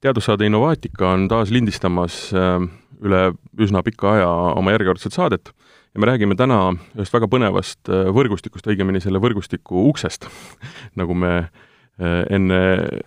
teadussaade 0.00 0.46
Innovaatika 0.48 1.12
on 1.14 1.28
taas 1.28 1.50
lindistamas 1.52 2.30
äh, 2.34 2.62
üle 3.04 3.22
üsna 3.60 3.82
pika 3.84 4.14
aja 4.16 4.28
oma 4.56 4.72
järjekordset 4.74 5.16
saadet 5.16 5.52
ja 5.94 6.00
me 6.00 6.08
räägime 6.08 6.36
täna 6.38 6.60
ühest 6.96 7.14
väga 7.14 7.28
põnevast 7.30 7.90
äh, 7.92 8.08
võrgustikust, 8.14 8.68
õigemini 8.70 9.02
selle 9.04 9.20
võrgustiku 9.22 9.88
uksest 9.90 10.28
nagu 11.00 11.16
me 11.16 11.34
äh, 11.40 12.22
enne 12.32 12.60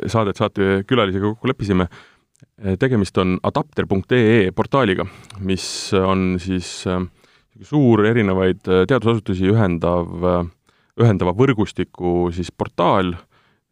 saadet 0.06 0.42
saatekülalisega 0.42 1.34
kokku 1.34 1.52
leppisime. 1.52 1.90
tegemist 2.80 3.18
on 3.18 3.38
adapter.ee 3.44 4.52
portaaliga, 4.56 5.06
mis 5.40 5.66
on 5.96 6.36
siis 6.40 6.84
suur 7.64 8.04
erinevaid 8.06 8.60
teadusasutusi 8.62 9.48
ühendav, 9.50 10.12
ühendava 11.00 11.34
võrgustiku 11.34 12.30
siis 12.36 12.52
portaal 12.52 13.16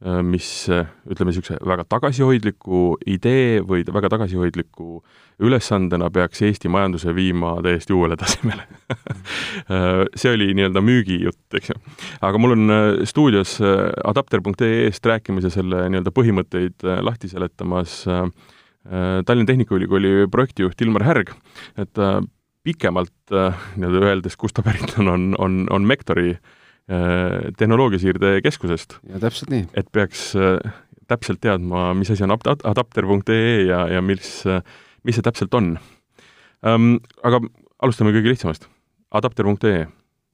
mis 0.01 0.47
äh, 0.73 0.87
ütleme, 1.05 1.29
niisuguse 1.29 1.59
väga 1.67 1.83
tagasihoidliku 1.85 2.95
idee 3.05 3.59
või 3.61 3.83
väga 3.85 4.09
tagasihoidliku 4.09 5.01
ülesandena 5.45 6.09
peaks 6.13 6.41
Eesti 6.47 6.71
majanduse 6.73 7.13
viima 7.13 7.53
täiesti 7.61 7.93
uuele 7.93 8.17
tasemele 8.17 8.65
äh, 8.95 10.01
see 10.17 10.33
oli 10.33 10.49
nii-öelda 10.57 10.81
müügijutt, 10.81 11.43
eks 11.53 11.69
ju. 11.69 11.77
aga 12.25 12.41
mul 12.41 12.55
on 12.55 12.75
stuudios 13.05 13.59
adapter.ee-st 13.61 15.11
rääkimas 15.11 15.45
ja 15.45 15.53
selle 15.53 15.83
nii-öelda 15.93 16.13
põhimõtteid 16.15 16.87
lahti 17.05 17.29
seletamas 17.31 18.01
Tallinna 18.81 19.45
Tehnikaülikooli 19.45 20.25
projektijuht 20.33 20.81
Ilmar 20.81 21.03
Härg, 21.05 21.29
et 21.77 21.99
pikemalt 22.65 23.13
nii-öelda 23.29 24.07
öeldes, 24.07 24.33
kust 24.41 24.57
ta 24.57 24.65
pärit 24.65 24.97
on, 24.97 25.11
on, 25.13 25.27
on, 25.37 25.59
on 25.69 25.85
Mektori 25.85 26.31
äh, 26.33 26.41
Äh, 26.41 26.60
tehnoloogiasiirde 27.57 28.41
keskusest. 28.43 28.97
ja 29.09 29.19
täpselt 29.19 29.51
nii. 29.53 29.67
et 29.77 29.87
peaks 29.91 30.31
äh, 30.35 30.73
täpselt 31.07 31.41
teadma, 31.43 31.91
mis 31.93 32.11
asi 32.11 32.23
on 32.25 32.33
adapter.ee 32.33 33.65
ja, 33.67 33.85
ja 33.87 34.01
mis, 34.01 34.41
äh, 34.47 34.63
mis 35.03 35.17
see 35.17 35.25
täpselt 35.25 35.53
on 35.53 35.75
um,. 36.65 36.99
aga 37.23 37.41
alustame 37.81 38.13
kõige 38.15 38.33
lihtsamast. 38.33 38.67
adapter.ee, 39.11 39.85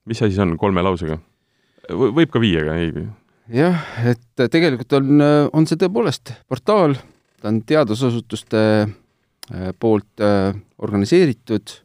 mis 0.05 0.21
asi 0.21 0.35
see 0.35 0.45
on 0.45 0.57
kolme 0.57 0.83
lausega? 0.85 1.19
võib 1.91 2.31
ka 2.33 2.41
viiega, 2.41 2.77
ei? 2.79 3.05
jah, 3.53 3.83
et 4.07 4.47
tegelikult 4.51 4.97
on, 4.97 5.21
on 5.53 5.67
see 5.69 5.79
tõepoolest 5.79 6.33
portaal, 6.49 6.97
ta 7.41 7.51
on 7.51 7.61
teadusasutuste 7.67 8.63
poolt 9.79 10.25
organiseeritud 10.83 11.77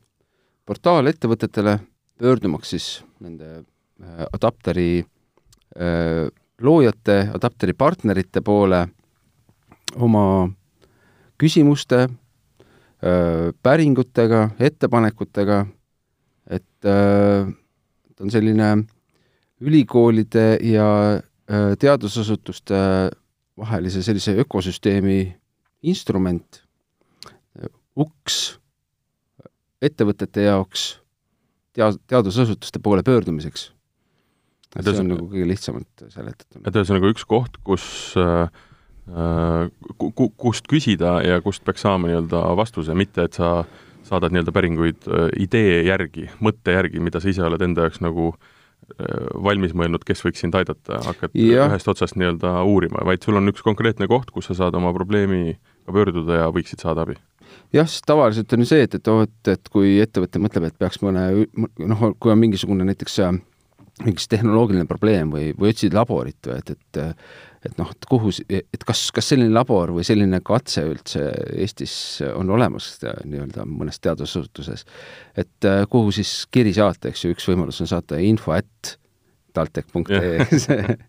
portaal 0.66 1.10
ettevõtetele, 1.12 1.76
pöördumaks 2.18 2.72
siis 2.74 2.88
nende 3.22 3.60
Äh, 3.60 3.71
adapteri 4.32 5.02
äh, 5.02 6.28
loojate, 6.60 7.18
adapteri 7.34 7.74
partnerite 7.74 8.40
poole 8.40 8.86
oma 9.96 10.24
küsimuste, 11.38 12.06
äh, 12.06 13.50
päringutega, 13.62 14.48
ettepanekutega, 14.58 15.64
et 16.50 16.66
ta 16.82 18.24
on 18.24 18.30
selline 18.30 18.72
ülikoolide 19.62 20.58
ja 20.66 20.86
teadusasutuste 21.78 22.80
vahelise 23.58 24.02
sellise 24.02 24.34
ökosüsteemi 24.42 25.20
instrument, 25.86 26.62
uks 27.96 28.58
ettevõtete 29.82 30.46
jaoks 30.46 30.86
tea-, 31.76 31.98
teadusasutuste 32.06 32.80
poole 32.82 33.02
pöördumiseks 33.06 33.70
et 34.76 34.88
see 34.88 35.02
on 35.02 35.10
nagu 35.12 35.28
kõige 35.30 35.48
lihtsamalt 35.50 36.04
seletatud. 36.12 36.62
et 36.64 36.78
ühesõnaga 36.80 37.10
üks 37.12 37.26
koht, 37.28 37.58
kus 37.66 37.84
äh, 38.20 38.46
ku-, 39.98 40.30
kust 40.30 40.68
küsida 40.70 41.18
ja 41.26 41.40
kust 41.44 41.64
peaks 41.66 41.84
saama 41.84 42.10
nii-öelda 42.10 42.44
vastuse, 42.58 42.96
mitte 42.98 43.26
et 43.28 43.38
sa 43.38 43.62
saadad 44.06 44.34
nii-öelda 44.34 44.54
päringuid 44.54 45.08
äh, 45.08 45.28
idee 45.44 45.82
järgi, 45.88 46.28
mõtte 46.44 46.76
järgi, 46.76 47.02
mida 47.04 47.22
sa 47.22 47.30
ise 47.32 47.44
oled 47.46 47.62
enda 47.64 47.88
jaoks 47.88 48.02
nagu 48.04 48.30
äh, 48.32 49.28
valmis 49.44 49.76
mõelnud, 49.76 50.06
kes 50.08 50.24
võiks 50.24 50.44
sind 50.44 50.56
aidata, 50.58 51.02
hakkad 51.08 51.36
ja. 51.38 51.68
ühest 51.68 51.92
otsast 51.92 52.18
nii-öelda 52.20 52.60
uurima, 52.68 53.04
vaid 53.08 53.24
sul 53.24 53.40
on 53.40 53.52
üks 53.52 53.64
konkreetne 53.66 54.08
koht, 54.10 54.32
kus 54.32 54.50
sa 54.50 54.58
saad 54.64 54.78
oma 54.78 54.94
probleemiga 54.96 55.58
pöörduda 55.92 56.44
ja 56.44 56.48
võiksid 56.54 56.82
saada 56.82 57.04
abi 57.06 57.18
jah, 57.74 57.88
sest 57.88 58.06
tavaliselt 58.08 58.52
on 58.54 58.64
ju 58.64 58.68
see, 58.68 58.84
et, 58.86 58.94
et 58.96 59.08
oh, 59.12 59.22
et, 59.26 59.54
et 59.54 59.72
kui 59.72 59.96
ettevõte 60.02 60.40
mõtleb, 60.42 60.68
et 60.68 60.78
peaks 60.80 61.02
mõne 61.04 61.26
noh, 61.52 62.04
kui 62.20 62.32
on 62.32 62.40
mingisugune 62.40 62.86
näiteks 62.88 63.18
äh, 63.26 63.34
mingi 64.00 64.24
tehnoloogiline 64.32 64.88
probleem 64.88 65.32
või, 65.34 65.50
või 65.58 65.72
otsid 65.74 65.94
laborit 65.96 66.48
või 66.48 66.60
et, 66.62 66.76
et 66.76 67.02
et 67.62 67.76
noh, 67.78 67.90
et 67.94 68.06
kuhu, 68.10 68.32
et 68.50 68.84
kas, 68.86 69.04
kas 69.14 69.28
selline 69.32 69.52
labor 69.54 69.92
või 69.94 70.04
selline 70.06 70.40
katse 70.44 70.82
üldse 70.88 71.28
Eestis 71.54 71.94
on 72.32 72.50
olemas 72.50 72.96
nii-öelda 73.02 73.66
mõnes 73.70 74.00
teadusasutuses, 74.02 74.82
et 75.38 75.68
äh, 75.68 75.84
kuhu 75.90 76.10
siis 76.14 76.32
kiri 76.52 76.74
saata, 76.74 77.12
eks 77.12 77.24
ju, 77.24 77.36
üks 77.36 77.46
võimalus 77.50 77.78
on 77.84 77.90
saata 77.90 78.18
info 78.22 78.56
at 78.56 78.96
taltech.ee 79.54 80.42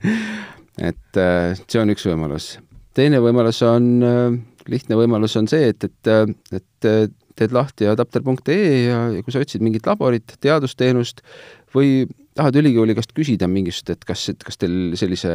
et 0.89 1.21
äh, 1.23 1.57
see 1.65 1.81
on 1.81 1.93
üks 1.95 2.05
võimalus. 2.09 2.53
teine 2.93 3.21
võimalus 3.23 3.63
on, 3.65 3.89
äh, 4.05 4.37
lihtne 4.69 4.99
võimalus 4.99 5.37
on 5.41 5.49
see, 5.49 5.73
et, 5.73 5.89
et, 5.89 6.13
et 6.53 7.13
teed 7.33 7.55
lahti 7.55 7.89
adapter.ee 7.89 8.83
ja, 8.91 9.05
ja 9.15 9.25
kui 9.25 9.33
sa 9.33 9.41
otsid 9.41 9.65
mingit 9.65 9.89
laborit, 9.89 10.37
teadusteenust 10.43 11.25
või 11.73 12.03
tahad 12.35 12.55
ülikooli 12.59 12.95
käest 12.97 13.13
küsida 13.15 13.47
mingisugust, 13.47 13.89
et 13.93 14.05
kas, 14.07 14.25
et 14.33 14.43
kas 14.43 14.59
teil 14.61 14.95
sellise 14.99 15.33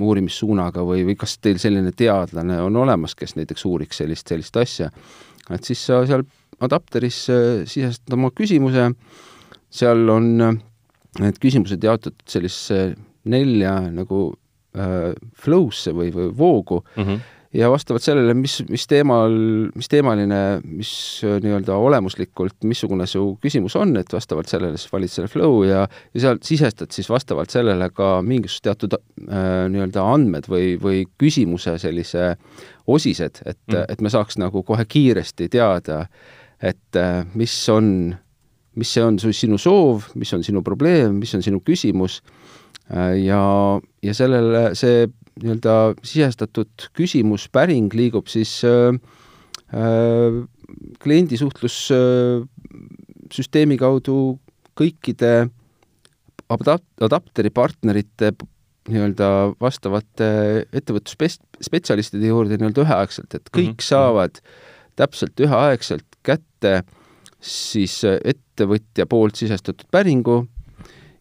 uurimissuunaga 0.00 0.84
või, 0.86 1.04
või 1.08 1.16
kas 1.20 1.38
teil 1.42 1.60
selline 1.62 1.94
teadlane 1.96 2.60
on 2.64 2.76
olemas, 2.84 3.16
kes 3.18 3.36
näiteks 3.38 3.64
uuriks 3.68 4.02
sellist, 4.02 4.28
sellist 4.28 4.56
asja, 4.60 4.90
et 5.50 5.64
siis 5.64 5.84
sa 5.88 6.02
seal 6.08 6.26
adapteris 6.64 7.24
sisestad 7.70 8.16
oma 8.16 8.30
küsimuse, 8.36 8.90
seal 9.74 10.08
on 10.12 10.30
äh, 10.44 10.56
need 11.22 11.38
küsimused 11.42 11.82
jaotatud 11.84 12.26
sellisesse 12.30 12.94
nelja 13.30 13.78
nagu 13.94 14.26
äh, 14.76 15.14
flow'sse 15.40 15.94
või, 15.96 16.12
või 16.14 16.30
voogu. 16.36 16.84
Mm, 16.96 17.08
-hmm 17.08 17.30
ja 17.54 17.68
vastavalt 17.70 18.02
sellele, 18.02 18.34
mis, 18.36 18.58
mis 18.70 18.86
teemal, 18.90 19.34
mis 19.74 19.88
teemaline, 19.90 20.40
mis 20.66 20.90
äh, 21.26 21.36
nii-öelda 21.44 21.76
olemuslikult, 21.78 22.56
missugune 22.68 23.06
su 23.10 23.22
küsimus 23.42 23.76
on, 23.78 23.94
et 24.00 24.10
vastavalt 24.12 24.50
sellele 24.50 24.80
siis 24.80 24.92
valid 24.92 25.12
selle 25.12 25.30
flow 25.30 25.62
ja, 25.68 25.84
ja 25.86 26.24
sealt 26.26 26.46
sisestad 26.46 26.94
siis 26.94 27.08
vastavalt 27.12 27.54
sellele 27.54 27.90
ka 27.94 28.16
mingisugused 28.26 28.66
teatud 28.66 28.96
äh, 28.98 29.46
nii-öelda 29.72 30.06
andmed 30.14 30.48
või, 30.50 30.74
või 30.82 31.04
küsimuse 31.20 31.76
sellise 31.82 32.34
osised, 32.90 33.42
et 33.46 33.60
mm., 33.70 33.86
et 33.94 34.02
me 34.02 34.10
saaks 34.12 34.38
nagu 34.40 34.64
kohe 34.66 34.84
kiiresti 34.88 35.48
teada, 35.52 36.04
et 36.62 36.98
äh, 36.98 37.22
mis 37.38 37.54
on, 37.72 37.86
mis 38.78 38.94
see 38.96 39.04
on 39.04 39.20
su, 39.22 39.32
sinu 39.36 39.60
soov, 39.60 40.10
mis 40.18 40.32
on 40.34 40.42
sinu 40.46 40.64
probleem, 40.66 41.20
mis 41.22 41.34
on 41.36 41.44
sinu 41.44 41.62
küsimus 41.64 42.20
äh, 42.90 43.14
ja, 43.22 43.44
ja 44.04 44.12
sellele, 44.16 44.62
see 44.78 45.06
nii-öelda 45.40 45.94
sisestatud 46.06 46.70
küsimus, 46.96 47.48
päring 47.52 47.92
liigub 47.96 48.26
siis 48.30 48.64
äh, 48.68 48.94
äh, 49.74 50.32
kliendisuhtlussüsteemi 51.02 53.74
äh, 53.74 53.80
kaudu 53.80 54.38
kõikide 54.78 55.48
adapt-, 56.52 57.02
adapteri 57.02 57.50
partnerite 57.54 58.32
nii-öelda 58.90 59.28
vastavate 59.62 60.26
ettevõtlusspetsialistide 60.76 62.26
juurde 62.28 62.56
nii-öelda 62.60 62.80
üheaegselt, 62.84 63.34
et 63.34 63.48
kõik 63.48 63.72
mm 63.72 63.76
-hmm. 63.80 63.88
saavad 63.88 64.34
täpselt 64.96 65.40
üheaegselt 65.40 66.06
kätte 66.22 66.82
siis 67.40 68.04
ettevõtja 68.04 69.06
poolt 69.06 69.36
sisestatud 69.40 69.86
päringu 69.90 70.46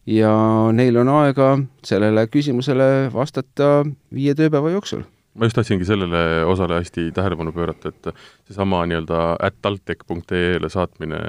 ja 0.09 0.33
neil 0.75 0.97
on 0.99 1.11
aega 1.21 1.55
sellele 1.85 2.27
küsimusele 2.31 3.09
vastata 3.13 3.83
viie 4.13 4.35
tööpäeva 4.35 4.73
jooksul. 4.73 5.03
ma 5.33 5.47
just 5.47 5.57
tahtsingi 5.57 5.85
sellele 5.85 6.43
osale 6.45 6.77
hästi 6.81 7.11
tähelepanu 7.15 7.51
pöörata, 7.51 7.89
et 7.89 8.13
seesama 8.47 8.83
nii-öelda 8.85 9.23
at-taltech.ee-le 9.39 10.69
saatmine 10.69 11.21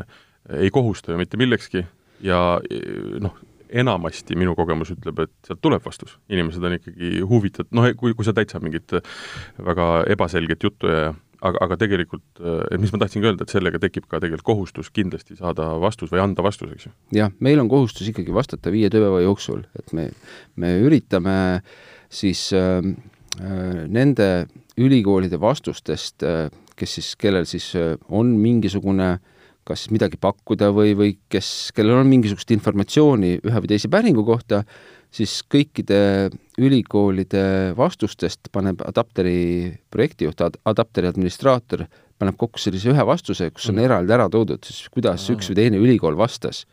ei 0.59 0.71
kohusta 0.71 1.13
ju 1.13 1.19
mitte 1.19 1.41
millekski 1.41 1.87
ja 2.21 2.61
noh, 3.21 3.39
enamasti 3.75 4.37
minu 4.39 4.55
kogemus 4.59 4.93
ütleb, 4.95 5.25
et 5.25 5.33
sealt 5.47 5.63
tuleb 5.65 5.83
vastus. 5.85 6.19
inimesed 6.29 6.63
on 6.63 6.77
ikkagi 6.77 7.21
huvitatud, 7.29 7.73
noh, 7.75 7.89
kui, 7.97 8.15
kui 8.15 8.27
sa 8.27 8.35
täitsa 8.37 8.61
mingit 8.63 8.93
väga 9.65 10.05
ebaselget 10.15 10.63
juttu 10.63 10.91
ja 10.91 11.15
aga, 11.45 11.61
aga 11.67 11.79
tegelikult, 11.81 12.25
et 12.41 12.81
mis 12.81 12.93
ma 12.95 13.01
tahtsingi 13.03 13.29
öelda, 13.29 13.47
et 13.47 13.53
sellega 13.53 13.81
tekib 13.83 14.07
ka 14.09 14.21
tegelikult 14.23 14.47
kohustus 14.47 14.91
kindlasti 14.95 15.37
saada 15.39 15.75
vastus 15.83 16.13
või 16.13 16.23
anda 16.25 16.45
vastus, 16.45 16.73
eks 16.75 16.89
ju? 16.89 16.95
jah, 17.19 17.33
meil 17.45 17.61
on 17.63 17.71
kohustus 17.73 18.09
ikkagi 18.11 18.35
vastata 18.35 18.73
viie 18.75 18.91
tööpäeva 18.93 19.23
jooksul, 19.25 19.65
et 19.79 19.95
me, 19.97 20.09
me 20.61 20.75
üritame 20.85 21.37
siis 22.15 22.49
äh, 22.57 22.81
äh, 23.41 23.85
nende 23.91 24.47
ülikoolide 24.81 25.39
vastustest 25.41 26.25
äh,, 26.27 26.49
kes 26.79 26.99
siis, 26.99 27.13
kellel 27.21 27.47
siis 27.49 27.71
äh, 27.79 27.95
on 28.09 28.35
mingisugune 28.41 29.17
kas 29.65 29.87
midagi 29.89 30.19
pakkuda 30.21 30.69
või, 30.77 30.93
või 30.97 31.15
kes, 31.33 31.71
kellel 31.77 32.03
on 32.03 32.11
mingisugust 32.11 32.51
informatsiooni 32.53 33.39
ühe 33.41 33.63
või 33.65 33.71
teise 33.71 33.89
päringu 33.93 34.25
kohta, 34.27 34.61
siis 35.15 35.39
kõikide 35.49 36.01
ülikoolide 36.61 37.75
vastustest 37.77 38.51
paneb 38.55 38.83
adapteri 38.87 39.75
projektijuht 39.91 40.41
ad,, 40.45 40.59
adapteri 40.69 41.11
administraator, 41.11 41.87
paneb 42.21 42.39
kokku 42.39 42.63
sellise 42.63 42.93
ühe 42.93 43.07
vastuse, 43.07 43.51
kus 43.51 43.71
on 43.73 43.79
mm. 43.79 43.87
eraldi 43.89 44.15
ära 44.17 44.29
toodud 44.31 44.63
siis, 44.67 44.87
kuidas 44.95 45.27
mm. 45.27 45.37
üks 45.37 45.51
või 45.51 45.59
teine 45.59 45.83
ülikool 45.83 46.19
vastas. 46.19 46.65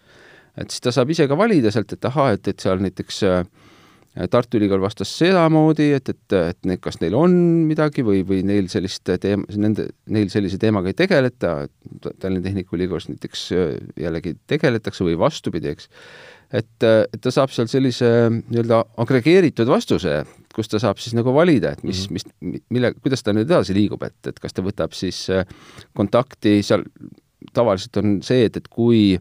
et 0.58 0.70
siis 0.70 0.84
ta 0.84 0.92
saab 0.94 1.10
ise 1.10 1.28
ka 1.28 1.38
valida 1.38 1.72
sealt, 1.72 1.94
et 1.94 2.06
ahah, 2.06 2.34
et, 2.36 2.48
et 2.48 2.60
seal 2.60 2.82
näiteks 2.84 3.24
äh, 3.26 3.44
Tartu 4.30 4.60
Ülikool 4.60 4.82
vastas 4.84 5.08
sedamoodi, 5.16 5.94
et, 5.96 6.10
et, 6.12 6.34
et 6.36 6.68
need, 6.68 6.82
kas 6.84 6.98
neil 7.00 7.16
on 7.16 7.32
midagi 7.64 8.04
või, 8.04 8.26
või 8.28 8.42
neil 8.44 8.68
sellist 8.72 9.08
teem-, 9.24 9.46
nende, 9.56 9.88
neil 10.12 10.28
sellise 10.34 10.60
teemaga 10.60 10.92
ei 10.92 10.98
tegeleta, 11.00 11.54
Tallinna 12.20 12.44
Tehnikaülikoolis 12.44 13.08
näiteks 13.14 13.46
äh, 13.56 13.72
jällegi 14.04 14.36
tegeletakse 14.52 15.08
või 15.08 15.16
vastupidi, 15.20 15.72
eks 15.72 15.88
et, 16.52 16.84
et 16.84 17.20
ta 17.22 17.32
saab 17.34 17.52
seal 17.54 17.70
sellise 17.72 18.08
nii-öelda 18.34 18.82
agregeeritud 19.02 19.70
vastuse, 19.72 20.22
kus 20.56 20.72
ta 20.72 20.82
saab 20.84 21.00
siis 21.00 21.16
nagu 21.16 21.34
valida, 21.36 21.74
et 21.76 21.84
mis 21.84 22.10
mm, 22.10 22.18
-hmm. 22.18 22.54
mis, 22.54 22.64
mille, 22.70 22.94
kuidas 23.00 23.24
ta 23.24 23.34
nüüd 23.34 23.48
edasi 23.48 23.76
liigub, 23.76 24.04
et, 24.04 24.18
et 24.28 24.40
kas 24.40 24.54
ta 24.54 24.64
võtab 24.66 24.96
siis 24.98 25.30
äh, 25.30 25.46
kontakti 25.94 26.60
seal, 26.64 26.84
tavaliselt 27.54 27.98
on 27.98 28.20
see, 28.24 28.46
et, 28.46 28.58
et 28.58 28.68
kui 28.68 29.20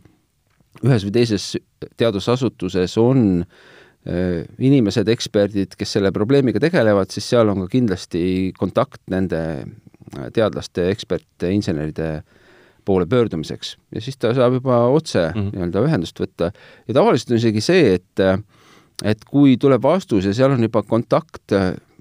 ühes 0.85 1.05
või 1.07 1.15
teises 1.15 1.57
teadusasutuses 1.97 2.97
on 2.99 3.45
äh, 3.45 4.43
inimesed, 4.59 5.09
eksperdid, 5.09 5.77
kes 5.79 5.97
selle 5.99 6.13
probleemiga 6.13 6.61
tegelevad, 6.61 7.11
siis 7.11 7.31
seal 7.31 7.49
on 7.49 7.65
ka 7.65 7.71
kindlasti 7.71 8.53
kontakt 8.59 9.03
nende 9.11 9.41
äh, 9.63 10.29
teadlaste, 10.35 10.91
eksperte, 10.91 11.53
inseneride 11.55 12.11
äh, 12.19 12.40
poole 12.85 13.07
pöördumiseks 13.11 13.77
ja 13.95 14.01
siis 14.05 14.19
ta 14.21 14.33
saab 14.37 14.59
juba 14.59 14.85
otse 14.89 15.29
mm 15.29 15.41
-hmm. 15.41 15.53
nii-öelda 15.57 15.85
ühendust 15.89 16.21
võtta 16.21 16.51
ja 16.89 16.95
tavaliselt 16.95 17.31
on 17.31 17.43
isegi 17.43 17.61
see, 17.65 17.95
et 17.95 18.25
et 19.05 19.25
kui 19.25 19.57
tuleb 19.57 19.83
vastus 19.83 20.25
ja 20.25 20.35
seal 20.37 20.53
on 20.53 20.63
juba 20.63 20.83
kontakt, 20.83 21.55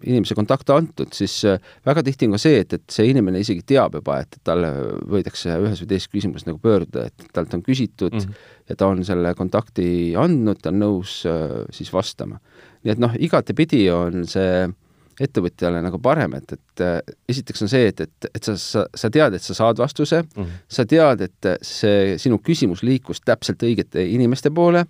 inimese 0.03 0.35
kontakt 0.35 0.69
antud, 0.69 1.13
siis 1.15 1.45
väga 1.85 2.03
tihti 2.03 2.27
on 2.27 2.35
ka 2.35 2.37
see, 2.37 2.59
et, 2.59 2.73
et 2.73 2.83
see 2.91 3.07
inimene 3.07 3.39
isegi 3.39 3.63
teab 3.67 3.95
juba, 3.95 4.19
et 4.19 4.35
talle 4.43 4.71
võidakse 5.07 5.55
ühes 5.63 5.79
või 5.83 5.87
teises 5.93 6.11
küsimuses 6.11 6.47
nagu 6.47 6.59
pöörduda, 6.59 7.05
et 7.07 7.31
talt 7.33 7.53
on 7.53 7.63
küsitud 7.63 8.13
mm 8.13 8.19
-hmm. 8.19 8.35
ja 8.69 8.75
ta 8.75 8.87
on 8.87 9.05
selle 9.05 9.33
kontakti 9.35 10.13
andnud, 10.17 10.59
ta 10.61 10.69
on 10.69 10.79
nõus 10.79 11.23
siis 11.71 11.93
vastama. 11.93 12.39
nii 12.83 12.91
et 12.91 12.99
noh, 12.99 13.15
igatepidi 13.19 13.89
on 13.91 14.27
see 14.27 14.63
äh, 14.63 14.75
ettevõtjale 15.19 15.81
nagu 15.83 15.99
parem, 16.01 16.35
et, 16.39 16.53
et 16.55 16.83
äh, 16.85 16.99
esiteks 17.29 17.65
on 17.65 17.71
see, 17.71 17.89
et, 17.91 18.03
et, 18.05 18.29
et 18.33 18.43
sa, 18.49 18.55
sa, 18.59 18.85
sa 18.95 19.09
tead, 19.13 19.35
et 19.35 19.43
sa 19.43 19.55
saad 19.57 19.81
vastuse 19.81 20.21
mm, 20.23 20.43
-hmm. 20.43 20.59
sa 20.67 20.85
tead, 20.85 21.21
et 21.21 21.49
see 21.65 22.17
sinu 22.17 22.39
küsimus 22.43 22.83
liikus 22.83 23.21
täpselt 23.21 23.63
õigete 23.63 24.05
inimeste 24.05 24.51
poole 24.51 24.85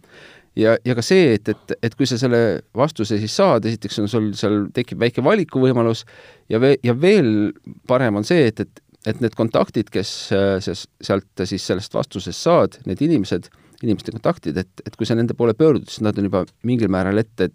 ja, 0.60 0.76
ja 0.86 0.96
ka 0.98 1.04
see, 1.06 1.34
et, 1.38 1.50
et, 1.52 1.74
et 1.84 1.96
kui 1.98 2.08
sa 2.10 2.18
selle 2.20 2.62
vastuse 2.78 3.20
siis 3.22 3.36
saad, 3.36 3.66
esiteks 3.70 4.02
on 4.04 4.12
sul 4.12 4.30
seal 4.38 4.68
tekib 4.76 5.02
väike 5.02 5.24
valikuvõimalus 5.26 6.06
ja 6.52 6.62
ve-, 6.62 6.78
ja 6.86 6.96
veel 6.98 7.52
parem 7.90 8.20
on 8.20 8.28
see, 8.28 8.50
et, 8.50 8.60
et, 8.66 8.84
et 9.10 9.24
need 9.24 9.36
kontaktid, 9.38 9.92
kes 9.94 10.12
äh, 10.36 10.58
sealt 10.62 11.46
siis 11.46 11.66
sellest 11.72 11.96
vastusest 11.96 12.48
saad, 12.48 12.80
need 12.90 13.02
inimesed, 13.06 13.50
inimeste 13.84 14.12
kontaktid, 14.16 14.58
et, 14.60 14.86
et 14.86 14.96
kui 15.00 15.08
sa 15.08 15.16
nende 15.16 15.38
poole 15.38 15.56
pöördud, 15.58 15.88
siis 15.88 16.04
nad 16.06 16.18
on 16.20 16.28
juba 16.28 16.44
mingil 16.68 16.92
määral 16.92 17.22
ette 17.22 17.52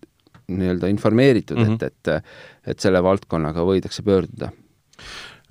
nii-öelda 0.49 0.91
informeeritud 0.93 1.59
mm, 1.59 1.65
-hmm. 1.65 1.87
et, 1.87 2.09
et 2.09 2.73
et 2.75 2.81
selle 2.81 3.03
valdkonnaga 3.03 3.65
võidakse 3.65 4.03
pöörduda. 4.03 4.51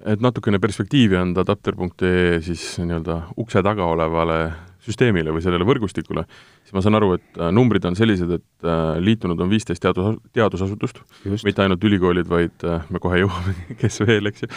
et 0.05 0.21
natukene 0.21 0.59
perspektiivi 0.59 1.15
anda 1.15 1.41
adapter.ee 1.41 2.41
siis 2.41 2.79
nii-öelda 2.79 3.21
ukse 3.37 3.63
taga 3.63 3.85
olevale 3.85 4.51
süsteemile 4.83 5.31
või 5.31 5.43
sellele 5.43 5.65
võrgustikule, 5.67 6.25
siis 6.63 6.75
ma 6.75 6.83
saan 6.83 6.97
aru, 6.99 7.13
et 7.17 7.39
äh, 7.39 7.51
numbrid 7.55 7.85
on 7.87 7.95
sellised, 7.95 8.31
et 8.35 8.67
äh, 8.67 8.97
liitunud 9.03 9.39
on 9.39 9.51
viisteist 9.51 9.83
teadus, 9.83 10.17
teadusasutust, 10.35 10.99
mitte 11.45 11.63
ainult 11.63 11.83
ülikoolid, 11.87 12.27
vaid 12.29 12.65
äh, 12.67 12.83
me 12.91 13.01
kohe 13.03 13.21
jõuame, 13.23 13.55
kes 13.81 14.01
veel, 14.03 14.27
eks 14.31 14.45
ju. 14.45 14.51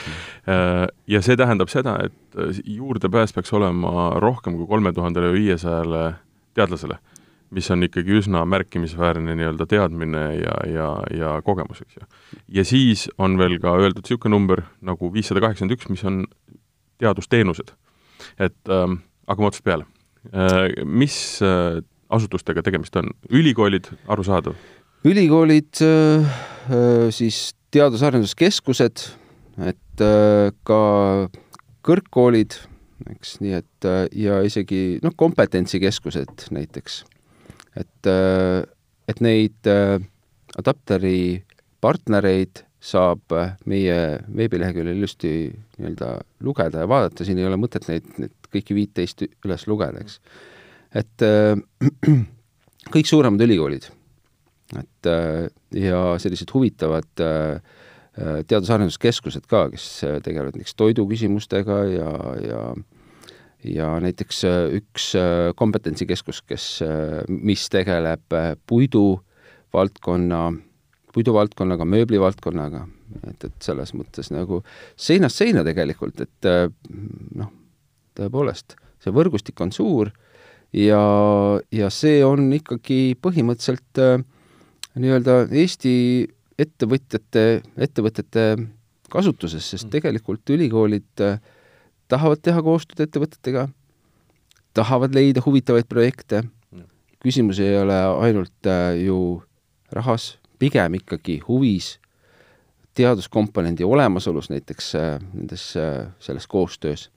Ja 1.12 1.22
see 1.22 1.38
tähendab 1.38 1.70
seda, 1.72 1.98
et 2.08 2.62
juurdepääs 2.64 3.34
peaks 3.36 3.52
olema 3.56 4.08
rohkem 4.22 4.58
kui 4.58 4.66
kolme 4.70 4.92
tuhandele 4.96 5.30
viiesajale 5.36 6.08
teadlasele 6.56 6.98
mis 7.54 7.70
on 7.70 7.86
ikkagi 7.86 8.18
üsna 8.20 8.42
märkimisväärne 8.48 9.36
nii-öelda 9.38 9.66
teadmine 9.70 10.22
ja, 10.40 10.54
ja, 10.70 10.88
ja 11.14 11.32
kogemus, 11.46 11.82
eks 11.84 11.98
ju. 12.00 12.06
ja 12.58 12.64
siis 12.66 13.06
on 13.18 13.38
veel 13.38 13.58
ka 13.62 13.76
öeldud 13.78 14.04
niisugune 14.04 14.34
number 14.34 14.64
nagu 14.84 15.10
viissada 15.14 15.42
kaheksakümmend 15.44 15.76
üks, 15.76 15.90
mis 15.92 16.04
on 16.04 16.24
teadusteenused. 16.98 17.74
et 18.38 18.72
ähm, 18.72 19.00
hakkame 19.28 19.52
otsast 19.52 19.64
peale 19.64 19.86
äh,. 20.32 20.84
Mis 20.84 21.40
äh, 21.42 21.82
asutustega 22.08 22.62
tegemist 22.62 22.96
on? 22.96 23.12
ülikoolid, 23.30 23.90
arusaadav? 24.08 24.54
ülikoolid 25.04 25.82
äh,, 25.82 26.38
äh 26.70 27.10
siis 27.10 27.54
teadus-arenduskeskused, 27.70 29.10
et 29.66 30.00
äh, 30.02 30.52
ka 30.66 30.80
kõrgkoolid, 31.86 32.56
eks, 33.12 33.36
nii 33.42 33.58
et 33.58 33.86
äh, 33.86 34.06
ja 34.16 34.40
isegi 34.46 34.98
noh, 35.04 35.14
kompetentsikeskused 35.16 36.48
näiteks 36.50 37.04
et, 37.76 38.08
äh, 38.10 38.62
et 39.08 39.20
neid 39.24 39.70
äh, 39.70 39.98
adapteri 40.58 41.42
partnereid 41.84 42.64
saab 42.86 43.34
äh, 43.34 43.54
meie 43.68 43.96
veebileheküljel 44.36 44.96
ilusti 44.96 45.32
nii-öelda 45.78 46.10
lugeda 46.46 46.84
ja 46.84 46.90
vaadata, 46.90 47.26
siin 47.26 47.40
ei 47.40 47.48
ole 47.48 47.58
mõtet 47.60 47.88
neid, 47.90 48.08
neid 48.20 48.34
kõiki 48.52 48.76
viiteist 48.76 49.26
üles 49.26 49.66
lugeda, 49.70 50.02
eks. 50.02 50.20
et 50.96 51.26
äh, 51.26 51.56
kõik 52.94 53.10
suuremad 53.10 53.42
ülikoolid, 53.46 53.88
et 54.76 55.10
äh, 55.10 55.46
ja 55.76 56.02
sellised 56.22 56.52
huvitavad 56.54 57.24
äh, 57.24 57.74
teadus-arenduskeskused 58.16 59.44
ka, 59.50 59.66
kes 59.74 59.86
tegelevad 60.24 60.56
näiteks 60.56 60.72
toiduküsimustega 60.80 61.74
ja, 61.90 62.12
ja 62.40 62.60
ja 63.64 63.88
näiteks 64.02 64.44
äh, 64.44 64.58
üks 64.80 65.12
äh, 65.18 65.52
kompetentsikeskus, 65.56 66.42
kes, 66.46 66.66
äh, 66.84 67.22
mis 67.28 67.68
tegeleb 67.72 68.36
puidu 68.66 69.20
valdkonna, 69.74 70.42
puiduvaldkonnaga, 71.14 71.86
mööblivaldkonnaga, 71.88 72.84
et, 73.30 73.48
et 73.48 73.56
selles 73.64 73.92
mõttes 73.96 74.30
nagu 74.32 74.62
seinast 74.96 75.40
seina 75.40 75.64
tegelikult, 75.66 76.20
et 76.24 76.48
noh, 77.36 77.50
tõepoolest, 78.16 78.76
see 79.02 79.12
võrgustik 79.12 79.60
on 79.64 79.72
suur 79.74 80.12
ja, 80.72 81.02
ja 81.72 81.90
see 81.92 82.22
on 82.24 82.48
ikkagi 82.56 83.16
põhimõtteliselt 83.20 84.00
nii-öelda 84.96 85.42
Eesti 85.52 85.96
ettevõtjate, 86.60 87.44
ettevõtete 87.76 88.46
kasutuses, 89.12 89.64
sest 89.64 89.86
mm. 89.86 89.92
tegelikult 89.94 90.52
ülikoolid 90.54 91.22
äh, 91.24 91.38
tahavad 92.08 92.42
teha 92.42 92.62
koostööd 92.62 93.06
ettevõtetega, 93.06 93.66
tahavad 94.76 95.14
leida 95.16 95.42
huvitavaid 95.44 95.88
projekte, 95.90 96.44
küsimus 97.22 97.60
ei 97.62 97.76
ole 97.80 97.96
ainult 98.22 98.70
äh, 98.70 98.94
ju 99.02 99.42
rahas, 99.94 100.36
pigem 100.60 100.98
ikkagi 101.00 101.40
huvis, 101.46 101.96
teaduskomponendi 102.96 103.84
olemasolus 103.84 104.50
näiteks 104.52 104.94
äh, 104.98 105.12
nendes, 105.34 105.68
äh, 105.80 106.06
selles 106.22 106.46
koostöös. 106.46 107.10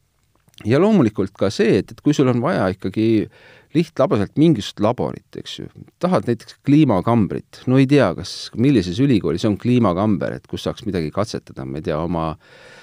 ja 0.66 0.80
loomulikult 0.80 1.32
ka 1.40 1.48
see, 1.54 1.78
et, 1.80 1.92
et 1.92 2.02
kui 2.04 2.14
sul 2.14 2.28
on 2.28 2.42
vaja 2.44 2.66
ikkagi 2.74 3.30
lihtlabaselt 3.74 4.34
mingisugust 4.36 4.82
laborit, 4.84 5.38
eks 5.40 5.54
ju, 5.60 5.70
tahad 6.04 6.26
näiteks 6.28 6.58
kliimakambrit, 6.68 7.62
no 7.70 7.78
ei 7.80 7.88
tea, 7.88 8.10
kas, 8.18 8.50
millises 8.58 9.00
ülikoolis 9.00 9.46
on 9.48 9.56
kliimakamber, 9.62 10.36
et 10.36 10.50
kus 10.52 10.66
saaks 10.68 10.84
midagi 10.90 11.14
katsetada, 11.16 11.64
ma 11.64 11.80
ei 11.80 11.86
tea, 11.86 12.00
oma 12.02 12.32
äh, 12.34 12.79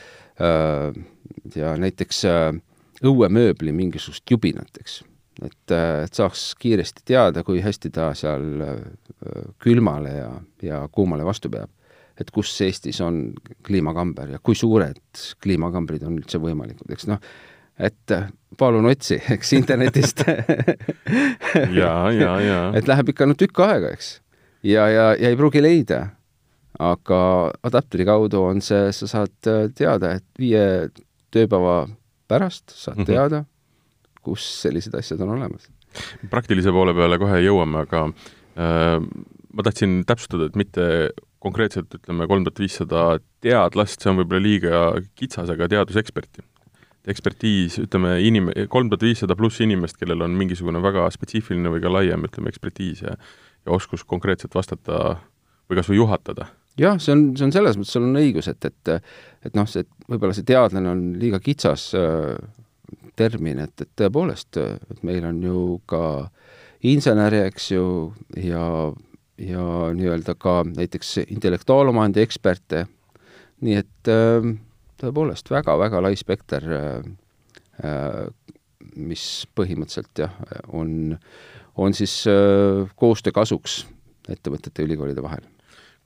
ja 1.57 1.77
näiteks 1.81 2.25
äh, 2.29 2.49
õuemööbli 3.05 3.73
mingisugust 3.77 4.31
jubinat, 4.31 4.81
eks. 4.81 5.01
et, 5.43 5.73
äh, 5.73 6.05
et 6.07 6.15
saaks 6.15 6.55
kiiresti 6.61 7.05
teada, 7.09 7.45
kui 7.45 7.61
hästi 7.65 7.91
ta 7.95 8.11
seal 8.19 8.63
äh, 8.65 8.77
külmale 9.63 10.15
ja, 10.17 10.31
ja 10.63 10.85
kuumale 10.93 11.27
vastu 11.27 11.51
peab. 11.53 11.71
et 12.17 12.31
kus 12.33 12.55
Eestis 12.65 13.01
on 13.05 13.35
kliimakamber 13.67 14.31
ja 14.33 14.39
kui 14.43 14.57
suured 14.57 15.03
kliimakambrid 15.43 16.03
on 16.09 16.17
üldse 16.17 16.41
võimalikud, 16.41 16.89
eks 16.93 17.11
noh, 17.11 17.21
et 17.77 18.15
palun 18.57 18.89
otsi, 18.89 19.21
eks 19.37 19.53
internetist 19.53 20.25
ja, 21.81 22.11
ja, 22.13 22.39
ja. 22.41 22.61
et 22.75 22.89
läheb 22.89 23.13
ikka 23.13 23.29
no 23.29 23.37
tükk 23.37 23.61
aega, 23.67 23.93
eks. 23.93 24.21
ja, 24.65 24.89
ja, 24.89 25.11
ja 25.15 25.29
ei 25.29 25.37
pruugi 25.37 25.61
leida 25.65 26.16
aga 26.79 27.21
adapteri 27.67 28.07
kaudu 28.09 28.43
on 28.49 28.63
see, 28.65 28.91
sa 28.93 29.09
saad 29.11 29.51
teada, 29.77 30.17
et 30.19 30.27
viie 30.41 30.89
tööpäeva 31.35 31.87
pärast 32.29 32.73
saad 32.75 32.97
mm 32.99 33.03
-hmm. 33.03 33.13
teada, 33.13 33.45
kus 34.23 34.45
sellised 34.63 34.95
asjad 34.95 35.21
on 35.21 35.37
olemas. 35.37 35.71
praktilise 36.31 36.73
poole 36.73 36.95
peale 36.95 37.19
kohe 37.19 37.41
jõuame, 37.41 37.87
aga 37.87 38.03
äh, 38.59 39.01
ma 39.53 39.63
tahtsin 39.63 40.05
täpsustada, 40.07 40.47
et 40.47 40.57
mitte 40.57 41.11
konkreetselt 41.39 41.95
ütleme 41.95 42.27
kolm 42.27 42.45
tuhat 42.45 42.59
viissada 42.59 43.19
teadlast, 43.41 44.01
see 44.01 44.11
on 44.11 44.19
võib-olla 44.21 44.43
liiga 44.43 45.01
kitsas, 45.15 45.51
aga 45.51 45.69
teaduseksperti. 45.69 46.43
ekspertiis, 47.07 47.79
ütleme 47.79 48.19
inim-, 48.19 48.51
kolm 48.69 48.89
tuhat 48.91 49.03
viissada 49.03 49.37
pluss 49.37 49.61
inimest, 49.61 49.97
kellel 49.97 50.23
on 50.23 50.31
mingisugune 50.31 50.83
väga 50.83 51.11
spetsiifiline 51.11 51.71
või 51.71 51.81
ka 51.81 51.93
laiem, 51.93 52.25
ütleme, 52.25 52.49
ekspertiis 52.49 53.03
ja 53.03 53.15
ja 53.67 53.73
oskus 53.73 54.05
konkreetselt 54.05 54.55
vastata 54.55 55.17
või 55.69 55.81
kas 55.81 55.91
või 55.91 56.01
juhatada? 56.01 56.47
Jah, 56.81 57.01
see 57.01 57.15
on, 57.15 57.27
see 57.37 57.47
on 57.47 57.55
selles 57.55 57.79
mõttes, 57.79 57.95
sul 57.97 58.07
on 58.09 58.21
õigus, 58.21 58.51
et, 58.53 58.65
et 58.69 58.97
et 59.47 59.57
noh, 59.57 59.67
see, 59.71 59.87
võib-olla 60.11 60.37
see 60.37 60.47
teadlane 60.47 60.91
on 60.91 61.03
liiga 61.21 61.41
kitsas 61.43 61.89
äh, 61.99 62.35
termin, 63.19 63.61
et, 63.65 63.75
et 63.83 63.93
tõepoolest, 63.99 64.59
et 64.61 65.03
meil 65.07 65.27
on 65.29 65.41
ju 65.45 65.61
ka 65.89 66.03
inseneri, 66.87 67.45
eks 67.49 67.71
ju, 67.73 67.87
ja, 68.43 68.67
ja 69.43 69.67
nii-öelda 69.97 70.37
ka 70.41 70.61
näiteks 70.69 71.17
intellektuaalomandi 71.27 72.23
eksperte, 72.25 72.85
nii 73.65 73.79
et 73.81 74.13
äh, 74.13 74.51
tõepoolest 75.01 75.51
väga-väga 75.53 76.03
lai 76.05 76.15
spekter, 76.19 76.71
äh, 76.77 78.23
mis 78.97 79.27
põhimõtteliselt 79.57 80.25
jah, 80.25 80.33
on, 80.73 81.13
on 81.77 81.93
siis 81.97 82.23
koostöö 82.97 83.35
kasuks 83.37 83.83
ettevõtete 84.33 84.81
ja 84.81 84.89
ülikoolide 84.89 85.25
vahel 85.27 85.45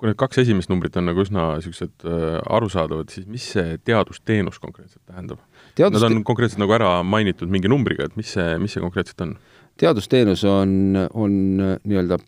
kui 0.00 0.08
need 0.08 0.16
kaks 0.20 0.40
esimest 0.40 0.70
numbrit 0.72 0.96
on 0.96 1.10
nagu 1.10 1.20
üsna 1.20 1.50
niisugused 1.58 2.06
äh, 2.08 2.38
arusaadavad, 2.56 3.12
siis 3.12 3.26
mis 3.28 3.44
see 3.52 3.76
teadusteenus 3.84 4.56
konkreetselt 4.62 5.02
tähendab 5.04 5.42
Teadust...? 5.76 6.02
Nad 6.02 6.16
on 6.16 6.24
konkreetselt 6.26 6.62
nagu 6.62 6.72
ära 6.74 6.94
mainitud 7.06 7.52
mingi 7.52 7.68
numbriga, 7.70 8.08
et 8.08 8.16
mis 8.18 8.32
see, 8.34 8.54
mis 8.62 8.72
see 8.74 8.82
konkreetselt 8.82 9.26
on? 9.26 9.36
teadusteenus 9.80 10.42
on, 10.48 10.72
on 11.16 11.36
nii-öelda, 11.60 12.18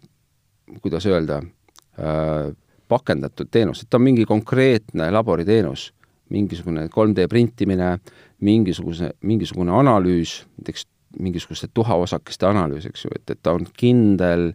kuidas 0.85 1.07
öelda 1.09 1.41
äh,, 1.43 2.53
pakendatud 2.89 3.51
teenus, 3.53 3.83
et 3.83 3.91
ta 3.91 4.01
on 4.01 4.07
mingi 4.07 4.25
konkreetne 4.29 5.09
laboriteenus, 5.13 5.91
mingisugune 6.33 6.87
3D 6.93 7.27
printimine, 7.29 7.97
mingisuguse, 8.45 9.13
mingisugune 9.29 9.73
analüüs, 9.81 10.43
näiteks 10.61 10.87
mingisuguste 11.21 11.69
tuhaosakeste 11.75 12.47
analüüs, 12.49 12.87
eks 12.89 13.05
ju, 13.05 13.13
et, 13.17 13.25
et 13.31 13.41
ta 13.43 13.55
on 13.57 13.67
kindel, 13.79 14.53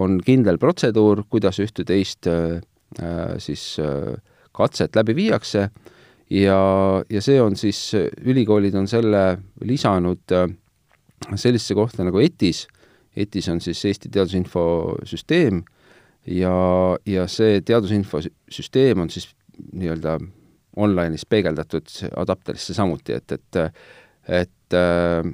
on 0.00 0.18
kindel 0.24 0.58
protseduur, 0.58 1.24
kuidas 1.30 1.60
ühte-teist 1.62 2.28
äh, 2.30 2.60
siis 3.38 3.76
äh, 3.82 4.16
katset 4.56 4.96
läbi 4.98 5.16
viiakse. 5.18 5.68
Ja, 6.30 6.60
ja 7.10 7.22
see 7.22 7.40
on 7.42 7.56
siis, 7.58 7.90
ülikoolid 8.22 8.74
on 8.78 8.86
selle 8.90 9.40
lisanud 9.66 10.34
äh, 10.34 10.46
sellisesse 11.34 11.74
kohta 11.74 12.06
nagu 12.06 12.22
ETIS, 12.22 12.66
ETIS 13.16 13.48
on 13.50 13.60
siis 13.60 13.82
Eesti 13.84 14.08
Teadusinfosüsteem 14.14 15.64
ja, 16.26 16.54
ja 17.06 17.26
see 17.30 17.60
teadusinfosüsteem 17.66 19.02
on 19.02 19.10
siis 19.10 19.26
nii-öelda 19.72 20.18
online'is 20.80 21.26
peegeldatud 21.28 21.90
adapterisse 22.16 22.74
samuti, 22.74 23.18
et, 23.18 23.32
et 23.32 23.58
et 24.28 24.74
äh, 24.76 25.24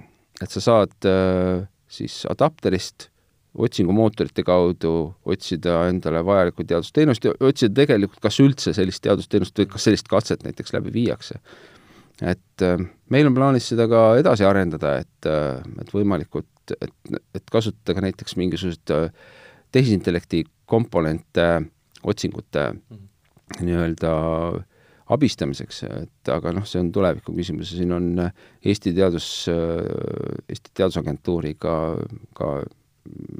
et 0.42 0.52
sa 0.52 0.62
saad 0.62 1.08
äh, 1.08 1.66
siis 1.88 2.24
adapterist 2.30 3.08
otsingumootorite 3.56 4.44
kaudu 4.44 4.92
otsida 5.24 5.86
endale 5.88 6.20
vajalikku 6.26 6.66
teadusteenust 6.68 7.24
ja 7.24 7.32
otsida 7.40 7.72
tegelikult, 7.80 8.20
kas 8.20 8.40
üldse 8.44 8.74
sellist 8.76 9.00
teadusteenust 9.06 9.56
või 9.56 9.70
kas 9.72 9.86
sellist 9.88 10.10
katset 10.12 10.44
näiteks 10.44 10.74
läbi 10.76 10.92
viiakse. 10.92 11.40
et 12.22 12.64
äh, 12.64 12.76
meil 13.12 13.28
on 13.28 13.34
plaanis 13.36 13.68
seda 13.72 13.88
ka 13.88 14.02
edasi 14.20 14.44
arendada, 14.44 14.98
et, 15.04 15.30
äh, 15.30 15.60
et 15.80 15.92
võimalikult, 15.92 16.76
et, 16.80 16.94
et 17.34 17.50
kasutada 17.52 17.96
ka 17.96 18.04
näiteks 18.04 18.36
mingisuguseid 18.36 19.12
tehisintellekti 19.72 20.44
komponente 20.66 21.66
otsingute 22.02 22.72
mm 22.72 22.96
-hmm. 22.96 23.60
nii-öelda 23.60 24.12
äh, 24.56 24.64
abistamiseks, 25.14 25.82
et 25.86 26.30
aga 26.34 26.52
noh, 26.56 26.66
see 26.66 26.80
on 26.82 26.90
tuleviku 26.94 27.34
küsimus 27.36 27.70
ja 27.72 27.80
siin 27.80 27.94
on 27.94 28.06
Eesti 28.66 28.92
Teadus, 28.96 29.28
Eesti 30.50 30.72
Teadusagentuuriga 30.74 31.74
ka 32.36 32.52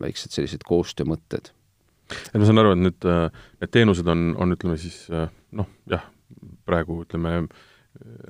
väiksed 0.01 0.35
sellised 0.35 0.67
koostöömõtted. 0.67 1.51
et 2.31 2.39
ma 2.39 2.47
saan 2.47 2.63
aru, 2.63 2.77
et 2.77 2.85
nüüd 2.85 3.09
need 3.63 3.73
teenused 3.75 4.07
on, 4.07 4.29
on 4.39 4.55
ütleme 4.55 4.77
siis 4.79 5.09
noh, 5.11 5.67
jah, 5.91 6.05
praegu 6.69 7.01
ütleme, 7.03 7.49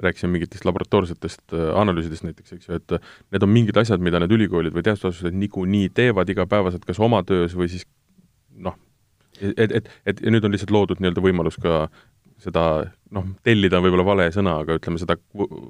rääkisime 0.00 0.36
mingitest 0.36 0.64
laboratoorsetest 0.64 1.52
analüüsidest 1.76 2.24
näiteks, 2.24 2.56
eks 2.56 2.68
ju, 2.70 2.80
et 2.80 2.96
need 3.34 3.44
on 3.44 3.52
mingid 3.52 3.76
asjad, 3.76 4.00
mida 4.00 4.20
need 4.22 4.32
ülikoolid 4.32 4.72
või 4.72 4.86
teadusasutused 4.86 5.36
niikuinii 5.36 5.90
teevad 5.96 6.30
igapäevaselt 6.32 6.86
kas 6.88 7.02
oma 7.02 7.20
töös 7.26 7.56
või 7.58 7.68
siis 7.72 7.84
noh, 8.56 8.78
et, 9.40 9.72
et, 9.80 9.90
et 10.06 10.22
ja 10.22 10.32
nüüd 10.32 10.46
on 10.46 10.54
lihtsalt 10.54 10.72
loodud 10.72 11.02
nii-öelda 11.02 11.24
võimalus 11.24 11.58
ka 11.60 11.88
seda 12.42 12.66
noh, 13.14 13.26
tellida 13.46 13.78
on 13.78 13.84
võib-olla 13.86 14.06
vale 14.06 14.26
sõna, 14.34 14.56
aga 14.62 14.76
ütleme, 14.78 15.00
seda 15.00 15.16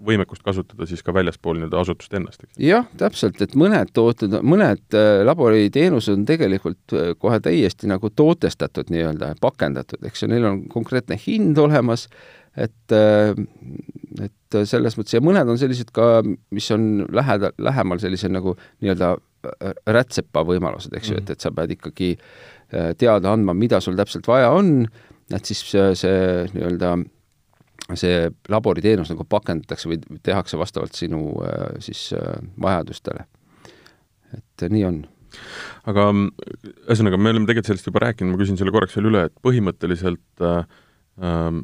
võimekust 0.06 0.44
kasutada 0.46 0.88
siis 0.88 1.02
ka 1.04 1.14
väljaspool 1.14 1.58
nii-öelda 1.58 1.82
asutust 1.82 2.14
ennast, 2.16 2.42
eks? 2.42 2.56
jah, 2.62 2.88
täpselt, 3.00 3.40
et 3.44 3.54
mõned 3.58 3.92
tooted, 3.96 4.38
mõned 4.46 4.96
äh, 4.96 5.20
laboriteenused 5.26 6.16
on 6.16 6.24
tegelikult 6.28 6.96
äh, 6.96 7.12
kohe 7.20 7.38
täiesti 7.44 7.90
nagu 7.90 8.10
tootestatud 8.10 8.90
nii-öelda, 8.92 9.34
pakendatud, 9.42 10.02
eks 10.08 10.24
ju, 10.24 10.32
neil 10.32 10.48
on 10.48 10.64
konkreetne 10.72 11.18
hind 11.26 11.60
olemas, 11.62 12.08
et 12.56 12.96
äh, 12.96 13.36
et 14.16 14.56
selles 14.64 14.94
mõttes 14.96 15.12
ja 15.12 15.20
mõned 15.20 15.48
on 15.52 15.58
sellised 15.60 15.90
ka, 15.94 16.22
mis 16.54 16.66
on 16.72 17.04
lähedal, 17.12 17.52
lähemal 17.60 18.00
sellise 18.00 18.30
nagu 18.32 18.54
nii-öelda 18.80 19.16
rätsepa 19.92 20.42
võimalused, 20.46 20.94
eks 20.96 21.10
ju 21.10 21.18
mm, 21.18 21.22
et, 21.22 21.34
et 21.36 21.44
sa 21.44 21.52
pead 21.54 21.74
ikkagi 21.76 22.14
teada 22.98 23.30
andma, 23.30 23.54
mida 23.54 23.78
sul 23.84 23.94
täpselt 23.98 24.26
vaja 24.26 24.48
on 24.56 24.86
et 25.34 25.48
siis 25.48 25.62
see, 25.66 25.90
see 25.98 26.18
nii-öelda 26.54 26.94
see 27.94 28.30
laboriteenus 28.50 29.10
nagu 29.12 29.26
pakendatakse 29.30 29.90
või 29.90 30.00
tehakse 30.26 30.58
vastavalt 30.58 30.96
sinu 30.98 31.28
äh, 31.44 31.76
siis 31.84 32.08
äh, 32.16 32.38
vajadustele. 32.62 33.26
et 34.36 34.66
nii 34.72 34.84
on. 34.88 35.04
aga 35.86 36.08
ühesõnaga, 36.14 37.18
me 37.20 37.30
oleme 37.30 37.46
tegelikult 37.46 37.70
sellest 37.70 37.90
juba 37.90 38.02
rääkinud, 38.06 38.32
ma 38.34 38.40
küsin 38.40 38.58
selle 38.58 38.74
korraks 38.74 38.96
veel 38.98 39.10
üle, 39.12 39.26
et 39.28 39.36
põhimõtteliselt 39.44 40.46
äh, 40.46 40.64
äh, 41.22 41.60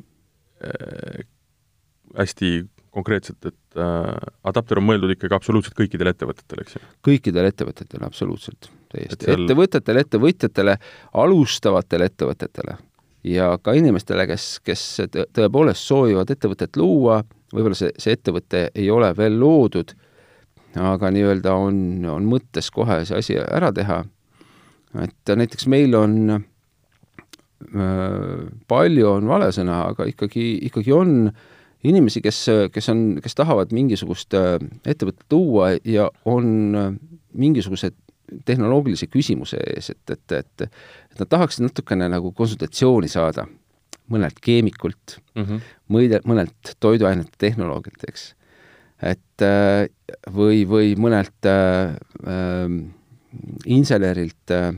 hästi 2.18 2.52
konkreetselt, 2.92 3.40
et 3.48 3.80
äh, 3.80 4.30
adapter 4.44 4.78
on 4.78 4.86
mõeldud 4.90 5.14
ikkagi 5.14 5.34
absoluutselt 5.34 5.74
kõikidele 5.78 6.12
ettevõtetele, 6.12 6.66
eks 6.66 6.76
ju? 6.76 6.84
kõikidele 7.08 7.50
ettevõtetele, 7.54 8.06
absoluutselt, 8.06 8.70
täiesti 8.92 9.26
seal.... 9.26 9.46
ettevõtetele, 9.46 10.06
ettevõtjatele, 10.06 10.78
alustavatele 11.24 12.10
ettevõtetele 12.12 12.76
ja 13.24 13.58
ka 13.62 13.74
inimestele, 13.78 14.26
kes, 14.30 14.60
kes 14.66 14.82
tõepoolest 15.34 15.86
soovivad 15.86 16.30
ettevõtet 16.34 16.76
luua, 16.80 17.22
võib-olla 17.54 17.78
see, 17.78 17.92
see 18.00 18.16
ettevõte 18.16 18.70
ei 18.74 18.90
ole 18.90 19.12
veel 19.16 19.38
loodud, 19.40 19.94
aga 20.80 21.10
nii-öelda 21.12 21.54
on, 21.54 21.76
on 22.08 22.26
mõttes 22.28 22.70
kohe 22.74 23.02
see 23.06 23.18
asi 23.18 23.38
ära 23.42 23.72
teha. 23.74 24.04
et 25.02 25.34
näiteks 25.36 25.66
meil 25.72 25.94
on 25.96 26.16
äh, 26.36 26.42
palju 28.68 29.08
on 29.08 29.28
vale 29.28 29.52
sõna, 29.54 29.86
aga 29.92 30.04
ikkagi, 30.10 30.58
ikkagi 30.68 30.92
on 30.92 31.30
inimesi, 31.82 32.20
kes, 32.22 32.46
kes 32.72 32.88
on, 32.92 33.20
kes 33.22 33.34
tahavad 33.34 33.72
mingisugust 33.74 34.34
ettevõtet 34.34 35.32
luua 35.32 35.72
ja 35.84 36.10
on 36.24 36.46
mingisugused 37.32 37.94
tehnoloogilise 38.44 39.06
küsimuse 39.12 39.60
ees, 39.74 39.90
et, 39.90 40.10
et, 40.16 40.32
et 40.38 40.68
et 41.12 41.20
nad 41.20 41.28
tahaksid 41.28 41.66
natukene 41.66 42.08
nagu 42.08 42.32
konsultatsiooni 42.36 43.10
saada 43.12 43.46
mõnelt 44.12 44.40
keemikult 44.44 45.18
mm, 45.34 45.42
-hmm. 45.42 45.74
mõide, 45.92 46.20
mõnelt 46.28 46.74
toiduainete 46.80 47.36
tehnoloogilt, 47.38 48.04
eks. 48.08 48.32
et 49.02 49.44
äh, 49.44 49.88
või, 50.32 50.64
või 50.68 50.94
mõnelt 50.96 51.48
äh, 51.48 51.94
äh, 52.26 52.78
insenerilt 53.66 54.50
äh, 54.50 54.72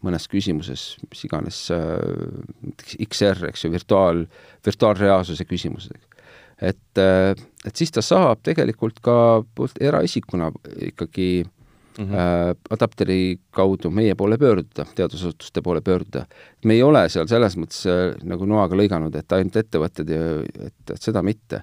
mõnes 0.00 0.26
küsimuses, 0.32 0.96
mis 1.10 1.24
iganes 1.24 1.58
äh, 1.74 3.04
XR, 3.04 3.50
eks 3.50 3.64
ju, 3.64 3.72
virtuaal, 3.72 4.24
virtuaalreaalsuse 4.66 5.44
küsimused. 5.44 5.98
et 6.60 6.98
äh,, 6.98 7.34
et 7.64 7.76
siis 7.76 7.90
ta 7.92 8.02
saab 8.02 8.40
tegelikult 8.42 9.00
ka 9.04 9.44
eraisikuna 9.80 10.50
ikkagi 10.88 11.44
äh, 11.44 11.59
mm 12.00 12.10
-hmm. 12.10 12.56
adapteri 12.70 13.40
kaudu 13.50 13.90
meie 13.90 14.14
poole 14.14 14.38
pöörduda, 14.38 14.86
teadusasutuste 14.94 15.62
poole 15.62 15.80
pöörduda. 15.80 16.26
me 16.64 16.74
ei 16.74 16.82
ole 16.82 17.08
seal 17.08 17.26
selles 17.28 17.56
mõttes 17.56 17.86
äh, 17.86 18.16
nagu 18.24 18.46
noaga 18.46 18.76
lõiganud, 18.76 19.16
et 19.16 19.32
ainult 19.32 19.56
ettevõtted 19.56 20.10
ja 20.10 20.20
et, 20.66 20.90
et 20.90 21.02
seda 21.02 21.22
mitte. 21.22 21.62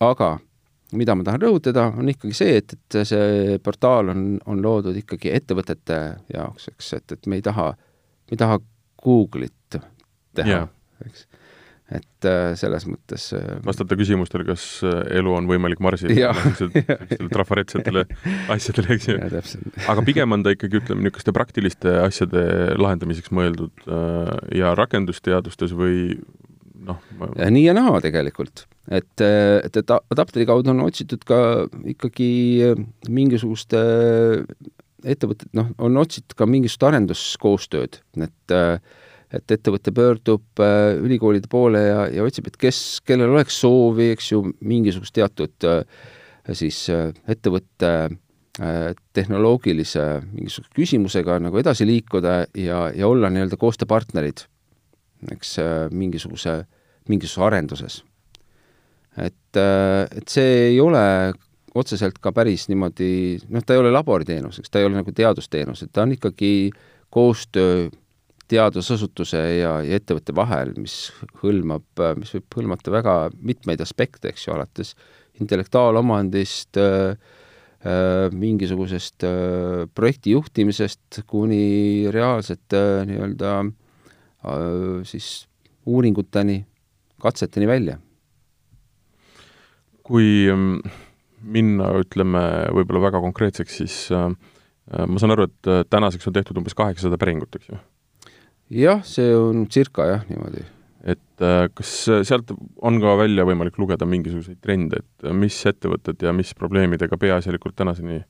aga 0.00 0.38
mida 0.92 1.14
ma 1.14 1.24
tahan 1.24 1.40
rõhutada, 1.40 1.92
on 1.98 2.08
ikkagi 2.08 2.34
see, 2.34 2.56
et, 2.56 2.72
et 2.72 3.06
see 3.08 3.58
portaal 3.62 4.08
on, 4.08 4.40
on 4.46 4.62
loodud 4.62 4.96
ikkagi 4.96 5.30
ettevõtete 5.32 6.16
jaoks, 6.34 6.68
eks, 6.68 6.92
et, 6.92 7.12
et 7.12 7.26
me 7.26 7.36
ei 7.36 7.42
taha, 7.42 7.70
me 8.30 8.36
ei 8.36 8.36
taha 8.36 8.58
Google'it 9.04 9.80
teha 10.34 10.48
yeah., 10.48 10.68
eks 11.06 11.26
et 11.92 12.26
äh, 12.28 12.54
selles 12.56 12.86
mõttes 12.88 13.26
äh, 13.36 13.58
vastata 13.64 13.96
küsimustele, 13.98 14.46
kas 14.48 14.62
äh, 14.86 15.02
elu 15.18 15.34
on 15.36 15.48
võimalik 15.48 15.82
Marsil, 15.84 16.14
niisugustele 16.14 17.28
trafaretsetele 17.34 18.06
asjadele, 18.54 18.96
eks 18.96 19.10
ju. 19.10 19.18
aga 19.92 20.04
pigem 20.06 20.32
on 20.32 20.46
ta 20.46 20.54
ikkagi, 20.54 20.80
ütleme, 20.80 21.04
niisuguste 21.04 21.34
praktiliste 21.36 21.92
asjade 22.00 22.46
lahendamiseks 22.80 23.34
mõeldud 23.36 23.84
ja 24.56 24.72
rakendusteadustes 24.78 25.76
või 25.76 26.16
noh 26.88 27.04
ma... 27.20 27.28
nii 27.52 27.66
ja 27.66 27.76
naa 27.76 28.00
tegelikult. 28.04 28.64
et, 28.88 29.12
et, 29.20 29.76
et 29.76 29.94
adapteri 29.94 30.48
kaudu 30.48 30.72
on 30.72 30.86
otsitud 30.86 31.28
ka 31.28 31.38
ikkagi 31.92 32.72
mingisuguste 33.12 33.84
ettevõtted, 35.04 35.52
noh, 35.52 35.68
on 35.84 36.00
otsitud 36.00 36.32
ka 36.38 36.48
mingisugust 36.48 36.88
arenduskoostööd, 36.88 38.00
et 38.24 38.58
et 39.34 39.54
ettevõte 39.56 39.92
pöördub 39.94 40.62
äh, 40.62 40.94
ülikoolide 41.02 41.48
poole 41.50 41.82
ja, 41.86 42.04
ja 42.12 42.26
otsib, 42.26 42.48
et 42.50 42.58
kes, 42.60 42.80
kellel 43.06 43.32
oleks 43.34 43.58
soovi, 43.62 44.10
eks 44.14 44.30
ju, 44.32 44.42
mingisugust 44.64 45.14
teatud 45.16 45.68
äh, 45.68 45.82
siis 46.52 46.86
äh, 46.92 47.10
ettevõtte 47.28 47.94
tehnoloogilise 48.54 50.02
mingisuguse 50.28 50.70
küsimusega 50.76 51.40
nagu 51.42 51.58
edasi 51.58 51.82
liikuda 51.88 52.34
ja, 52.54 52.84
ja 52.94 53.08
olla 53.10 53.26
nii-öelda 53.26 53.56
koostööpartnerid, 53.58 54.44
eks, 55.34 55.56
mingisuguse, 55.90 56.60
mingisuguses 57.10 57.42
arenduses. 57.48 57.96
et, 59.18 59.58
et 59.58 60.30
see 60.30 60.54
ei 60.68 60.78
ole 60.78 61.02
otseselt 61.74 62.22
ka 62.22 62.30
päris 62.30 62.68
niimoodi, 62.70 63.40
noh, 63.50 63.66
ta 63.66 63.74
ei 63.74 63.82
ole 63.82 63.90
laboriteenus, 63.90 64.60
eks 64.62 64.70
ta 64.70 64.78
ei 64.78 64.86
ole 64.86 65.00
nagu 65.00 65.10
teadusteenus, 65.10 65.82
et 65.82 65.90
ta 65.90 66.06
on 66.06 66.14
ikkagi 66.14 66.70
koostöö 67.10 67.88
teadusasutuse 68.50 69.40
ja, 69.58 69.78
ja 69.84 69.98
ettevõtte 69.98 70.34
vahel, 70.36 70.74
mis 70.80 71.08
hõlmab, 71.42 71.86
mis 72.20 72.34
võib 72.36 72.58
hõlmata 72.58 72.92
väga 72.92 73.14
mitmeid 73.40 73.82
aspekte, 73.84 74.30
eks 74.30 74.48
ju, 74.48 74.54
alates 74.56 74.94
intellektuaalomandist 75.40 76.78
äh,, 76.78 77.16
äh, 77.84 78.28
mingisugusest 78.32 79.24
äh, 79.26 79.86
projekti 79.94 80.34
juhtimisest 80.34 81.22
kuni 81.26 82.10
reaalsete 82.14 82.82
äh, 83.00 83.06
nii-öelda 83.10 83.56
siis 85.08 85.46
uuringuteni, 85.88 86.58
katseteni 87.22 87.66
välja. 87.66 87.94
kui 90.04 90.50
mm, 90.52 90.82
minna, 91.56 91.86
ütleme, 91.96 92.42
võib-olla 92.76 93.06
väga 93.06 93.22
konkreetseks, 93.24 93.78
siis 93.80 93.96
ma 94.12 95.16
saan 95.16 95.32
aru, 95.32 95.46
et 95.48 95.88
tänaseks 95.88 96.28
on 96.28 96.36
tehtud 96.36 96.60
umbes 96.60 96.76
kaheksasada 96.76 97.16
päringut, 97.16 97.56
eks 97.56 97.72
ju? 97.72 97.80
Jah, 98.74 99.02
see 99.06 99.34
on 99.36 99.66
circa 99.72 100.06
jah, 100.10 100.24
niimoodi. 100.30 100.64
et 101.14 101.44
äh, 101.44 101.66
kas 101.74 101.96
sealt 102.26 102.52
on 102.82 103.00
ka 103.02 103.16
välja 103.20 103.46
võimalik 103.48 103.78
lugeda 103.80 104.08
mingisuguseid 104.08 104.60
trende, 104.64 105.02
et 105.02 105.34
mis 105.36 105.58
ettevõtted 105.70 106.22
ja 106.24 106.32
mis 106.36 106.54
probleemidega 106.58 107.18
peaasjalikult 107.20 107.76
tänaseni 107.76 108.22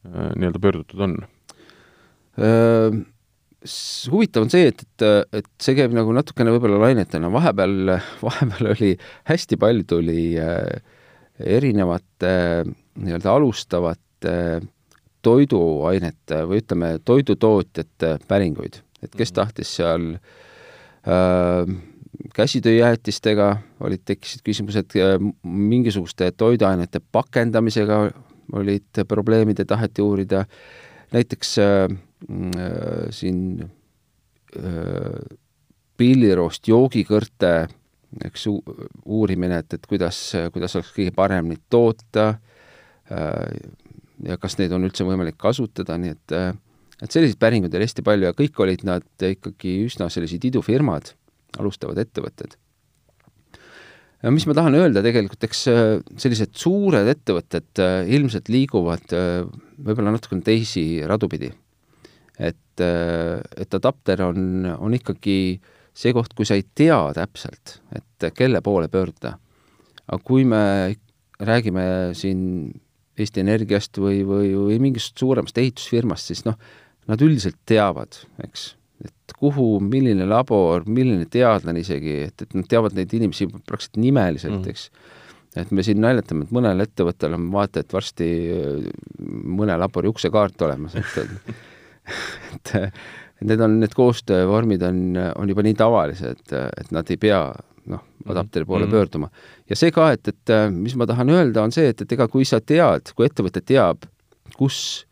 nii-öelda 0.00 0.60
pöördutud 0.62 1.02
on? 1.04 1.18
huvitav 4.08 4.46
on 4.46 4.52
see, 4.52 4.70
et, 4.70 4.84
et, 4.86 5.04
et 5.40 5.48
see 5.60 5.76
käib 5.76 5.92
nagu 5.96 6.12
natukene 6.16 6.54
võib-olla 6.54 6.78
lainetena, 6.86 7.28
vahepeal, 7.32 7.94
vahepeal 8.24 8.70
oli, 8.72 8.94
hästi 9.28 9.58
palju 9.60 9.84
tuli 9.90 10.22
äh, 10.40 10.80
erinevate 11.40 12.32
nii-öelda 13.00 13.32
alustavate 13.32 14.36
toiduainete 15.24 16.44
või 16.48 16.62
ütleme, 16.62 16.94
toidutootjate 17.04 18.14
päringuid, 18.28 18.80
et 19.02 19.14
kes 19.14 19.30
mhm. 19.30 19.36
tahtis 19.40 19.74
seal 19.78 20.06
äh, 20.14 21.74
käsitööjäätistega 22.36 23.50
olid, 23.80 24.04
tekkisid 24.04 24.44
küsimused, 24.46 24.96
äh, 24.98 25.16
mingisuguste 25.42 26.32
toiduainete 26.32 27.02
pakendamisega 27.12 28.02
olid 28.52 29.04
probleemid 29.08 29.62
ja 29.62 29.64
taheti 29.64 30.02
uurida, 30.02 30.44
näiteks 31.12 31.58
äh, 31.58 31.84
äh, 31.88 33.04
siin 33.14 33.42
äh, 33.62 35.36
pilliroost 35.96 36.68
joogikõrte 36.68 37.68
eks 38.24 38.46
uurimine, 39.04 39.60
et, 39.62 39.76
et 39.76 39.86
kuidas, 39.86 40.18
kuidas 40.54 40.74
oleks 40.76 40.90
kõige 40.96 41.12
parem 41.14 41.50
neid 41.50 41.62
toota 41.70 42.26
äh, 42.32 43.60
ja 44.26 44.38
kas 44.40 44.58
neid 44.58 44.74
on 44.74 44.86
üldse 44.88 45.06
võimalik 45.06 45.38
kasutada, 45.40 45.98
nii 46.00 46.14
et 46.16 46.34
äh, 46.36 46.50
et 47.00 47.12
selliseid 47.12 47.38
päringuid 47.40 47.74
oli 47.74 47.86
hästi 47.86 48.04
palju 48.06 48.28
ja 48.28 48.36
kõik 48.36 48.60
olid 48.64 48.84
nad 48.88 49.24
ikkagi 49.30 49.78
üsna 49.86 50.10
sellised 50.12 50.44
idufirmad, 50.50 51.14
alustavad 51.58 51.98
ettevõtted. 52.02 52.58
ja 54.22 54.34
mis 54.34 54.46
ma 54.46 54.56
tahan 54.56 54.76
öelda 54.78 55.02
tegelikult, 55.06 55.42
eks 55.48 55.64
äh, 55.72 55.82
sellised 56.20 56.54
suured 56.60 57.08
ettevõtted 57.14 57.84
ilmselt 58.16 58.52
liiguvad 58.52 59.16
võib-olla 59.80 60.14
natukene 60.16 60.44
teisi 60.44 61.02
radu 61.08 61.28
pidi. 61.28 61.52
et, 62.38 62.80
et 62.80 63.74
adapter 63.76 64.22
on, 64.24 64.64
on 64.78 64.96
ikkagi 64.96 65.38
äh, 65.56 65.76
see 65.96 66.14
koht, 66.16 66.34
kui 66.36 66.48
sa 66.48 66.58
ei 66.58 66.64
tea 66.76 66.98
täpselt, 67.16 67.78
et 67.96 68.30
kelle 68.36 68.62
poole 68.64 68.90
pöörduda. 68.92 69.36
aga 70.10 70.18
kui 70.26 70.44
me 70.44 70.96
räägime 71.38 72.14
siin 72.18 72.72
Eesti 73.20 73.42
Energiast 73.42 73.98
või, 74.00 74.22
või, 74.26 74.54
või 74.56 74.78
mingist 74.80 75.18
suuremast 75.18 75.58
ehitusfirmast, 75.58 76.30
siis 76.30 76.44
noh, 76.46 76.56
nad 77.08 77.22
üldiselt 77.24 77.56
teavad, 77.68 78.20
eks, 78.44 78.74
et 79.04 79.34
kuhu, 79.38 79.78
milline 79.84 80.26
labor, 80.28 80.84
milline 80.86 81.28
teadlane 81.30 81.80
isegi, 81.80 82.18
et, 82.28 82.44
et 82.44 82.58
nad 82.58 82.68
teavad 82.68 82.96
neid 82.98 83.12
inimesi 83.16 83.48
praktiliselt 83.48 84.02
nimeliselt 84.02 84.58
mm., 84.58 84.74
eks. 84.74 84.90
et 85.62 85.72
me 85.74 85.84
siin 85.86 86.02
naljatame, 86.02 86.46
et 86.46 86.52
mõnel 86.54 86.84
ettevõttel 86.84 87.38
on 87.38 87.48
vaata, 87.54 87.82
et 87.82 87.96
varsti 87.96 88.28
mõne 89.60 89.78
labori 89.80 90.12
uksekaart 90.12 90.68
olemas, 90.68 90.98
et 91.00 91.18
et 92.54 92.76
et 93.40 93.48
need 93.48 93.60
on, 93.64 93.78
need 93.80 93.92
koostöövormid 93.96 94.82
on, 94.84 95.02
on 95.40 95.48
juba 95.48 95.64
nii 95.64 95.76
tavalised, 95.78 96.42
et 96.52 96.90
nad 96.92 97.08
ei 97.08 97.16
pea 97.20 97.40
noh, 97.90 98.02
adapteri 98.28 98.66
poole 98.68 98.84
mm 98.84 98.88
-hmm. 98.88 98.92
pöörduma. 98.92 99.30
ja 99.70 99.76
see 99.76 99.90
ka, 99.90 100.10
et, 100.12 100.28
et 100.28 100.52
mis 100.70 100.96
ma 100.96 101.06
tahan 101.06 101.30
öelda, 101.30 101.62
on 101.62 101.72
see, 101.72 101.88
et, 101.88 102.00
et 102.00 102.12
ega 102.12 102.28
kui 102.28 102.44
sa 102.44 102.60
tead, 102.60 103.12
kui 103.16 103.26
ettevõte 103.26 103.60
teab, 103.64 104.04
kus, 104.56 105.06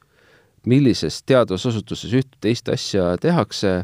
millises 0.69 1.23
teadusasutuses 1.29 2.15
üht 2.21 2.31
või 2.37 2.45
teist 2.49 2.69
asja 2.73 3.11
tehakse, 3.23 3.81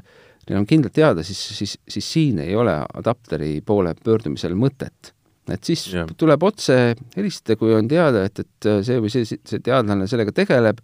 neil 0.48 0.60
on 0.60 0.68
kindlalt 0.68 0.94
teada, 0.96 1.24
siis, 1.26 1.40
siis, 1.56 1.76
siis 1.88 2.12
siin 2.16 2.40
ei 2.44 2.54
ole 2.58 2.76
adapteri 2.94 3.58
poole 3.64 3.94
pöördumisel 4.04 4.56
mõtet. 4.58 5.14
et 5.48 5.64
siis 5.64 5.86
yeah. 5.92 6.08
tuleb 6.16 6.42
otse 6.42 6.94
helistada, 7.16 7.56
kui 7.60 7.74
on 7.76 7.88
teada, 7.88 8.24
et, 8.24 8.38
et 8.40 8.70
see 8.84 9.00
või 9.00 9.12
see, 9.12 9.24
see 9.28 9.60
teadlane 9.64 10.06
sellega 10.08 10.32
tegeleb 10.32 10.80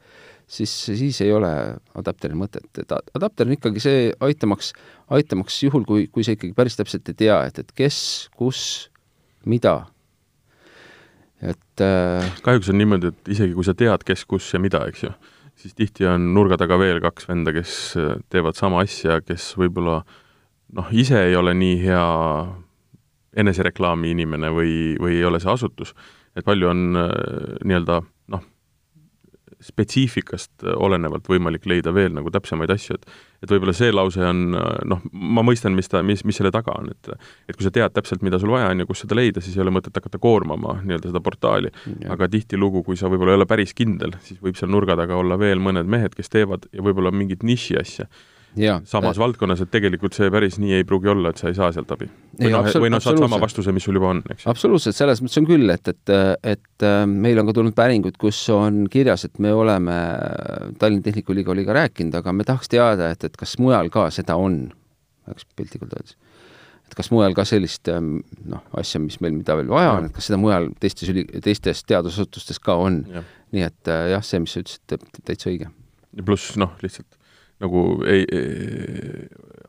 siis, 0.50 0.72
siis 0.86 1.20
ei 1.24 1.32
ole 1.32 1.50
adapteril 1.98 2.38
mõtet, 2.38 2.66
et 2.78 2.92
adapter 3.14 3.48
on 3.48 3.54
ikkagi 3.54 3.82
see 3.82 4.10
aitamaks, 4.24 4.72
aitamaks 5.14 5.62
juhul, 5.62 5.86
kui, 5.88 6.06
kui 6.12 6.26
sa 6.26 6.34
ikkagi 6.34 6.54
päris 6.56 6.78
täpselt 6.78 7.08
ei 7.12 7.18
tea, 7.24 7.38
et, 7.48 7.62
et 7.62 7.72
kes, 7.76 8.00
kus, 8.36 8.62
mida. 9.48 9.76
et 11.40 11.84
äh, 11.84 12.40
kahjuks 12.44 12.72
on 12.72 12.80
niimoodi, 12.80 13.12
et 13.14 13.34
isegi 13.36 13.54
kui 13.56 13.66
sa 13.66 13.76
tead, 13.78 14.04
kes, 14.06 14.26
kus 14.28 14.50
ja 14.54 14.62
mida, 14.62 14.82
eks 14.90 15.06
ju, 15.06 15.12
siis 15.60 15.76
tihti 15.76 16.08
on 16.08 16.30
nurga 16.34 16.56
taga 16.60 16.78
veel 16.80 17.00
kaks 17.04 17.28
venda, 17.28 17.52
kes 17.56 17.74
äh, 18.00 18.16
teevad 18.32 18.58
sama 18.58 18.82
asja, 18.84 19.20
kes 19.24 19.52
võib-olla 19.60 20.00
noh, 20.76 20.92
ise 20.92 21.20
ei 21.28 21.36
ole 21.36 21.54
nii 21.56 21.76
hea 21.84 22.06
enesereklaami 23.40 24.14
inimene 24.16 24.50
või, 24.54 24.96
või 25.00 25.18
ei 25.20 25.26
ole 25.28 25.40
see 25.42 25.52
asutus, 25.52 25.94
et 26.34 26.46
palju 26.46 26.70
on 26.70 26.86
äh, 26.98 27.12
nii-öelda 27.64 28.00
spetsiifikast 29.60 30.64
äh, 30.64 30.76
olenevalt 30.76 31.28
võimalik 31.28 31.66
leida 31.68 31.92
veel 31.94 32.14
nagu 32.16 32.32
täpsemaid 32.32 32.72
asju, 32.72 32.96
et 32.96 33.06
et 33.40 33.52
võib-olla 33.52 33.74
see 33.76 33.92
lause 33.92 34.22
on 34.24 34.42
noh, 34.52 35.04
ma 35.12 35.44
mõistan, 35.46 35.74
mis 35.76 35.88
ta, 35.88 36.02
mis, 36.06 36.24
mis 36.28 36.36
selle 36.36 36.52
taga 36.54 36.74
on, 36.76 36.90
et 36.92 37.12
et 37.48 37.56
kui 37.56 37.66
sa 37.66 37.72
tead 37.74 37.94
täpselt, 37.96 38.24
mida 38.26 38.38
sul 38.40 38.52
vaja 38.52 38.70
on 38.72 38.82
ja 38.82 38.88
kus 38.88 39.04
seda 39.04 39.16
leida, 39.18 39.42
siis 39.44 39.56
ei 39.56 39.64
ole 39.64 39.74
mõtet 39.74 39.96
hakata 39.96 40.20
koormama 40.22 40.78
nii-öelda 40.82 41.12
seda 41.12 41.22
portaali. 41.24 41.72
aga 42.08 42.28
tihtilugu, 42.28 42.84
kui 42.86 42.98
sa 43.00 43.08
võib-olla 43.12 43.36
ei 43.36 43.40
ole 43.40 43.48
päris 43.50 43.74
kindel, 43.76 44.14
siis 44.26 44.40
võib 44.42 44.58
seal 44.58 44.70
nurga 44.72 44.96
taga 45.00 45.16
olla 45.16 45.38
veel 45.40 45.62
mõned 45.62 45.88
mehed, 45.88 46.14
kes 46.16 46.28
teevad 46.32 46.68
ja 46.72 46.84
võib-olla 46.84 47.12
mingit 47.14 47.42
niši 47.46 47.80
asja 47.80 48.10
ja, 48.56 48.80
samas 48.84 49.16
äh, 49.16 49.22
valdkonnas, 49.22 49.62
et 49.64 49.70
tegelikult 49.72 50.16
see 50.16 50.30
päris 50.32 50.58
nii 50.60 50.80
ei 50.80 50.86
pruugi 50.86 51.10
olla, 51.12 51.32
et 51.32 51.40
sa 51.40 51.50
ei 51.50 51.56
saa 51.56 51.70
sealt 51.74 51.90
abi. 51.94 52.08
või 52.40 52.52
noh, 52.54 52.68
või 52.82 52.92
noh, 52.92 53.02
saad 53.02 53.20
sama 53.20 53.40
vastuse, 53.42 53.74
mis 53.74 53.84
sul 53.86 53.98
juba 53.98 54.10
on, 54.14 54.22
eks. 54.32 54.46
absoluutselt, 54.50 54.96
selles 54.96 55.22
mõttes 55.22 55.40
on 55.40 55.48
küll, 55.48 55.74
et, 55.74 55.92
et, 55.92 56.14
et 56.54 56.86
äh, 56.86 57.02
meil 57.10 57.40
on 57.42 57.50
ka 57.50 57.56
tulnud 57.60 57.76
päringud, 57.76 58.16
kus 58.20 58.40
on 58.54 58.82
kirjas, 58.90 59.26
et 59.28 59.38
me 59.42 59.52
oleme 59.56 59.98
Tallinna 60.80 61.06
Tehnikaülikooliga 61.06 61.76
rääkinud, 61.82 62.16
aga 62.20 62.34
me 62.34 62.46
tahaks 62.48 62.72
teada, 62.72 63.12
et, 63.14 63.28
et 63.28 63.38
kas 63.38 63.56
mujal 63.62 63.92
ka 63.92 64.08
seda 64.14 64.38
on, 64.40 64.64
eks 65.30 65.46
piltlikult 65.58 65.94
öeldes. 65.94 66.16
et 66.88 66.98
kas 66.98 67.12
mujal 67.14 67.36
ka 67.38 67.46
sellist 67.46 67.88
ähm, 67.92 68.18
noh, 68.50 68.64
asja, 68.80 69.02
mis 69.02 69.20
meil, 69.22 69.36
mida 69.36 69.54
veel 69.60 69.70
vaja 69.70 69.94
on, 69.98 70.10
et 70.10 70.16
kas 70.16 70.30
seda 70.30 70.40
mujal 70.42 70.72
teistes 70.82 71.12
üli-, 71.12 71.28
teistes 71.44 71.84
teadusasutustes 71.86 72.58
ka 72.58 72.74
on. 72.82 73.04
nii 73.54 73.64
et 73.66 73.90
äh, 73.90 74.10
jah, 74.16 74.26
see, 74.26 74.42
mis 74.42 74.56
sa 74.56 74.64
ütlesid, 74.64 75.22
täitsa 75.26 75.50
õige. 75.52 75.70
pluss 76.26 76.56
noh, 76.58 76.74
lihtsalt 76.82 77.19
nagu 77.60 77.84
ei, 78.08 78.24
ei, 78.32 79.26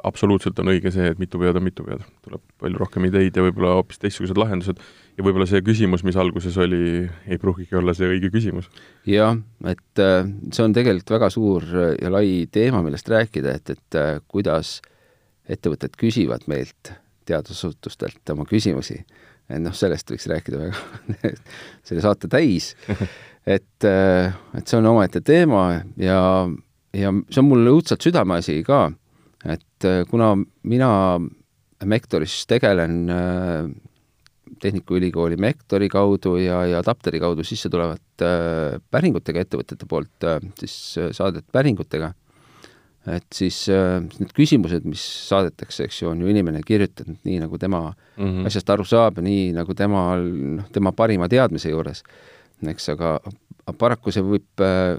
absoluutselt 0.08 0.60
on 0.64 0.72
õige 0.72 0.92
see, 0.94 1.12
et 1.12 1.20
mitu 1.22 1.40
pead 1.42 1.58
on 1.60 1.66
mitu 1.66 1.86
pead. 1.86 2.04
tuleb 2.26 2.44
palju 2.62 2.80
rohkem 2.82 3.08
ideid 3.10 3.36
ja 3.38 3.44
võib-olla 3.46 3.76
hoopis 3.78 4.00
teistsugused 4.02 4.40
lahendused 4.40 4.80
ja 5.18 5.26
võib-olla 5.26 5.48
see 5.50 5.64
küsimus, 5.66 6.06
mis 6.08 6.18
alguses 6.20 6.58
oli, 6.62 7.08
ei 7.28 7.42
pruugigi 7.42 7.78
olla 7.78 7.96
see 7.98 8.10
õige 8.10 8.32
küsimus. 8.34 8.70
jah, 9.10 9.38
et 9.68 10.04
äh, 10.04 10.24
see 10.52 10.66
on 10.66 10.76
tegelikult 10.78 11.16
väga 11.18 11.32
suur 11.34 11.68
ja 12.00 12.14
lai 12.14 12.48
teema, 12.52 12.84
millest 12.86 13.12
rääkida, 13.12 13.58
et, 13.60 13.76
et 13.76 14.00
äh, 14.00 14.16
kuidas 14.32 14.80
ettevõtted 15.52 15.98
küsivad 16.00 16.48
meilt, 16.52 16.94
teadusasutustelt 17.30 18.34
oma 18.34 18.48
küsimusi. 18.50 19.02
et 19.52 19.60
noh, 19.60 19.76
sellest 19.76 20.12
võiks 20.14 20.30
rääkida 20.32 20.64
väga 20.64 21.36
selle 21.88 22.02
saate 22.04 22.32
täis. 22.32 22.74
et, 23.58 23.88
äh, 23.88 24.34
et 24.58 24.68
see 24.68 24.80
on 24.80 24.94
omaette 24.94 25.22
teema 25.26 25.82
ja 26.00 26.22
ja 26.94 27.14
see 27.30 27.42
on 27.42 27.50
mul 27.50 27.72
õudselt 27.76 28.04
südameasi 28.04 28.62
ka, 28.68 28.88
et 29.46 29.88
äh, 29.88 30.04
kuna 30.10 30.34
mina 30.64 30.92
Mektoris 31.86 32.44
tegelen 32.50 33.10
äh, 33.10 33.70
Tehnikaülikooli 34.62 35.38
Mektori 35.42 35.88
kaudu 35.90 36.36
ja, 36.42 36.62
ja 36.70 36.82
Adapteri 36.82 37.20
kaudu 37.22 37.46
sisse 37.48 37.70
tulevate 37.72 38.28
äh, 38.28 38.82
päringutega 38.92 39.46
ettevõtete 39.46 39.88
poolt 39.90 40.28
äh,, 40.28 40.42
siis 40.60 40.76
äh, 41.00 41.10
saadetud 41.16 41.48
päringutega, 41.54 42.12
et 43.16 43.28
siis 43.34 43.64
äh, 43.74 43.98
need 44.20 44.34
küsimused, 44.38 44.86
mis 44.90 45.04
saadetakse, 45.30 45.88
eks 45.88 46.02
ju, 46.04 46.12
on 46.12 46.22
ju 46.22 46.30
inimene 46.30 46.62
kirjutanud 46.68 47.22
nii, 47.28 47.40
nagu 47.46 47.58
tema 47.62 47.88
mm 47.90 48.26
-hmm. 48.26 48.52
asjast 48.52 48.70
aru 48.70 48.86
saab 48.86 49.18
ja 49.18 49.26
nii, 49.26 49.52
nagu 49.58 49.74
temal, 49.74 50.28
noh, 50.60 50.70
tema 50.74 50.92
parima 50.92 51.30
teadmise 51.32 51.72
juures, 51.72 52.04
eks, 52.62 52.90
aga 52.94 53.18
paraku 53.78 54.14
see 54.14 54.24
võib 54.26 54.64
äh, 54.66 54.98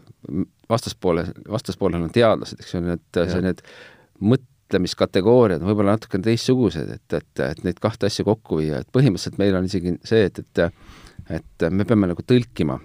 vastaspoole, 0.70 1.26
vastaspoolel 1.50 2.06
on 2.06 2.14
teadlased, 2.14 2.62
eks 2.62 2.74
ju, 2.74 2.82
need, 2.86 3.04
see 3.16 3.44
need 3.44 3.62
mõt-, 4.22 4.48
mõtlemiskategooriad 4.72 5.60
on 5.60 5.68
võib-olla 5.68 5.96
natukene 5.96 6.24
teistsugused, 6.24 6.88
et, 6.94 7.16
et, 7.18 7.42
et 7.44 7.60
neid 7.66 7.80
kahte 7.82 8.08
asja 8.08 8.24
kokku 8.24 8.62
viia, 8.62 8.80
et 8.80 8.88
põhimõtteliselt 8.94 9.38
meil 9.40 9.56
on 9.58 9.68
isegi 9.68 9.98
see, 10.04 10.24
et, 10.30 10.38
et 10.40 10.72
et 11.30 11.64
me 11.70 11.84
peame 11.86 12.08
nagu 12.10 12.22
tõlkima, 12.26 12.78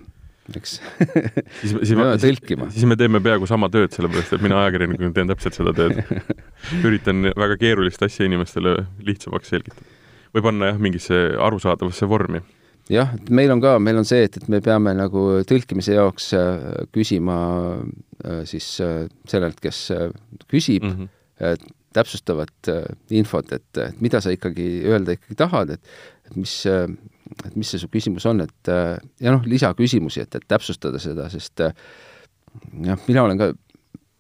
eks 0.53 0.75
siis, 0.77 1.71
siis, 1.71 1.93
me 1.95 2.03
peame 2.03 2.19
tõlkima. 2.21 2.67
siis 2.71 2.85
me 2.85 2.97
teeme 2.99 3.21
peaaegu 3.23 3.47
sama 3.49 3.69
tööd, 3.73 3.91
sellepärast 3.95 4.35
et 4.37 4.43
mina 4.45 4.59
ajakirjanikuna 4.61 5.15
teen 5.15 5.31
täpselt 5.31 5.57
seda 5.57 5.73
tööd. 5.75 5.97
üritan 6.87 7.31
väga 7.33 7.57
keerulist 7.63 8.03
asja 8.05 8.27
inimestele 8.27 8.75
lihtsamaks 9.07 9.55
selgitada. 9.55 9.87
või 10.35 10.45
panna 10.45 10.71
jah, 10.71 10.79
mingisse 10.83 11.23
arusaadavasse 11.47 12.09
vormi 12.09 12.43
jah, 12.91 13.13
et 13.17 13.29
meil 13.33 13.51
on 13.53 13.61
ka, 13.63 13.77
meil 13.83 13.99
on 13.99 14.07
see, 14.07 14.25
et, 14.27 14.37
et 14.39 14.49
me 14.51 14.59
peame 14.63 14.93
nagu 14.97 15.23
tõlkimise 15.47 15.97
jaoks 15.97 16.31
äh, 16.37 16.67
küsima 16.95 17.37
äh, 17.77 18.43
siis 18.49 18.69
äh, 18.83 19.05
sellelt, 19.29 19.59
kes 19.63 19.87
küsib 20.47 20.87
mm, 20.87 20.97
-hmm 20.97 21.13
täpsustavat 21.93 22.69
infot, 23.13 23.51
et, 23.53 23.77
et 23.77 23.99
mida 24.01 24.17
sa 24.21 24.31
ikkagi 24.33 24.63
öelda 24.89 25.13
ikkagi 25.13 25.35
tahad, 25.37 25.69
et 25.75 25.81
et 26.25 26.35
mis, 26.35 26.53
et 26.65 27.55
mis 27.55 27.69
see 27.69 27.77
su 27.77 27.87
küsimus 27.93 28.25
on, 28.25 28.41
et 28.41 28.69
ja 29.21 29.33
noh, 29.33 29.45
lisaküsimusi, 29.45 30.21
et, 30.25 30.35
et 30.35 30.47
täpsustada 30.49 30.97
seda, 30.99 31.29
sest 31.29 31.61
jah, 31.61 32.97
mina 33.07 33.23
olen 33.23 33.37
ka 33.37 33.51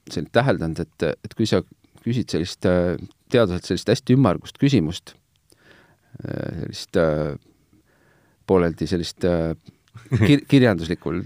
selline 0.09 0.29
täheldanud, 0.29 0.79
et, 0.85 1.07
et 1.25 1.33
kui 1.33 1.49
sa 1.49 1.63
küsid 2.05 2.29
sellist 2.29 2.61
teadlaselt 2.61 3.65
sellist 3.65 3.89
hästi 3.89 4.13
ümmargust 4.13 4.61
küsimust, 4.61 5.15
sellist 6.21 7.01
pooleldi 8.47 8.87
sellist 8.89 9.25
kir-, 9.27 10.45
kirjanduslikul 10.51 11.21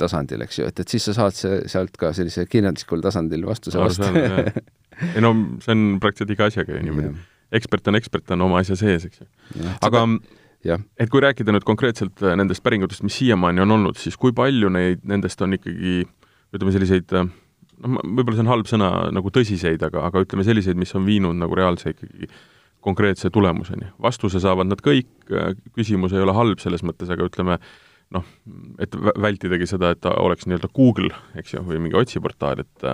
tasandil, 0.00 0.44
eks 0.46 0.60
ju, 0.60 0.68
et, 0.70 0.82
et 0.82 0.92
siis 0.92 1.04
sa 1.10 1.16
saad 1.16 1.36
see, 1.36 1.62
sealt 1.70 1.96
ka 2.00 2.14
sellise 2.16 2.46
kirjanduslikul 2.48 3.02
tasandil 3.04 3.44
vastuse 3.48 3.80
vastu 3.80 4.08
ei 5.14 5.24
no 5.24 5.32
see 5.64 5.74
on 5.74 5.84
praktiliselt 6.02 6.34
iga 6.36 6.48
asjaga 6.50 6.76
ju 6.76 6.84
niimoodi. 6.86 7.24
ekspert 7.56 7.90
on 7.90 7.98
ekspert, 7.98 8.30
on 8.36 8.46
oma 8.48 8.60
asja 8.62 8.78
sees, 8.78 9.06
eks 9.08 9.22
ju. 9.22 9.28
aga 9.86 10.06
ja. 10.66 10.78
et 11.00 11.12
kui 11.12 11.22
rääkida 11.24 11.54
nüüd 11.54 11.66
konkreetselt 11.68 12.24
äh, 12.24 12.36
nendest 12.38 12.64
päringutest, 12.64 13.04
mis 13.06 13.16
siiamaani 13.20 13.64
on 13.64 13.76
olnud, 13.78 14.00
siis 14.00 14.18
kui 14.20 14.34
palju 14.36 14.72
neid, 14.72 15.04
nendest 15.08 15.40
on 15.44 15.56
ikkagi 15.56 16.02
ütleme, 16.54 16.74
selliseid 16.74 17.16
äh, 17.16 17.28
noh, 17.84 18.00
võib-olla 18.04 18.38
see 18.38 18.46
on 18.46 18.52
halb 18.54 18.70
sõna, 18.70 18.92
nagu 19.14 19.32
tõsiseid, 19.34 19.82
aga, 19.86 20.06
aga 20.10 20.24
ütleme 20.26 20.46
selliseid, 20.46 20.78
mis 20.80 20.94
on 20.98 21.06
viinud 21.08 21.38
nagu 21.40 21.58
reaalse 21.58 21.94
ikkagi 21.94 22.30
konkreetse 22.80 23.30
tulemuseni. 23.30 23.92
vastuse 24.02 24.40
saavad 24.40 24.70
nad 24.70 24.82
kõik, 24.84 25.10
äh, 25.32 25.54
küsimus 25.76 26.14
ei 26.16 26.24
ole 26.24 26.34
halb 26.36 26.62
selles 26.62 26.84
mõttes, 26.86 27.10
aga 27.12 27.26
ütleme, 27.28 27.58
noh, 28.10 28.26
et 28.78 28.96
vältidagi 28.96 29.68
seda, 29.70 29.92
et 29.94 30.00
ta 30.00 30.14
oleks 30.18 30.48
nii-öelda 30.48 30.72
Google, 30.74 31.14
eks 31.38 31.54
ju, 31.54 31.62
või 31.66 31.78
mingi 31.78 31.98
otsiportaal, 32.00 32.64
et 32.64 32.88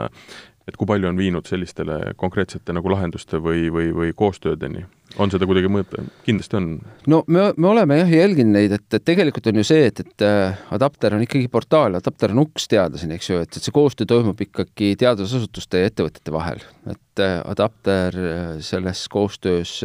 et 0.66 0.76
kui 0.76 0.88
palju 0.88 1.08
on 1.08 1.18
viinud 1.18 1.46
sellistele 1.46 2.12
konkreetsete 2.18 2.74
nagu 2.74 2.90
lahenduste 2.90 3.38
või, 3.42 3.68
või, 3.72 3.92
või 3.94 4.14
koostöödeni? 4.16 4.84
on 5.22 5.30
seda 5.30 5.46
kuidagi 5.46 5.68
mõõta? 5.70 6.02
kindlasti 6.26 6.58
on. 6.58 6.66
no 7.06 7.22
me, 7.30 7.46
me 7.56 7.68
oleme 7.70 8.00
jah 8.00 8.10
jälginud 8.10 8.56
neid, 8.56 8.74
et, 8.74 8.86
et 8.98 9.04
tegelikult 9.06 9.46
on 9.50 9.60
ju 9.60 9.66
see, 9.66 9.86
et, 9.90 10.02
et 10.02 10.26
äh, 10.26 10.58
Adapter 10.74 11.14
on 11.14 11.22
ikkagi 11.22 11.46
portaal, 11.52 11.98
Adapter 12.00 12.34
on 12.34 12.42
uks 12.46 12.66
teadlaseni, 12.72 13.18
eks 13.18 13.30
ju, 13.30 13.38
et, 13.46 13.52
et 13.54 13.62
see 13.68 13.74
koostöö 13.74 14.10
toimub 14.10 14.42
ikkagi 14.42 14.94
teadusasutuste 15.00 15.84
ja 15.84 15.92
ettevõtete 15.92 16.34
vahel. 16.34 16.64
et 16.90 17.22
äh, 17.22 17.38
Adapter 17.46 18.18
äh, 18.18 18.44
selles 18.66 19.06
koostöös 19.12 19.78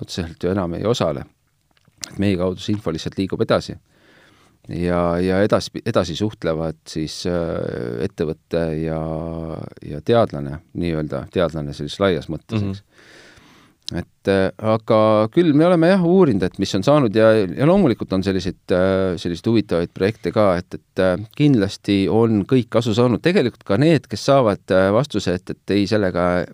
otseselt 0.00 0.42
ju 0.42 0.50
enam 0.50 0.74
ei 0.74 0.86
osale. 0.86 1.24
et 2.10 2.18
meie 2.18 2.36
kaudu 2.40 2.60
see 2.60 2.74
info 2.74 2.92
lihtsalt 2.92 3.18
liigub 3.18 3.46
edasi 3.46 3.78
ja, 4.68 5.00
ja 5.20 5.40
edasi, 5.44 5.82
edasi 5.86 6.16
suhtlevad 6.16 6.78
siis 6.88 7.24
äh, 7.28 8.04
ettevõte 8.04 8.64
ja, 8.84 9.00
ja 9.84 10.00
teadlane, 10.04 10.60
nii-öelda 10.78 11.26
teadlane 11.34 11.74
sellises 11.76 12.00
laias 12.00 12.30
mõttes 12.32 12.62
mm, 12.62 12.70
-hmm. 12.70 12.78
eks. 14.00 14.00
et 14.00 14.32
äh, 14.32 14.46
aga 14.74 15.28
küll 15.34 15.52
me 15.52 15.66
oleme 15.66 15.90
jah 15.92 16.04
uurinud, 16.08 16.46
et 16.46 16.58
mis 16.58 16.74
on 16.74 16.86
saanud 16.86 17.16
ja, 17.16 17.32
ja 17.44 17.68
loomulikult 17.68 18.12
on 18.16 18.24
selliseid, 18.24 18.62
äh, 18.72 19.16
selliseid 19.20 19.50
huvitavaid 19.52 19.92
projekte 19.94 20.32
ka, 20.32 20.56
et, 20.62 20.80
et 20.80 21.04
kindlasti 21.36 22.06
on 22.08 22.44
kõik 22.48 22.70
kasu 22.72 22.94
saanud, 22.96 23.20
tegelikult 23.20 23.66
ka 23.68 23.76
need, 23.80 24.08
kes 24.08 24.24
saavad 24.30 24.76
vastuse, 24.96 25.34
et, 25.34 25.50
et 25.50 25.76
ei, 25.76 25.86
sellega 25.86 26.46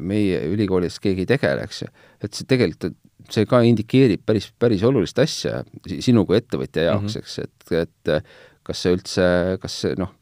meie 0.00 0.42
ülikoolis 0.50 0.98
keegi 0.98 1.26
ei 1.26 1.34
tegele, 1.36 1.68
eks 1.68 1.84
ju. 1.84 1.94
et 2.22 2.34
see 2.34 2.46
tegelikult 2.46 2.96
see 3.32 3.48
ka 3.48 3.62
indikeerib 3.66 4.24
päris, 4.26 4.50
päris 4.58 4.82
olulist 4.86 5.18
asja 5.22 5.62
sinu 5.88 6.26
kui 6.28 6.38
ettevõtja 6.38 6.88
jaoks 6.90 7.16
mm, 7.16 7.20
-hmm. 7.20 7.22
eks, 7.22 7.38
et, 7.38 7.72
et 7.82 8.32
kas 8.62 8.82
see 8.84 8.96
üldse, 8.96 9.28
kas 9.62 9.78
noh, 9.98 10.12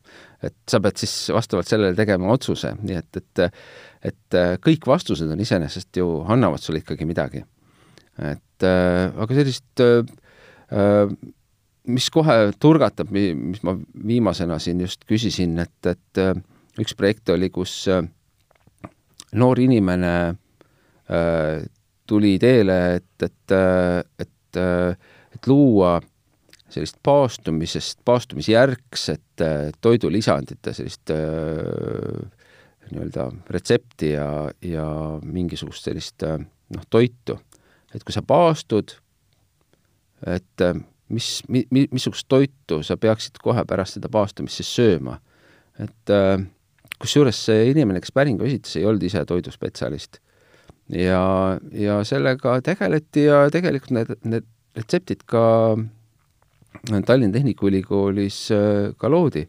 et 0.42 0.56
sa 0.70 0.80
pead 0.80 1.00
siis 1.00 1.14
vastavalt 1.34 1.68
sellele 1.68 1.96
tegema 1.96 2.30
otsuse, 2.32 2.74
nii 2.80 3.00
et, 3.00 3.20
et 3.20 3.44
et 4.00 4.36
kõik 4.64 4.86
vastused 4.88 5.28
on 5.28 5.40
iseenesest 5.44 5.98
ju, 6.00 6.06
annavad 6.32 6.62
sulle 6.62 6.80
ikkagi 6.80 7.04
midagi. 7.04 7.44
et 8.16 8.64
aga 8.64 9.34
sellist 9.34 9.82
mis 11.90 12.10
kohe 12.12 12.36
turgatab, 12.60 13.10
mis 13.10 13.62
ma 13.66 13.74
viimasena 14.06 14.58
siin 14.58 14.80
just 14.80 15.04
küsisin, 15.08 15.58
et, 15.58 15.86
et 15.86 16.80
üks 16.80 16.96
projekt 16.96 17.28
oli, 17.34 17.50
kus 17.50 17.86
noor 19.32 19.60
inimene 19.60 20.14
tuli 22.10 22.34
ideele, 22.38 22.78
et, 22.98 23.26
et, 23.26 23.54
et, 24.24 24.60
et 25.34 25.50
luua 25.50 25.98
sellist 26.70 26.98
paastumisest, 27.06 28.00
paastumisjärgset 28.06 29.44
toidulisandite 29.82 30.74
sellist 30.74 31.12
nii-öelda 32.90 33.26
retsepti 33.54 34.12
ja, 34.12 34.28
ja 34.66 34.86
mingisugust 35.22 35.86
sellist 35.86 36.26
noh, 36.26 36.86
toitu. 36.90 37.38
et 37.94 38.04
kui 38.06 38.14
sa 38.14 38.22
paastud, 38.22 38.94
et 40.30 40.66
mis 41.10 41.28
mi,, 41.48 41.64
mi, 41.70 41.86
missugust 41.90 42.28
toitu 42.30 42.82
sa 42.86 42.96
peaksid 42.96 43.38
kohe 43.42 43.64
pärast 43.66 43.98
seda 43.98 44.10
paastumist 44.12 44.62
siis 44.62 44.74
sööma. 44.78 45.18
et 45.78 46.14
kusjuures 47.00 47.44
see 47.46 47.70
inimene, 47.70 48.02
kes 48.02 48.12
päringu 48.14 48.46
esitas, 48.46 48.76
ei 48.76 48.86
olnud 48.86 49.02
ise 49.06 49.24
toiduspetsialist 49.26 50.20
ja, 50.92 51.58
ja 51.72 52.00
sellega 52.06 52.58
tegeleti 52.64 53.26
ja 53.28 53.44
tegelikult 53.52 53.94
need, 53.96 54.12
need 54.24 54.48
retseptid 54.76 55.24
ka 55.28 55.44
Tallinna 57.06 57.34
Tehnikaülikoolis 57.34 58.42
äh, 58.54 58.90
ka 58.98 59.10
loodi. 59.10 59.48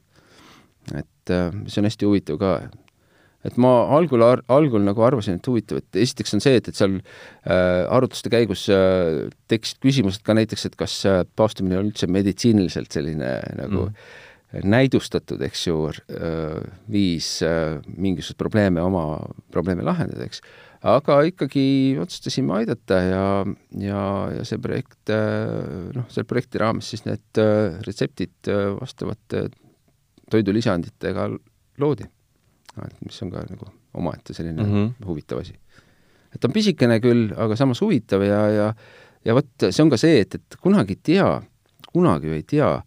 et 0.97 1.29
äh, 1.29 1.51
see 1.67 1.81
on 1.81 1.87
hästi 1.87 2.07
huvitav 2.07 2.39
ka. 2.41 2.53
et 3.45 3.57
ma 3.57 3.71
algul, 3.97 4.21
algul 4.21 4.83
nagu 4.85 5.01
arvasin, 5.05 5.37
et 5.39 5.47
huvitav, 5.47 5.81
et 5.81 6.01
esiteks 6.03 6.35
on 6.37 6.43
see, 6.43 6.57
et, 6.59 6.67
et 6.67 6.77
seal 6.77 6.97
äh, 6.97 7.85
arutluste 7.89 8.29
käigus 8.33 8.67
äh, 8.69 9.29
tekkisid 9.49 9.79
küsimused 9.85 10.25
ka 10.25 10.35
näiteks, 10.37 10.65
et 10.69 10.75
kas 10.77 10.97
äh, 11.09 11.23
paastumine 11.35 11.79
on 11.79 11.89
üldse 11.89 12.09
meditsiiniliselt 12.09 12.93
selline 12.93 13.31
nagu 13.57 13.87
mm. 13.87 14.67
näidustatud, 14.69 15.41
eks 15.45 15.67
ju, 15.67 15.77
äh, 15.89 16.59
viis 16.91 17.39
mingisuguseid 17.95 18.41
probleeme, 18.41 18.81
oma 18.81 19.05
probleeme 19.53 19.85
lahendada, 19.85 20.25
eks 20.29 20.43
aga 20.81 21.17
ikkagi 21.29 21.63
otsustasime 22.01 22.55
aidata 22.61 22.99
ja, 23.05 23.25
ja, 23.77 24.03
ja 24.37 24.45
see 24.47 24.61
projekt, 24.61 25.11
noh, 25.11 26.07
selle 26.09 26.27
projekti 26.29 26.61
raames 26.61 26.89
siis 26.93 27.05
need 27.05 27.41
äh, 27.41 27.77
retseptid 27.85 28.49
äh, 28.49 28.71
vastavate 28.79 29.45
toidulisanditega 30.31 31.27
loodi. 31.81 32.07
mis 33.05 33.21
on 33.21 33.31
ka 33.33 33.43
nagu 33.49 33.67
omaette 33.93 34.33
selline 34.33 34.63
mm 34.63 34.73
-hmm. 34.73 35.05
huvitav 35.05 35.39
asi. 35.39 35.53
et 36.35 36.45
on 36.45 36.51
pisikene 36.51 36.99
küll, 36.99 37.33
aga 37.37 37.55
samas 37.55 37.81
huvitav 37.81 38.23
ja, 38.23 38.47
ja 38.49 38.73
ja 39.25 39.33
vot 39.33 39.69
see 39.69 39.83
on 39.83 39.89
ka 39.89 39.97
see, 39.97 40.21
et, 40.21 40.35
et 40.35 40.55
kunagi 40.61 40.97
ei 40.97 41.01
tea, 41.03 41.41
kunagi 41.91 42.27
ju 42.27 42.33
ei 42.33 42.43
tea, 42.43 42.81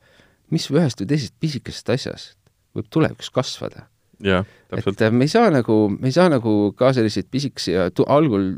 mis 0.50 0.70
ühest 0.70 1.00
või 1.00 1.10
teisest 1.12 1.34
pisikesest 1.40 1.90
asjast 1.90 2.38
võib 2.74 2.88
tulevikus 2.90 3.30
kasvada 3.30 3.88
et 4.24 5.02
äh, 5.06 5.12
me 5.12 5.26
ei 5.28 5.32
saa 5.32 5.50
nagu, 5.52 5.78
me 5.92 6.10
ei 6.10 6.16
saa 6.16 6.30
nagu 6.32 6.72
ka 6.78 6.92
selliseid 6.96 7.28
pisikesi 7.30 7.74
ja 7.74 7.90
tu-, 7.90 8.06
algul 8.10 8.54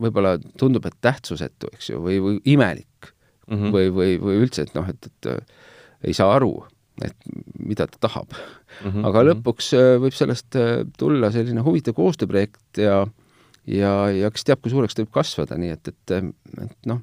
võib-olla 0.00 0.36
tundub, 0.60 0.86
et 0.88 0.96
tähtsusetu, 1.04 1.72
eks 1.74 1.90
ju, 1.90 2.02
või, 2.04 2.20
või 2.22 2.38
imelik 2.54 3.10
mm 3.48 3.56
-hmm. 3.56 3.74
või, 3.74 3.90
või, 3.94 4.14
või 4.22 4.38
üldse, 4.44 4.68
et 4.68 4.74
noh, 4.78 4.88
et, 4.88 5.10
et 5.10 5.30
äh, 5.32 5.42
ei 6.04 6.14
saa 6.16 6.34
aru. 6.36 6.54
et 7.02 7.16
mida 7.58 7.88
ta 7.90 7.98
tahab 8.06 8.30
mm. 8.30 8.90
-hmm. 8.90 9.06
aga 9.08 9.22
lõpuks 9.24 9.72
äh, 9.74 9.96
võib 9.98 10.14
sellest 10.14 10.54
äh, 10.56 10.86
tulla 10.98 11.32
selline 11.34 11.60
huvitav 11.66 11.94
koostööprojekt 11.94 12.78
ja 12.78 13.06
ja, 13.66 14.10
ja 14.12 14.30
kes 14.30 14.44
teab, 14.44 14.60
kui 14.62 14.70
suureks 14.70 14.94
ta 14.94 15.02
võib 15.02 15.12
kasvada, 15.14 15.58
nii 15.58 15.74
et, 15.74 15.88
et, 15.88 16.14
et 16.62 16.76
noh, 16.86 17.00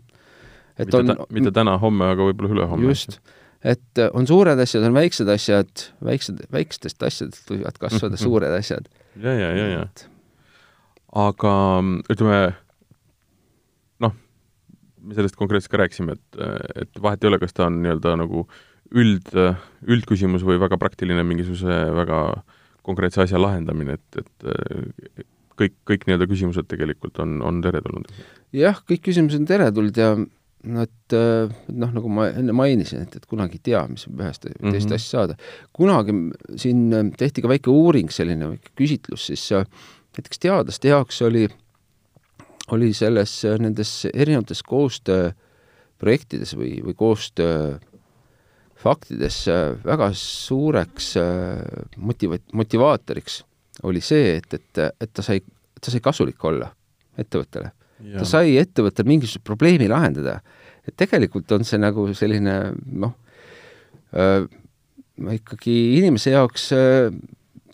et 0.78 0.88
mitte 0.88 0.98
on 0.98 1.12
ta, 1.12 1.16
mitte 1.30 1.52
täna, 1.52 1.78
homme, 1.82 2.12
aga 2.14 2.28
võib-olla 2.30 2.54
ülehomme. 2.56 2.88
just, 2.88 3.20
et 3.62 4.02
äh, 4.02 4.10
on 4.18 4.28
suured 4.30 4.60
asjad, 4.62 4.86
on 4.88 4.96
väiksed 4.96 5.30
asjad, 5.32 5.86
väiksed, 6.06 6.42
väikestest 6.54 7.04
asjadest 7.06 7.54
võivad 7.54 7.78
kasvada 7.82 8.20
suured 8.20 8.54
asjad. 8.58 8.90
ja, 9.22 9.34
ja, 9.38 9.52
ja, 9.58 9.68
ja. 9.76 9.86
aga 11.26 11.54
ütleme, 12.14 12.42
noh, 14.06 14.18
me 15.02 15.18
sellest 15.18 15.38
konkreetselt 15.40 15.74
ka 15.74 15.84
rääkisime, 15.84 16.18
et, 16.18 16.42
et 16.86 17.02
vahet 17.04 17.24
ei 17.24 17.32
ole, 17.32 17.42
kas 17.42 17.54
ta 17.58 17.70
on 17.70 17.82
nii-öelda 17.84 18.18
nagu 18.24 18.48
üld, 18.92 19.30
üldküsimus 19.88 20.44
või 20.44 20.60
väga 20.60 20.80
praktiline 20.82 21.24
mingisuguse 21.24 21.84
väga 21.96 22.24
konkreetse 22.82 23.22
asja 23.24 23.40
lahendamine, 23.40 24.00
et, 24.00 24.24
et 24.24 25.28
kõik, 25.62 25.78
kõik 25.88 26.08
nii-öelda 26.08 26.28
küsimused 26.30 26.68
tegelikult 26.72 27.20
on, 27.24 27.40
on 27.46 27.62
teretulnud? 27.64 28.10
jah, 28.56 28.82
kõik 28.88 29.06
küsimused 29.08 29.44
on 29.44 29.50
teretulnud 29.50 30.00
ja 30.00 30.16
no 30.64 30.84
et 30.86 31.16
noh, 31.16 31.94
nagu 31.96 32.10
ma 32.14 32.28
enne 32.30 32.54
mainisin, 32.54 33.06
et, 33.06 33.16
et 33.18 33.26
kunagi 33.30 33.58
ei 33.58 33.64
tea, 33.72 33.82
mis 33.90 34.06
võib 34.08 34.22
ühest 34.26 34.46
või 34.46 34.54
teist 34.54 34.62
mm 34.62 34.76
-hmm. 34.78 34.96
asja 34.96 35.10
saada. 35.10 35.38
kunagi 35.74 36.14
siin 36.62 37.14
tehti 37.18 37.42
ka 37.42 37.50
väike 37.50 37.70
uuring, 37.74 38.12
selline 38.14 38.50
väike 38.54 38.74
küsitlus, 38.78 39.26
siis 39.32 39.48
näiteks 40.18 40.40
teadlaste 40.40 40.92
jaoks 40.92 41.22
oli, 41.22 41.48
oli 42.72 42.94
selles, 42.94 43.42
nendes 43.60 44.08
erinevates 44.14 44.64
koostööprojektides 44.64 46.56
või, 46.56 46.78
või 46.86 46.94
koostöö 46.94 47.80
faktides 48.82 49.46
väga 49.86 50.12
suureks 50.14 51.14
motiva-, 51.98 52.42
motivaatoriks 52.54 53.44
oli 53.84 54.02
see, 54.02 54.38
et, 54.38 54.54
et, 54.54 54.82
et 55.02 55.14
ta 55.14 55.24
sai, 55.26 55.42
ta 55.82 55.94
sai 55.94 56.02
kasulik 56.04 56.44
olla 56.46 56.70
ettevõttele. 57.20 57.72
Ta 58.18 58.26
sai 58.28 58.58
ettevõttel 58.62 59.08
mingisugust 59.10 59.46
probleemi 59.48 59.90
lahendada. 59.92 60.40
et 60.88 60.96
tegelikult 60.98 61.52
on 61.52 61.64
see 61.64 61.78
nagu 61.78 62.08
selline 62.18 62.74
noh 62.86 63.14
ikkagi 65.32 65.76
inimese 66.00 66.34
jaoks 66.34 66.72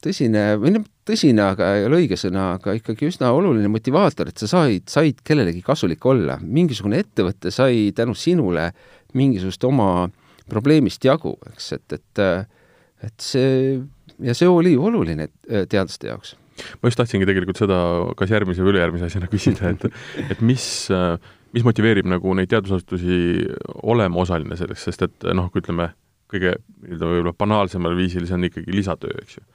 tõsine, 0.04 0.44
või 0.62 0.74
noh, 0.76 0.86
tõsine, 1.08 1.42
aga 1.54 1.72
ei 1.78 1.88
ole 1.88 2.02
õige 2.04 2.18
sõna, 2.20 2.52
aga 2.58 2.76
ikkagi 2.78 3.08
üsna 3.10 3.32
oluline 3.34 3.70
motivaator, 3.72 4.30
et 4.30 4.42
sa 4.42 4.50
said, 4.52 4.86
said 4.92 5.22
kellelegi 5.26 5.64
kasulik 5.66 6.06
olla. 6.06 6.38
mingisugune 6.42 7.00
ettevõte 7.02 7.52
sai 7.52 7.92
tänu 7.96 8.16
sinule 8.16 8.72
mingisugust 9.18 9.64
oma 9.64 10.10
probleemist 10.50 11.04
jagu, 11.04 11.38
eks, 11.54 11.72
et, 11.80 11.98
et 11.98 12.24
et 13.08 13.22
see 13.22 13.80
ja 14.26 14.34
see 14.34 14.48
oli 14.50 14.74
oluline 14.78 15.28
teadlaste 15.46 16.10
jaoks. 16.10 16.36
Ma 16.82 16.92
just 16.92 17.00
tahtsingi 17.02 17.28
tegelikult 17.30 17.60
seda 17.62 17.80
kas 18.20 18.32
järgmise 18.34 18.64
või 18.64 18.76
ülejärgmise 18.76 19.10
asjana 19.10 19.30
küsida, 19.34 19.74
et, 19.74 19.86
et 20.28 20.42
mis, 20.46 20.66
äh, 20.94 21.16
mis 21.56 21.68
motiveerib 21.68 22.10
nagu 22.10 22.34
neid 22.38 22.52
teadusasutusi 22.54 23.20
olema 23.84 24.24
osaline 24.24 24.58
selleks, 24.60 24.88
sest 24.90 25.08
et 25.08 25.30
noh, 25.38 25.52
kui 25.54 25.64
ütleme, 25.64 25.92
kõige 26.32 26.58
nii-öelda 26.84 27.12
võib-olla 27.14 27.38
banaalsemal 27.40 27.96
viisil, 27.98 28.26
see 28.28 28.36
on 28.36 28.50
ikkagi 28.50 28.76
lisatöö, 28.76 29.22
eks 29.22 29.40
ju. 29.40 29.46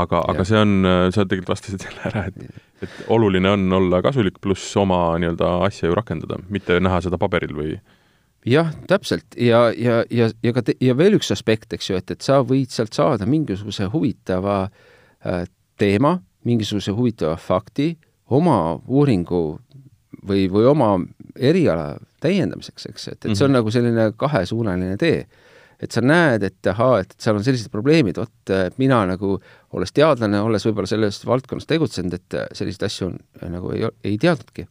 aga, 0.00 0.22
aga 0.32 0.46
see 0.48 0.60
on, 0.60 0.78
äh, 0.88 1.08
sa 1.14 1.26
tegelikult 1.26 1.56
vastasid 1.56 1.84
selle 1.84 2.06
ära, 2.10 2.28
et, 2.30 2.62
et 2.86 3.02
oluline 3.14 3.52
on 3.56 3.80
olla 3.80 4.00
kasulik, 4.04 4.40
pluss 4.42 4.72
oma 4.80 5.02
nii-öelda 5.20 5.58
asja 5.66 5.90
ju 5.90 5.98
rakendada, 5.98 6.40
mitte 6.48 6.80
näha 6.82 7.02
seda 7.04 7.20
paberil 7.20 7.54
või 7.56 7.76
jah, 8.48 8.70
täpselt 8.88 9.36
ja, 9.40 9.66
ja, 9.76 10.02
ja, 10.12 10.28
ja 10.44 10.52
ka 10.54 10.64
te, 10.64 10.76
ja 10.84 10.96
veel 10.98 11.18
üks 11.18 11.32
aspekt, 11.34 11.72
eks 11.76 11.90
ju, 11.90 11.98
et, 12.00 12.12
et 12.12 12.24
sa 12.24 12.40
võid 12.44 12.72
sealt 12.74 12.96
saada 12.96 13.28
mingisuguse 13.28 13.88
huvitava 13.92 14.64
äh, 14.66 15.44
teema, 15.80 16.18
mingisuguse 16.44 16.92
huvitava 16.94 17.36
fakti 17.40 17.94
oma 18.32 18.80
uuringu 18.86 19.42
või, 20.28 20.46
või 20.52 20.66
oma 20.68 20.94
eriala 21.36 21.94
täiendamiseks, 22.24 22.86
eks, 22.90 23.08
et, 23.08 23.18
et 23.18 23.34
see 23.34 23.44
on 23.44 23.50
mm 23.50 23.54
-hmm. 23.54 23.58
nagu 23.58 23.70
selline 23.74 24.12
kahesuunaline 24.16 24.96
tee. 24.96 25.26
et 25.80 25.92
sa 25.92 26.00
näed, 26.00 26.42
et 26.42 26.66
ahaa, 26.70 27.00
et 27.00 27.14
seal 27.18 27.36
on 27.36 27.44
sellised 27.44 27.68
probleemid, 27.68 28.16
vot 28.16 28.52
mina 28.78 29.02
nagu, 29.06 29.40
olles 29.72 29.92
teadlane, 29.92 30.40
olles 30.40 30.64
võib-olla 30.64 30.86
selles 30.88 31.18
valdkonnas 31.26 31.66
tegutsenud, 31.66 32.14
et 32.14 32.36
selliseid 32.52 32.86
asju 32.86 33.06
on, 33.06 33.18
nagu 33.50 33.72
ei, 33.74 33.88
ei 34.04 34.18
teadnudki. 34.18 34.66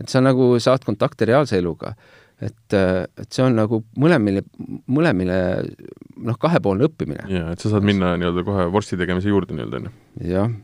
et 0.00 0.08
sa 0.08 0.20
nagu 0.20 0.58
saad 0.58 0.84
kontakte 0.86 1.24
reaalse 1.24 1.58
eluga 1.58 1.94
et, 2.42 2.74
et 2.74 3.28
see 3.30 3.44
on 3.44 3.56
nagu 3.56 3.80
mõlemile, 4.00 4.44
mõlemile 4.90 5.38
noh, 6.16 6.38
kahepoolne 6.40 6.88
õppimine. 6.88 7.26
jaa, 7.30 7.52
et 7.54 7.62
sa 7.62 7.72
saad 7.72 7.86
minna 7.86 8.14
nii-öelda 8.20 8.44
kohe 8.46 8.66
vorsti 8.74 8.98
tegemise 9.00 9.30
juurde 9.30 9.56
nii-öelda, 9.56 9.82
on 9.82 9.88
ju? 9.88 10.30
jah. 10.32 10.54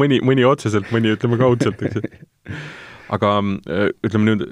Mõni, 0.00 0.20
mõni 0.24 0.44
otseselt, 0.48 0.90
mõni 0.94 1.12
ütleme 1.16 1.38
kaudselt, 1.40 1.82
eks 1.82 1.98
ju. 1.98 2.60
aga 3.12 3.32
ütleme 4.06 4.24
nüüd, 4.28 4.44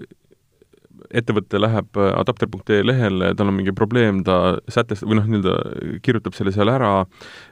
ettevõte 1.11 1.59
läheb 1.61 1.97
adapter.ee 1.99 2.83
lehele, 2.85 3.33
tal 3.35 3.51
on 3.51 3.57
mingi 3.57 3.75
probleem, 3.77 4.23
ta 4.27 4.59
sätestab 4.71 5.11
või 5.11 5.19
noh, 5.19 5.31
nii-öelda 5.31 6.01
kirjutab 6.05 6.37
selle 6.37 6.53
seal 6.55 6.71
ära, 6.71 6.93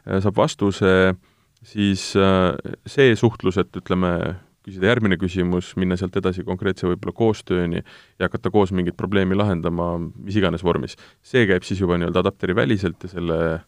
saab 0.06 0.36
vastuse, 0.38 0.92
siis 1.66 2.12
see 2.12 3.16
suhtlus, 3.18 3.58
et 3.58 3.80
ütleme, 3.80 4.12
küsida 4.68 4.90
järgmine 4.90 5.16
küsimus, 5.18 5.72
minna 5.80 5.96
sealt 5.98 6.16
edasi 6.20 6.44
konkreetse 6.46 6.86
võib-olla 6.90 7.16
koostööni 7.16 7.80
ja 7.80 8.28
hakata 8.28 8.52
koos 8.52 8.70
mingit 8.76 8.98
probleemi 9.00 9.38
lahendama 9.38 9.94
mis 9.98 10.36
iganes 10.36 10.64
vormis. 10.66 10.98
see 11.24 11.46
käib 11.48 11.64
siis 11.64 11.80
juba 11.80 11.96
nii-öelda 11.98 12.20
adapteri 12.20 12.56
väliselt 12.58 13.02
ja 13.02 13.10
selle 13.14 13.38
äh, 13.54 13.62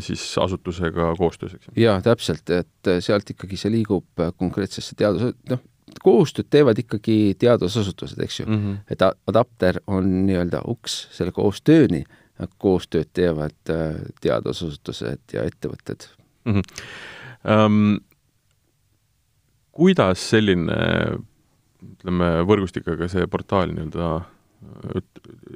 siis 0.00 0.22
asutusega 0.40 1.10
koostöös, 1.18 1.54
eks 1.54 1.68
jaa, 1.76 1.98
täpselt, 2.02 2.50
et 2.50 2.90
sealt 3.04 3.30
ikkagi 3.30 3.58
see 3.60 3.72
liigub 3.74 4.22
konkreetsesse 4.40 4.96
teadus, 4.96 5.34
noh, 5.50 5.60
koostööd 6.04 6.48
teevad 6.50 6.78
ikkagi 6.80 7.34
teadusasutused, 7.38 8.20
eks 8.24 8.40
ju 8.40 8.46
mm. 8.46 8.60
-hmm. 8.62 8.78
et 8.90 9.02
adapter 9.26 9.80
on 9.86 10.08
nii-öelda 10.26 10.62
uks 10.68 11.08
selle 11.12 11.32
koostööni, 11.32 12.04
koostööd 12.58 13.12
teevad 13.12 13.70
äh, 13.70 14.00
teadusasutused 14.20 15.36
ja 15.36 15.44
ettevõtted 15.44 16.08
mm. 16.44 16.52
-hmm. 16.52 16.62
Um, 17.44 17.98
kuidas 19.72 20.30
selline 20.30 20.76
ütleme, 21.84 22.28
võrgustikega 22.48 23.08
see 23.12 23.26
portaal 23.26 23.74
nii-öelda 23.74 24.20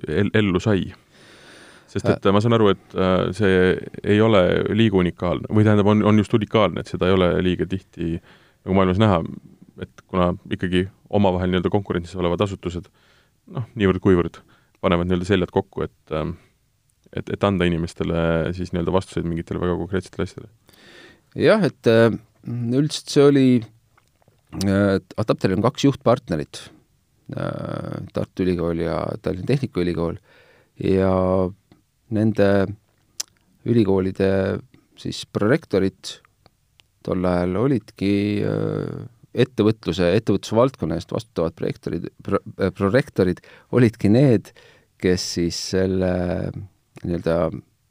el-, 0.08 0.30
ellu 0.34 0.60
sai? 0.60 0.92
Sest 1.88 2.08
et 2.10 2.26
äh. 2.26 2.34
ma 2.34 2.42
saan 2.44 2.56
aru, 2.56 2.72
et 2.74 2.96
äh, 2.96 3.30
see 3.36 3.52
ei 4.04 4.20
ole 4.24 4.42
liiga 4.76 5.00
unikaalne 5.00 5.50
või 5.52 5.66
tähendab, 5.66 5.90
on, 5.92 6.04
on 6.06 6.20
just 6.20 6.34
unikaalne, 6.36 6.82
et 6.82 6.90
seda 6.92 7.08
ei 7.08 7.16
ole 7.16 7.30
liiga 7.44 7.68
tihti 7.68 8.18
nagu 8.18 8.76
maailmas 8.76 9.00
näha, 9.02 9.22
et 9.84 10.04
kuna 10.06 10.32
ikkagi 10.52 10.86
omavahel 11.08 11.52
nii-öelda 11.52 11.72
konkurentsis 11.72 12.18
olevad 12.18 12.42
asutused 12.44 12.90
noh, 13.54 13.64
niivõrd-kuivõrd 13.78 14.42
panevad 14.84 15.08
nii-öelda 15.08 15.28
seljad 15.28 15.54
kokku, 15.54 15.88
et 15.88 16.14
äh, 16.14 16.30
et, 17.16 17.30
et 17.32 17.44
anda 17.48 17.64
inimestele 17.64 18.52
siis 18.56 18.74
nii-öelda 18.74 18.92
vastuseid 18.92 19.24
mingitele 19.24 19.62
väga 19.62 19.78
konkreetsetele 19.80 20.28
asjadele. 20.28 20.52
jah, 21.48 21.64
et 21.64 21.88
üldiselt 21.88 23.14
see 23.16 23.24
oli 23.24 23.48
Äh, 24.56 24.96
Adapteril 25.20 25.58
on 25.58 25.64
kaks 25.66 25.84
juhtpartnerit, 25.84 26.62
äh, 27.36 27.98
Tartu 28.14 28.46
Ülikool 28.46 28.80
ja 28.80 29.02
Tallinna 29.20 29.50
Tehnikaülikool 29.50 30.16
ja 30.80 31.12
nende 32.14 32.48
ülikoolide 33.68 34.30
siis 34.98 35.24
prorektorid 35.32 36.16
tol 37.06 37.26
ajal 37.28 37.56
olidki 37.60 38.12
ettevõtluse, 39.38 40.10
ettevõtluse 40.18 40.56
valdkonna 40.56 40.98
eest 40.98 41.12
vastutavad 41.14 41.54
projektorid 41.58 42.08
pro,, 42.24 42.40
prorektorid 42.74 43.42
olidki 43.76 44.10
need, 44.12 44.50
kes 44.98 45.26
siis 45.36 45.58
selle 45.74 46.12
nii-öelda 47.04 47.38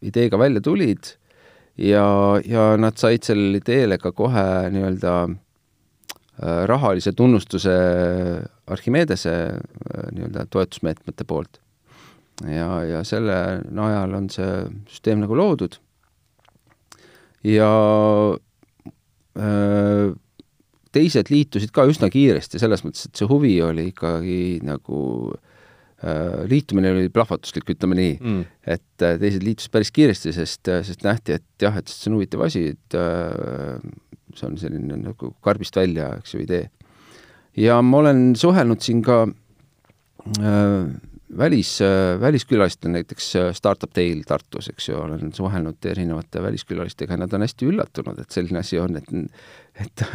ideega 0.07 0.39
välja 0.39 0.61
tulid 0.63 1.13
ja, 1.79 2.05
ja 2.43 2.69
nad 2.79 2.97
said 2.99 3.23
sellele 3.27 3.61
ideele 3.61 3.99
ka 4.01 4.11
kohe 4.15 4.47
nii-öelda 4.73 5.13
rahalise 6.69 7.15
tunnustuse 7.17 7.77
Archimedese 8.67 9.33
nii-öelda 10.11 10.45
toetusmeetmete 10.53 11.25
poolt. 11.25 11.61
Ja, 12.45 12.69
ja 12.85 13.03
selle 13.07 13.37
najal 13.73 14.13
on 14.17 14.29
see 14.33 14.51
süsteem 14.91 15.23
nagu 15.23 15.37
loodud 15.37 15.79
ja 17.47 17.71
äh, 19.37 20.13
teised 20.95 21.31
liitusid 21.31 21.73
ka 21.75 21.85
üsna 21.89 22.09
kiiresti, 22.13 22.61
selles 22.61 22.83
mõttes, 22.85 23.07
et 23.07 23.19
see 23.19 23.27
huvi 23.29 23.55
oli 23.65 23.89
ikkagi 23.91 24.39
nagu 24.65 25.01
äh, 25.33 26.45
liitumine 26.49 26.93
oli 26.95 27.11
plahvatuslik, 27.13 27.69
ütleme 27.75 27.97
nii 27.99 28.15
mm., 28.17 28.45
et 28.75 29.05
teised 29.21 29.45
liitusid 29.45 29.73
päris 29.73 29.93
kiiresti, 29.95 30.33
sest, 30.35 30.71
sest 30.87 31.05
nähti, 31.05 31.37
et 31.37 31.67
jah, 31.67 31.77
et 31.77 31.91
see 31.91 32.11
on 32.11 32.19
huvitav 32.19 32.45
asi, 32.47 32.67
et 32.75 32.97
äh, 32.97 33.77
see 34.37 34.49
on 34.49 34.57
selline 34.61 35.01
nagu 35.03 35.33
karbist 35.45 35.77
välja, 35.77 36.13
eks 36.21 36.35
ju, 36.35 36.43
idee. 36.45 36.69
ja 37.57 37.81
ma 37.81 38.01
olen 38.03 38.31
suhelnud 38.37 38.81
siin 38.85 39.03
ka 39.05 39.23
äh, 40.41 40.89
välis, 41.37 41.79
väliskülalistel 42.21 42.93
näiteks 42.93 43.33
Startup 43.57 43.91
Day'l 43.95 44.23
Tartus, 44.27 44.69
eks 44.71 44.89
ju, 44.89 44.97
olen 45.01 45.33
suhelnud 45.35 45.85
erinevate 45.85 46.43
väliskülalistega 46.43 47.17
ja 47.17 47.23
nad 47.23 47.33
on 47.35 47.43
hästi 47.45 47.67
üllatunud, 47.67 48.19
et 48.21 48.31
selline 48.31 48.63
asi 48.63 48.79
on, 48.79 48.99
et 48.99 49.13
et 49.83 50.05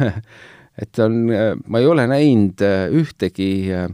et 0.83 0.99
on, 1.05 1.19
ma 1.67 1.79
ei 1.79 1.85
ole 1.85 2.07
näinud 2.09 2.63
ühtegi 2.97 3.51
äh, 3.73 3.91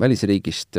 välisriigist 0.00 0.78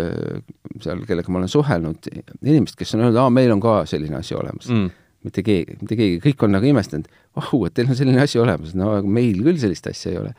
seal, 0.82 1.06
kellega 1.08 1.32
ma 1.32 1.42
olen 1.42 1.52
suhelnud, 1.52 2.10
inimest, 2.42 2.78
kes 2.80 2.96
on 2.96 3.06
öelnud, 3.06 3.20
aa, 3.22 3.32
meil 3.34 3.54
on 3.54 3.62
ka 3.63 3.84
selline 3.89 4.20
asi 4.20 4.36
olemas. 4.38 4.70
Mm. 4.72 4.92
Mitte 5.24 5.44
keegi, 5.46 5.78
mitte 5.80 5.96
keegi, 5.96 6.20
kõik 6.26 6.44
on 6.44 6.52
nagu 6.58 6.68
imestanud, 6.68 7.08
vau, 7.38 7.62
et 7.68 7.76
teil 7.78 7.92
on 7.92 8.00
selline 8.00 8.24
asi 8.24 8.42
olemas, 8.42 8.74
no 8.76 8.98
meil 9.08 9.39
küll 9.46 9.62
sellist 9.62 9.88
asja 9.92 10.12
ei 10.12 10.20
ole 10.20 10.34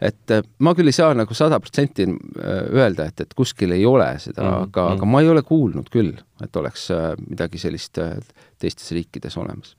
et 0.00 0.32
äh, 0.32 0.44
ma 0.64 0.72
küll 0.76 0.88
ei 0.88 0.96
saa 0.96 1.12
nagu 1.16 1.36
sada 1.36 1.60
protsenti 1.62 2.06
äh, 2.08 2.62
öelda, 2.72 3.10
et, 3.10 3.20
et 3.26 3.36
kuskil 3.36 3.74
ei 3.76 3.84
ole 3.86 4.08
seda 4.22 4.42
mm, 4.42 4.54
-hmm. 4.54 4.70
aga, 4.70 4.86
aga 4.96 5.08
ma 5.08 5.20
ei 5.20 5.28
ole 5.28 5.42
kuulnud 5.46 5.90
küll, 5.92 6.14
et 6.42 6.56
oleks 6.56 6.88
äh, 6.94 7.12
midagi 7.28 7.60
sellist 7.60 8.00
teistes 8.58 8.90
riikides 8.96 9.36
olemas. 9.36 9.76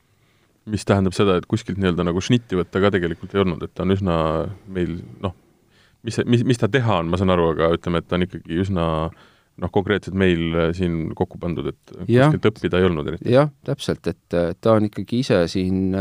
mis 0.65 0.85
tähendab 0.85 1.17
seda, 1.17 1.39
et 1.39 1.49
kuskilt 1.49 1.79
nii-öelda 1.81 2.05
nagu 2.05 2.21
šnitti 2.21 2.55
võtta 2.59 2.79
ka 2.83 2.91
tegelikult 2.93 3.33
ei 3.33 3.41
olnud, 3.41 3.63
et 3.65 3.73
ta 3.73 3.83
on 3.83 3.95
üsna 3.97 4.15
meil 4.69 4.99
noh, 5.23 5.33
mis, 6.05 6.21
mis, 6.25 6.45
mis 6.45 6.61
ta 6.61 6.69
teha 6.69 7.01
on, 7.01 7.09
ma 7.09 7.17
saan 7.17 7.33
aru, 7.33 7.49
aga 7.55 7.71
ütleme, 7.73 7.97
et 7.97 8.07
ta 8.07 8.19
on 8.19 8.27
ikkagi 8.27 8.61
üsna 8.61 8.85
noh, 9.61 9.71
konkreetselt 9.73 10.15
meil 10.15 10.53
siin 10.77 11.15
kokku 11.17 11.41
pandud, 11.41 11.73
et 11.73 11.95
kuskilt 11.97 12.45
õppida 12.51 12.77
ei 12.77 12.85
olnud 12.91 13.09
eriti. 13.09 13.33
jah, 13.33 13.49
täpselt, 13.65 14.05
et 14.05 14.37
ta 14.61 14.77
on 14.77 14.85
ikkagi 14.85 15.25
ise 15.25 15.41
siin 15.49 15.97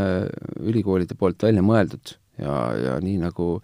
ülikoolide 0.60 1.16
poolt 1.16 1.48
välja 1.48 1.64
mõeldud 1.64 2.20
ja, 2.40 2.56
ja 2.76 2.98
nii 3.00 3.16
nagu 3.24 3.54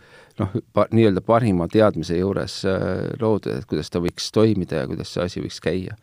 noh, 0.40 0.54
nii-öelda 0.92 1.22
parima 1.26 1.68
teadmise 1.72 2.18
juures 2.18 2.60
äh, 2.68 3.10
loodud, 3.20 3.52
et 3.56 3.68
kuidas 3.68 3.90
ta 3.92 4.02
võiks 4.04 4.30
toimida 4.34 4.82
ja 4.82 4.88
kuidas 4.90 5.12
see 5.14 5.24
asi 5.24 5.44
võiks 5.44 5.60
käia. 5.64 5.96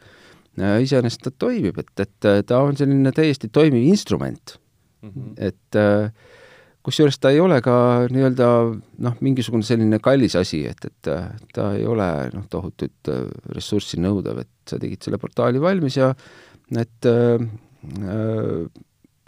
iseenesest 0.55 1.25
ta 1.25 1.33
toimib, 1.45 1.79
et, 1.81 1.91
et 1.99 2.29
äh, 2.29 2.43
ta 2.45 2.61
on 2.65 2.77
selline 2.77 3.11
täiesti 3.11 3.49
toimiv 3.49 3.83
instrument 3.89 4.57
mm. 5.01 5.09
-hmm. 5.09 5.33
et 5.37 5.75
äh, 5.75 6.11
kusjuures 6.83 7.19
ta 7.19 7.29
ei 7.29 7.39
ole 7.39 7.61
ka 7.61 8.07
nii-öelda 8.11 8.47
noh, 8.99 9.19
mingisugune 9.21 9.63
selline 9.63 9.99
kallis 9.99 10.35
asi, 10.35 10.65
et, 10.67 10.85
et 10.85 11.11
ta 11.53 11.73
ei 11.73 11.85
ole 11.85 12.29
noh, 12.33 12.47
tohutut 12.49 13.11
ressurssi 13.55 13.97
nõudev, 13.97 14.43
et 14.43 14.69
sa 14.69 14.79
tegid 14.79 15.01
selle 15.01 15.17
portaali 15.17 15.61
valmis 15.61 15.97
ja 15.97 16.13
et 16.77 17.05
äh, 17.05 17.39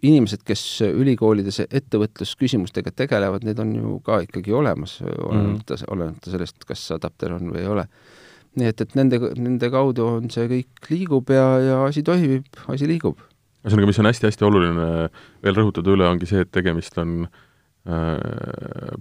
inimesed, 0.05 0.43
kes 0.45 0.63
ülikoolides 0.87 1.61
ettevõtlusküsimustega 1.65 2.93
tegelevad, 2.95 3.45
need 3.47 3.59
on 3.61 3.71
ju 3.77 3.95
ka 4.05 4.21
ikkagi 4.25 4.53
olemas, 4.55 4.99
olenemata 5.03 5.79
mm 5.79 5.91
olenemata 5.95 6.31
sellest, 6.33 6.63
kas 6.67 6.83
adapter 6.95 7.35
on 7.35 7.51
või 7.53 7.61
ei 7.61 7.69
ole. 7.69 7.85
nii 8.55 8.69
et, 8.71 8.81
et 8.81 8.93
nende, 8.95 9.19
nende 9.35 9.69
kaudu 9.71 10.05
on 10.07 10.29
see 10.31 10.47
kõik 10.47 10.87
liigub 10.89 11.31
ja, 11.33 11.47
ja 11.59 11.79
asi 11.85 12.03
toimib, 12.07 12.45
asi 12.71 12.87
liigub. 12.87 13.19
ühesõnaga, 13.65 13.89
mis 13.89 13.99
on 13.99 14.07
hästi-hästi 14.07 14.47
oluline 14.47 14.85
veel 15.43 15.57
rõhutada 15.57 15.91
üle, 15.91 16.07
ongi 16.07 16.29
see, 16.29 16.45
et 16.45 16.51
tegemist 16.55 16.95
on 17.01 17.25
äh, 17.25 17.35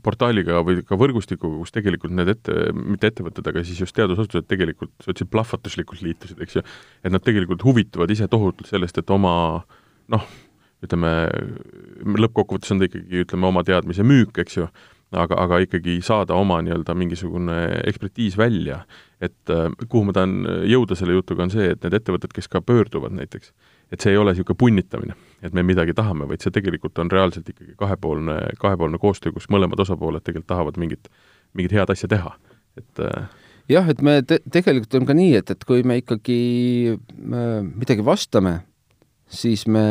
portaaliga 0.03 0.65
või 0.67 0.83
ka 0.87 0.99
võrgustikuga, 0.99 1.61
kus 1.63 1.75
tegelikult 1.77 2.17
need 2.19 2.33
ette, 2.35 2.57
mitte 2.75 3.13
ettevõtted, 3.13 3.47
aga 3.53 3.63
siis 3.65 3.85
just 3.85 3.95
teadusasutused 3.97 4.49
tegelikult, 4.51 4.93
sa 4.99 5.13
ütlesid, 5.13 5.31
plahvatuslikult 5.33 6.03
liitusid, 6.05 6.43
eks 6.43 6.59
ju, 6.59 6.65
et 7.05 7.15
nad 7.15 7.23
tegelikult 7.25 7.63
huvituvad 7.65 8.11
ise 8.11 8.29
tohutult 8.33 8.69
sellest, 8.73 8.99
et 8.99 9.15
oma 9.15 9.37
noh, 10.13 10.27
ütleme, 10.85 11.13
lõppkokkuvõttes 12.25 12.75
on 12.75 12.83
ta 12.83 12.89
ikkagi, 12.89 13.25
ütleme, 13.25 13.49
oma 13.49 13.65
teadmise 13.67 14.07
müük, 14.07 14.37
eks 14.43 14.59
ju, 14.59 14.69
aga, 15.15 15.39
aga 15.45 15.61
ikkagi 15.65 15.99
saada 16.05 16.37
oma 16.39 16.61
nii-öelda 16.65 16.97
mingisugune 16.99 17.59
ekspertiis 17.89 18.39
välja, 18.39 18.83
et 19.23 19.53
äh, 19.53 19.69
kuhu 19.89 20.09
ma 20.09 20.17
tahan 20.17 20.67
jõuda 20.71 20.99
selle 20.99 21.17
jutuga, 21.17 21.47
on 21.47 21.55
see, 21.55 21.71
et 21.75 21.85
need 21.85 21.99
ettevõtted, 22.01 22.35
kes 22.35 22.51
ka 22.51 22.63
pöörduvad 22.65 23.15
näiteks, 23.17 23.53
et 23.95 24.03
see 24.05 24.15
ei 24.15 24.21
ole 24.21 24.35
niisugune 24.35 24.59
punnitamine, 24.61 25.17
et 25.45 25.55
me 25.55 25.65
midagi 25.67 25.95
tahame, 25.97 26.29
vaid 26.31 26.45
see 26.45 26.55
tegelikult 26.55 26.99
on 27.03 27.13
reaalselt 27.13 27.49
ikkagi 27.53 27.77
kahepoolne, 27.81 28.41
kahepoolne 28.61 29.01
koostöö, 29.03 29.35
kus 29.37 29.49
mõlemad 29.53 29.81
osapooled 29.85 30.25
tegelikult 30.25 30.53
tahavad 30.53 30.81
mingit, 30.81 31.11
mingit 31.55 31.77
head 31.77 31.95
asja 31.95 32.11
teha, 32.11 32.35
et 32.81 33.05
äh, 33.05 33.33
jah, 33.71 33.89
et 33.91 34.03
me 34.05 34.19
te-, 34.27 34.43
tegelikult 34.53 34.99
on 34.99 35.09
ka 35.09 35.17
nii, 35.17 35.35
et, 35.41 35.55
et 35.55 35.67
kui 35.69 35.85
me 35.87 35.99
ikkagi 36.03 36.39
äh, 36.95 37.59
midagi 37.65 38.05
vastame, 38.07 38.61
siis 39.35 39.67
me 39.71 39.85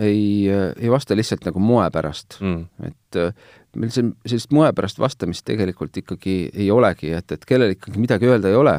ei, 0.00 0.48
ei 0.50 0.90
vasta 0.92 1.16
lihtsalt 1.16 1.46
nagu 1.48 1.62
moe 1.62 1.88
pärast. 1.94 2.38
Mm.. 2.40 2.88
et 2.88 3.20
äh, 3.20 3.34
meil 3.76 3.92
see, 3.94 4.08
sellist 4.26 4.52
moe 4.54 4.70
pärast 4.76 5.00
vastamist 5.02 5.46
tegelikult 5.48 5.96
ikkagi 6.02 6.36
ei 6.52 6.70
olegi, 6.74 7.12
et, 7.16 7.32
et 7.32 7.46
kellel 7.48 7.76
ikkagi 7.76 8.02
midagi 8.02 8.28
öelda 8.28 8.52
ei 8.52 8.58
ole, 8.58 8.76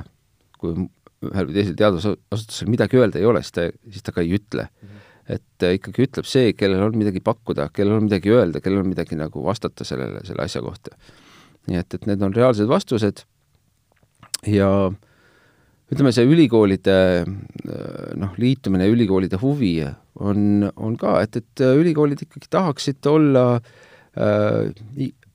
kui 0.60 0.76
ühel 1.24 1.48
või 1.48 1.56
teisel 1.56 1.78
teadusasutusel 1.80 2.72
midagi 2.72 3.00
öelda 3.00 3.22
ei 3.22 3.28
ole, 3.30 3.42
siis 3.44 3.56
ta, 3.56 3.68
siis 3.90 4.06
ta 4.06 4.16
ka 4.16 4.24
ei 4.26 4.36
ütle. 4.40 4.68
Mm. 4.84 5.00
et 5.38 5.64
äh, 5.64 5.78
ikkagi 5.80 6.08
ütleb 6.08 6.28
see, 6.28 6.52
kellel 6.58 6.84
on 6.84 6.98
midagi 7.00 7.24
pakkuda, 7.24 7.70
kellel 7.76 8.02
on 8.02 8.10
midagi 8.10 8.34
öelda, 8.34 8.60
kellel 8.64 8.84
on 8.84 8.92
midagi 8.92 9.16
nagu 9.20 9.46
vastata 9.46 9.88
sellele, 9.88 10.26
selle 10.28 10.44
asja 10.44 10.62
kohta. 10.62 10.98
nii 11.72 11.80
et, 11.80 11.96
et 11.96 12.06
need 12.10 12.22
on 12.22 12.36
reaalsed 12.36 12.68
vastused. 12.68 13.24
Ja 14.44 14.70
äh, 14.90 14.98
ütleme, 15.92 16.14
see 16.16 16.26
ülikoolide 16.28 16.98
noh, 18.20 18.34
liitumine, 18.40 18.88
ülikoolide 18.92 19.40
huvi 19.42 19.76
on, 19.84 20.68
on 20.76 20.98
ka, 21.00 21.18
et, 21.26 21.38
et 21.42 21.64
ülikoolid 21.66 22.24
ikkagi 22.26 22.50
tahaksid 22.54 23.10
olla 23.10 23.46
äh, 23.58 24.70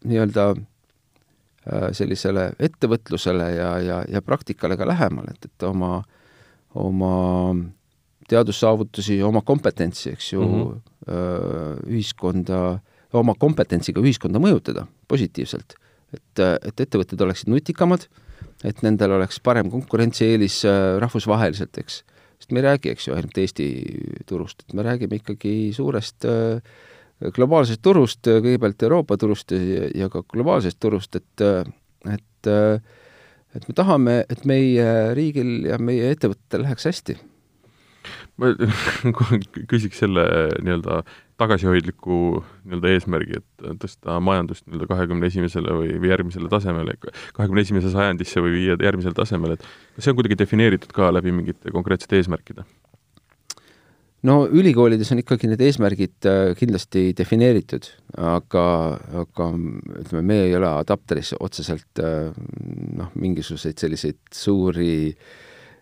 nii-öelda 0.09 0.51
äh, 0.55 1.89
sellisele 1.97 2.51
ettevõtlusele 2.59 3.51
ja, 3.57 3.73
ja, 3.85 4.03
ja 4.09 4.23
praktikale 4.25 4.79
ka 4.81 4.89
lähemal, 4.89 5.29
et, 5.35 5.51
et 5.51 5.67
oma, 5.69 6.01
oma 6.79 7.15
teadussaavutusi, 8.29 9.21
oma 9.25 9.43
kompetentsi, 9.47 10.13
eks 10.13 10.33
ju 10.35 10.45
mm, 10.45 10.63
-hmm. 11.09 11.85
ühiskonda, 11.89 12.79
oma 13.17 13.35
kompetentsiga 13.41 14.03
ühiskonda 14.05 14.41
mõjutada 14.43 14.85
positiivselt. 15.09 15.75
et, 16.13 16.41
et 16.41 16.81
ettevõtted 16.81 17.21
oleksid 17.21 17.49
nutikamad 17.53 18.05
äh,, 18.05 18.28
et 18.67 18.83
nendel 18.83 19.17
oleks 19.19 19.41
parem 19.45 19.71
konkurentsieelis 19.71 20.61
äh, 20.67 20.99
rahvusvaheliselt, 21.03 21.79
eks. 21.83 22.03
sest 22.39 22.53
me 22.53 22.63
ei 22.63 22.69
räägi, 22.69 22.93
eks 22.95 23.09
ju, 23.09 23.17
ainult 23.17 23.39
Eesti 23.39 23.69
turust, 24.27 24.65
et 24.67 24.77
me 24.79 24.87
räägime 24.87 25.21
ikkagi 25.21 25.57
suurest 25.77 26.27
äh, 26.29 26.63
globaalsest 27.35 27.83
turust, 27.83 28.23
kõigepealt 28.27 28.83
Euroopa 28.87 29.17
turust 29.19 29.55
ja, 29.55 29.89
ja 30.05 30.09
ka 30.13 30.23
globaalsest 30.23 30.79
turust, 30.83 31.19
et, 31.19 31.47
et 32.07 32.51
et 33.57 33.65
me 33.69 33.75
tahame, 33.75 34.21
et 34.31 34.45
meie 34.49 34.87
riigil 35.17 35.67
ja 35.69 35.79
meie 35.81 36.13
ettevõtetel 36.13 36.65
läheks 36.67 36.89
hästi. 36.91 37.17
ma 38.39 38.53
küsiks 39.71 39.99
selle 39.99 40.25
nii-öelda 40.63 41.03
tagasihoidliku 41.39 42.19
nii-öelda 42.67 42.93
eesmärgi, 42.97 43.41
et 43.41 43.67
tõsta 43.83 44.19
majandust 44.25 44.67
nii-öelda 44.67 44.89
kahekümne 44.91 45.31
esimesele 45.31 45.77
või, 45.81 45.95
või 46.03 46.11
järgmisele 46.13 46.51
tasemele, 46.53 46.97
kahekümne 47.37 47.65
esimese 47.65 47.93
sajandisse 47.95 48.43
või 48.43 48.57
viia 48.57 48.79
järgmisele 48.83 49.15
tasemele, 49.17 49.59
et 49.59 49.67
kas 49.97 50.07
see 50.07 50.15
on 50.15 50.19
kuidagi 50.19 50.39
defineeritud 50.41 50.95
ka 50.97 51.13
läbi 51.15 51.35
mingite 51.35 51.75
konkreetsete 51.75 52.19
eesmärkide? 52.21 52.67
no 54.27 54.39
ülikoolides 54.51 55.13
on 55.15 55.23
ikkagi 55.23 55.51
need 55.51 55.63
eesmärgid 55.63 56.27
äh, 56.27 56.53
kindlasti 56.59 57.13
defineeritud, 57.19 57.87
aga, 58.19 58.65
aga 59.23 59.51
ütleme, 60.03 60.23
me 60.23 60.41
ei 60.49 60.57
ole 60.59 60.71
Adapteris 60.73 61.35
otseselt 61.39 62.03
äh, 62.03 62.33
noh, 62.99 63.13
mingisuguseid 63.15 63.79
selliseid 63.79 64.19
suuri 64.35 65.15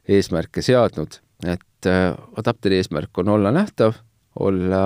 eesmärke 0.07 0.65
seadnud, 0.65 1.21
et 1.49 1.89
äh, 1.91 2.11
Adapteri 2.37 2.83
eesmärk 2.83 3.25
on 3.25 3.33
olla 3.39 3.55
nähtav, 3.57 3.97
olla 4.37 4.83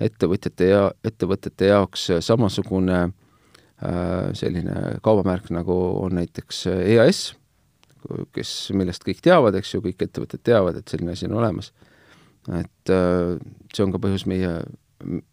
ettevõtjate 0.00 0.68
ja 0.70 0.82
ettevõtete 1.04 1.68
jaoks 1.70 2.08
samasugune 2.24 2.98
äh, 3.02 4.32
selline 4.38 4.98
kaubamärk, 5.04 5.50
nagu 5.54 5.76
on 6.02 6.16
näiteks 6.20 6.66
EAS, 6.72 7.24
kes, 8.34 8.52
millest 8.76 9.04
kõik 9.06 9.22
teavad, 9.22 9.56
eks 9.58 9.74
ju, 9.74 9.82
kõik 9.84 10.06
ettevõtted 10.06 10.42
teavad, 10.44 10.78
et 10.78 10.88
selline 10.88 11.14
asi 11.14 11.28
on 11.28 11.38
olemas. 11.40 11.72
et 12.48 12.90
äh, 12.90 13.36
see 13.74 13.84
on 13.84 13.92
ka 13.92 14.00
põhjus 14.02 14.26
meie 14.26 14.54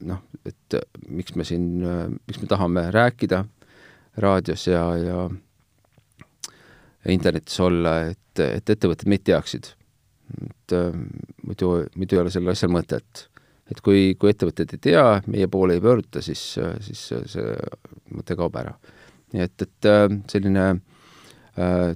noh, 0.06 0.22
et 0.46 0.76
miks 1.08 1.36
me 1.38 1.46
siin, 1.46 1.84
miks 2.28 2.42
me 2.42 2.48
tahame 2.50 2.90
rääkida 2.92 3.44
raadios 4.18 4.68
ja, 4.68 4.84
ja 4.98 5.30
internetis 7.08 7.60
olla, 7.64 8.00
et, 8.12 8.42
et 8.44 8.70
ettevõtted 8.70 9.10
meid 9.10 9.24
teaksid. 9.28 9.74
et 10.46 10.74
äh, 10.78 10.94
muidu, 11.46 11.72
muidu 11.96 12.16
ei 12.16 12.22
ole 12.22 12.34
sellel 12.34 12.54
asjal 12.54 12.70
mõtet 12.74 13.26
et 13.70 13.82
kui, 13.86 14.14
kui 14.20 14.32
ettevõtted 14.34 14.76
ei 14.76 14.84
tea, 14.90 15.06
meie 15.30 15.48
poole 15.52 15.78
ei 15.78 15.84
pöörduta, 15.84 16.24
siis, 16.26 16.42
siis 16.86 17.02
see 17.10 17.56
mõte 18.16 18.38
kaob 18.40 18.56
ära. 18.62 18.76
nii 19.34 19.46
et, 19.46 19.62
et 19.62 19.90
äh, 19.90 20.08
selline 20.32 20.66
äh, 20.74 21.92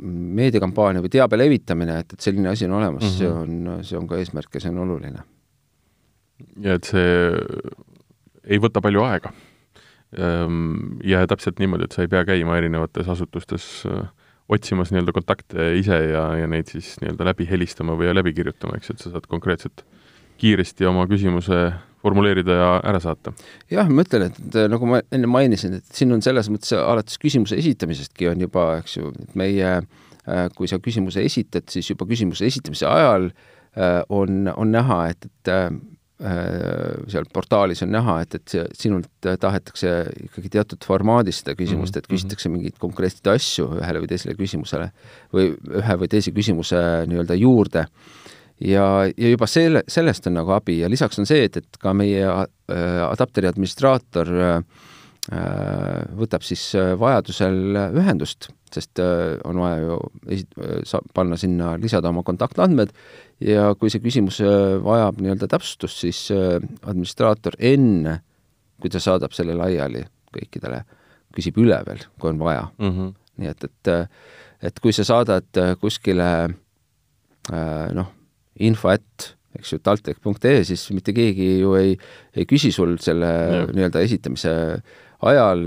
meediakampaania 0.00 1.02
või 1.04 1.12
teabe 1.12 1.36
levitamine, 1.36 1.98
et, 2.00 2.14
et 2.14 2.24
selline 2.24 2.48
asi 2.52 2.68
on 2.68 2.78
olemas 2.78 3.04
mm, 3.04 3.10
-hmm. 3.10 3.18
see 3.18 3.28
on, 3.28 3.84
see 3.84 3.98
on 3.98 4.08
ka 4.08 4.20
eesmärk 4.22 4.54
ja 4.54 4.64
see 4.64 4.72
on 4.72 4.82
oluline. 4.86 5.22
ja 6.64 6.78
et 6.78 6.88
see 6.88 7.12
ei 8.44 8.58
võta 8.58 8.80
palju 8.80 9.02
aega. 9.04 9.32
Ehm, 10.16 10.98
ja 11.06 11.26
täpselt 11.26 11.60
niimoodi, 11.60 11.86
et 11.86 11.92
sa 11.94 12.02
ei 12.02 12.10
pea 12.10 12.24
käima 12.26 12.56
erinevates 12.58 13.08
asutustes 13.08 13.84
äh, 13.86 14.08
otsimas 14.50 14.90
nii-öelda 14.90 15.12
kontakte 15.14 15.68
ise 15.78 15.98
ja, 16.10 16.24
ja 16.40 16.48
neid 16.50 16.70
siis 16.72 16.96
nii-öelda 17.02 17.28
läbi 17.30 17.46
helistama 17.50 17.94
või 17.98 18.10
läbi 18.14 18.32
kirjutama, 18.34 18.78
eks, 18.80 18.90
et 18.90 19.04
sa 19.04 19.12
saad 19.12 19.28
konkreetselt 19.30 19.84
kiiresti 20.40 20.88
oma 20.88 21.06
küsimuse 21.10 21.68
formuleerida 22.00 22.56
ja 22.56 22.70
ära 22.86 23.00
saata. 23.02 23.32
jah, 23.70 23.88
ma 23.92 24.04
ütlen, 24.06 24.30
et 24.30 24.58
nagu 24.72 24.88
ma 24.88 25.02
enne 25.12 25.30
mainisin, 25.30 25.78
et 25.80 25.96
siin 25.96 26.12
on 26.16 26.24
selles 26.24 26.48
mõttes 26.52 26.72
alates 26.76 27.20
küsimuse 27.20 27.58
esitamisestki 27.60 28.30
on 28.30 28.46
juba, 28.46 28.66
eks 28.80 28.96
ju, 28.98 29.12
et 29.20 29.38
meie, 29.38 29.76
äh, 30.24 30.44
kui 30.56 30.70
sa 30.70 30.80
küsimuse 30.82 31.24
esitad, 31.26 31.68
siis 31.72 31.92
juba 31.92 32.08
küsimuse 32.08 32.48
esitamise 32.48 32.88
ajal 32.88 33.30
äh, 33.30 34.00
on, 34.08 34.48
on 34.56 34.72
näha, 34.72 35.02
et, 35.12 35.28
et 35.28 35.52
äh, 35.52 35.68
seal 37.08 37.24
portaalis 37.32 37.80
on 37.84 37.94
näha, 37.94 38.18
et, 38.24 38.34
et 38.36 38.76
sinult 38.76 39.08
tahetakse 39.40 39.92
ikkagi 40.26 40.50
teatud 40.52 40.84
formaadis 40.84 41.40
seda 41.40 41.54
küsimust, 41.56 41.96
et 41.96 42.04
mhm, 42.04 42.16
küsitakse 42.16 42.48
mhm. 42.48 42.58
mingeid 42.58 42.80
konkreetseid 42.80 43.30
asju 43.32 43.70
ühele 43.78 44.02
või 44.02 44.10
teisele 44.10 44.36
küsimusele 44.36 44.90
või 45.32 45.54
ühe 45.80 45.96
või 46.02 46.10
teise 46.12 46.34
küsimuse 46.36 46.82
nii-öelda 47.08 47.40
juurde 47.40 47.86
ja, 48.60 48.84
ja 49.16 49.32
juba 49.32 49.48
selle, 49.48 49.82
sellest 49.88 50.28
on 50.28 50.36
nagu 50.38 50.52
abi 50.54 50.80
ja 50.82 50.90
lisaks 50.90 51.20
on 51.20 51.28
see, 51.28 51.46
et, 51.48 51.58
et 51.60 51.80
ka 51.80 51.92
meie 51.96 52.22
äh, 52.26 53.02
adapteri 53.08 53.48
administraator 53.50 54.32
äh, 54.36 54.56
äh 55.30 56.16
võtab 56.16 56.44
siis 56.44 56.62
vajadusel 56.98 57.76
ühendust, 58.00 58.50
sest 58.72 59.00
on 59.00 59.60
vaja 59.62 59.80
ju 59.84 59.98
äh, 60.32 60.94
panna 61.14 61.38
sinna, 61.40 61.74
lisada 61.80 62.12
oma 62.12 62.24
kontaktandmed 62.26 62.92
ja 63.44 63.70
kui 63.80 63.92
see 63.92 64.02
küsimus 64.04 64.40
vajab 64.84 65.20
nii-öelda 65.20 65.48
täpsustust, 65.48 66.02
siis 66.04 66.26
administraator 66.32 67.56
enne, 67.58 68.20
kui 68.80 68.92
ta 68.92 69.00
saadab 69.00 69.32
selle 69.36 69.56
laiali 69.56 70.04
kõikidele, 70.34 70.84
küsib 71.36 71.58
üle 71.60 71.80
veel, 71.86 72.04
kui 72.20 72.32
on 72.32 72.40
vaja 72.40 72.68
mm. 72.78 72.90
-hmm. 72.90 73.12
nii 73.40 73.48
et, 73.48 73.64
et, 73.64 73.92
et 74.68 74.80
kui 74.80 74.92
sa 74.92 75.04
saadad 75.04 75.62
kuskile 75.80 76.30
noh, 77.96 78.10
info 78.66 78.90
ätt, 78.92 79.32
eks 79.58 79.74
ju, 79.74 79.80
taltech.ee, 79.82 80.64
siis 80.66 80.86
mitte 80.94 81.14
keegi 81.16 81.52
ju 81.60 81.74
ei, 81.78 81.94
ei 82.36 82.46
küsi 82.48 82.70
sul 82.74 82.96
selle 83.02 83.30
nii-öelda 83.72 84.02
esitamise 84.06 84.52
ajal 85.26 85.66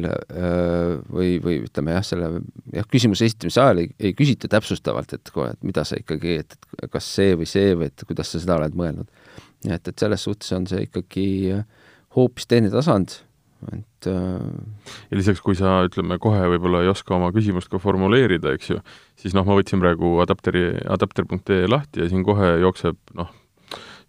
või, 1.14 1.36
või 1.44 1.60
ütleme 1.68 1.94
jah, 1.98 2.06
selle 2.08 2.30
jah, 2.74 2.88
küsimuse 2.90 3.28
esitamise 3.30 3.62
ajal 3.62 3.84
ei, 3.84 3.92
ei 4.00 4.16
küsita 4.18 4.50
täpsustavalt, 4.50 5.14
et 5.18 5.34
kohe, 5.34 5.52
et 5.54 5.68
mida 5.68 5.84
sa 5.86 6.00
ikkagi, 6.00 6.40
et, 6.42 6.58
et 6.80 6.90
kas 6.94 7.10
see 7.20 7.36
või 7.38 7.50
see 7.50 7.76
või 7.78 7.92
et 7.92 8.06
kuidas 8.08 8.34
sa 8.34 8.42
seda 8.42 8.58
oled 8.58 8.78
mõelnud. 8.80 9.12
nii 9.68 9.76
et, 9.76 9.92
et 9.92 10.06
selles 10.06 10.26
suhtes 10.26 10.56
on 10.58 10.66
see 10.70 10.88
ikkagi 10.88 11.28
hoopis 12.18 12.50
teine 12.50 12.72
tasand 12.74 13.20
et 13.72 14.10
äh... 14.10 14.48
ja 15.12 15.20
lisaks, 15.20 15.42
kui 15.44 15.56
sa, 15.60 15.80
ütleme, 15.88 16.18
kohe 16.22 16.42
võib-olla 16.56 16.84
ei 16.84 16.92
oska 16.92 17.16
oma 17.18 17.32
küsimust 17.36 17.72
ka 17.72 17.80
formuleerida, 17.82 18.54
eks 18.58 18.74
ju, 18.74 18.82
siis 19.20 19.36
noh, 19.38 19.46
ma 19.48 19.58
võtsin 19.60 19.82
praegu 19.84 20.18
adapteri, 20.24 20.66
adapter.ee 20.98 21.70
lahti 21.70 22.04
ja 22.04 22.10
siin 22.12 22.26
kohe 22.28 22.56
jookseb 22.64 23.00
noh, 23.20 23.32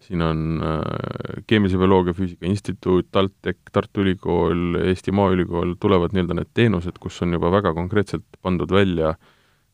siin 0.05 0.21
on 0.21 0.41
äh, 0.63 1.43
Keemilise 1.47 1.79
Bioloogia 1.81 2.13
Füüsika 2.13 2.45
Instituut, 2.45 3.07
TalTech, 3.11 3.59
Tartu 3.71 4.03
Ülikool, 4.03 4.81
Eesti 4.83 5.13
Maaülikool, 5.15 5.75
tulevad 5.81 6.13
nii-öelda 6.13 6.37
need 6.41 6.51
teenused, 6.57 6.99
kus 7.01 7.21
on 7.25 7.33
juba 7.37 7.51
väga 7.53 7.73
konkreetselt 7.77 8.27
pandud 8.45 8.71
välja 8.71 9.15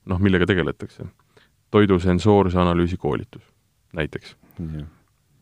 noh, 0.10 0.22
millega 0.22 0.48
tegeletakse. 0.50 1.10
toidu 1.72 2.00
sensoorse 2.04 2.60
analüüsi 2.60 2.98
koolitus 3.00 3.44
näiteks. 3.96 4.36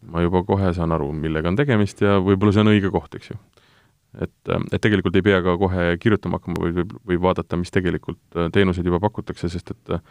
ma 0.10 0.22
juba 0.22 0.44
kohe 0.44 0.74
saan 0.74 0.92
aru, 0.92 1.12
millega 1.12 1.50
on 1.50 1.56
tegemist 1.56 2.02
ja 2.02 2.20
võib-olla 2.24 2.54
see 2.56 2.62
on 2.62 2.72
õige 2.72 2.92
koht, 2.92 3.16
eks 3.16 3.32
ju 3.32 3.38
et, 4.18 4.54
et 4.72 4.82
tegelikult 4.82 5.20
ei 5.20 5.26
pea 5.26 5.42
ka 5.46 5.56
kohe 5.62 5.92
kirjutama 6.02 6.40
hakkama, 6.40 6.64
vaid 6.64 6.80
võib, 6.82 6.96
võib 7.12 7.28
vaadata, 7.28 7.60
mis 7.60 7.74
tegelikult 7.74 8.22
äh, 8.38 8.50
teenuseid 8.54 8.88
juba 8.90 9.02
pakutakse, 9.04 9.52
sest 9.52 9.76
et 9.76 9.94
äh, 9.96 10.02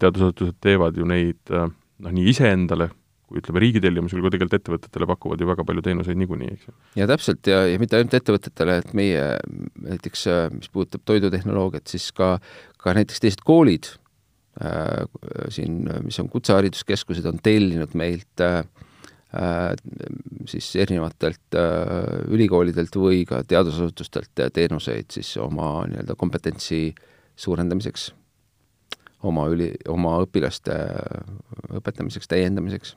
teadusasutused 0.00 0.56
teevad 0.64 0.96
ju 0.96 1.06
neid 1.08 1.54
äh, 1.54 1.68
noh, 1.68 2.16
nii 2.16 2.32
iseendale, 2.32 2.90
kui 3.30 3.42
ütleme, 3.42 3.62
riigi 3.62 3.82
tellimusel, 3.84 4.22
kui 4.24 4.32
tegelikult 4.32 4.58
ettevõtetele 4.58 5.06
pakuvad 5.12 5.42
ju 5.42 5.48
väga 5.50 5.66
palju 5.68 5.84
teenuseid 5.86 6.18
niikuinii, 6.18 6.52
eks 6.56 6.68
ju. 6.68 6.76
ja 6.98 7.06
täpselt, 7.10 7.44
ja, 7.50 7.62
ja 7.70 7.78
mitte 7.82 7.98
ainult 7.98 8.16
ettevõtetele, 8.18 8.80
et 8.82 8.94
meie 8.98 9.24
näiteks, 9.84 10.26
mis 10.56 10.72
puudutab 10.72 11.04
toidutehnoloogiat, 11.06 11.86
siis 11.92 12.08
ka, 12.16 12.38
ka 12.80 12.96
näiteks 12.96 13.22
teised 13.22 13.44
koolid 13.46 13.92
äh, 14.64 15.04
siin, 15.52 15.84
mis 16.06 16.18
on 16.22 16.32
kutsehariduskeskused, 16.32 17.28
on 17.28 17.38
tellinud 17.44 17.94
meilt 17.98 18.48
Äh, 18.48 18.64
siis 20.50 20.72
erinevatelt 20.76 21.54
äh, 21.54 22.24
ülikoolidelt 22.34 22.96
või 22.98 23.22
ka 23.28 23.44
teadusasutustelt 23.46 24.42
teenuseid 24.52 25.12
siis 25.14 25.36
oma 25.38 25.84
nii-öelda 25.86 26.16
kompetentsi 26.18 26.88
suurendamiseks, 27.38 28.08
oma 29.30 29.46
üli, 29.52 29.70
oma 29.88 30.16
õpilaste 30.24 30.74
õpetamiseks, 31.78 32.26
täiendamiseks, 32.30 32.96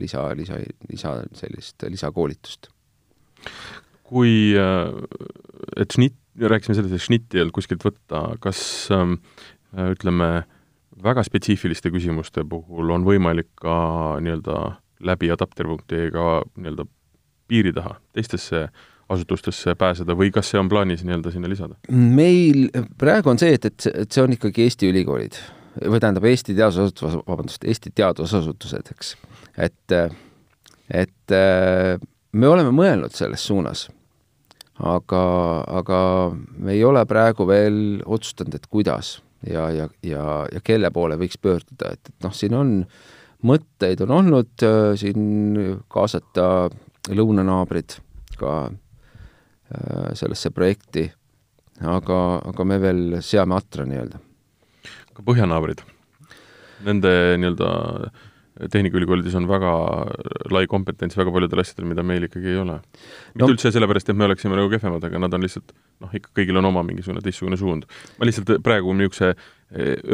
lisa, 0.00 0.24
lisa, 0.38 0.56
lisa 0.88 1.14
sellist 1.36 1.84
lisakoolitust. 1.88 2.72
kui, 4.10 4.56
äh, 4.58 4.88
et 5.76 5.92
šnitt, 5.92 6.16
rääkisime 6.40 6.74
sellest, 6.74 6.94
et 6.96 7.04
šnitti 7.04 7.36
ei 7.36 7.44
olnud 7.44 7.54
kuskilt 7.54 7.84
võtta, 7.84 8.30
kas 8.40 8.88
ähm, 8.94 9.18
ütleme, 9.76 10.46
väga 11.02 11.22
spetsiifiliste 11.22 11.92
küsimuste 11.92 12.42
puhul 12.48 12.90
on 12.90 13.04
võimalik 13.04 13.52
ka 13.60 14.16
nii-öelda 14.24 14.56
läbi 15.00 15.30
adapter.ee-ga 15.32 16.26
nii-öelda 16.56 16.86
piiri 17.50 17.72
taha, 17.74 17.96
teistesse 18.14 18.68
asutustesse 19.10 19.74
pääseda 19.74 20.14
või 20.14 20.30
kas 20.34 20.52
see 20.52 20.60
on 20.60 20.68
plaanis 20.70 21.02
nii-öelda 21.04 21.32
sinna 21.34 21.50
lisada? 21.50 21.78
meil 21.90 22.68
praegu 22.98 23.32
on 23.32 23.40
see, 23.42 23.56
et, 23.58 23.66
et, 23.66 23.88
et 24.04 24.10
see 24.10 24.22
on 24.22 24.36
ikkagi 24.36 24.66
Eesti 24.68 24.90
ülikoolid 24.90 25.38
või 25.80 26.02
tähendab, 26.02 26.26
Eesti 26.30 26.54
teadusasutus, 26.54 27.16
vabandust, 27.26 27.64
Eesti 27.66 27.92
teadusasutused, 27.94 28.92
eks. 28.94 29.14
et, 29.58 29.96
et 31.02 31.34
me 32.32 32.50
oleme 32.50 32.74
mõelnud 32.74 33.14
selles 33.16 33.46
suunas, 33.46 33.86
aga, 34.78 35.24
aga 35.80 36.00
me 36.34 36.74
ei 36.76 36.84
ole 36.86 37.02
praegu 37.10 37.46
veel 37.50 37.80
otsustanud, 38.06 38.58
et 38.58 38.70
kuidas 38.70 39.16
ja, 39.46 39.70
ja, 39.74 39.88
ja, 40.06 40.26
ja 40.52 40.62
kelle 40.62 40.90
poole 40.94 41.18
võiks 41.18 41.38
pöörduda, 41.42 41.94
et, 41.96 42.12
et 42.12 42.26
noh, 42.26 42.34
siin 42.36 42.54
on 42.58 42.76
äh, 42.82 43.19
mõtteid 43.46 44.02
on 44.04 44.14
olnud 44.18 44.64
äh, 44.66 44.92
siin 45.00 45.80
kaasata 45.92 46.68
lõunanaabrid 47.10 47.96
ka 48.40 48.54
äh, 48.68 50.10
sellesse 50.18 50.52
projekti, 50.54 51.06
aga, 51.80 52.18
aga 52.50 52.66
me 52.68 52.80
veel 52.82 53.20
seame 53.24 53.56
atra 53.56 53.86
nii-öelda. 53.88 54.20
ka 55.16 55.24
põhjanaabrid, 55.26 55.84
nende 56.86 57.14
nii-öelda 57.40 57.70
Tehnikaülikoolides 58.68 59.34
on 59.38 59.46
väga 59.48 59.70
lai 60.52 60.66
kompetents 60.70 61.16
väga 61.16 61.32
paljudel 61.32 61.62
asjadel, 61.62 61.86
mida 61.88 62.04
meil 62.06 62.26
ikkagi 62.26 62.52
ei 62.52 62.58
ole. 62.60 62.76
mitte 63.32 63.46
no. 63.46 63.52
üldse 63.54 63.72
sellepärast, 63.72 64.10
et 64.12 64.18
me 64.18 64.26
oleksime 64.26 64.58
nagu 64.58 64.70
kehvemad, 64.72 65.04
aga 65.06 65.22
nad 65.22 65.36
on 65.36 65.44
lihtsalt 65.46 65.72
noh, 65.72 66.12
ikka 66.16 66.34
kõigil 66.36 66.60
on 66.60 66.68
oma 66.68 66.82
mingisugune 66.86 67.22
teistsugune 67.24 67.58
suund. 67.60 67.86
ma 68.18 68.28
lihtsalt 68.28 68.58
praegu 68.66 68.94
niisuguse 68.96 69.32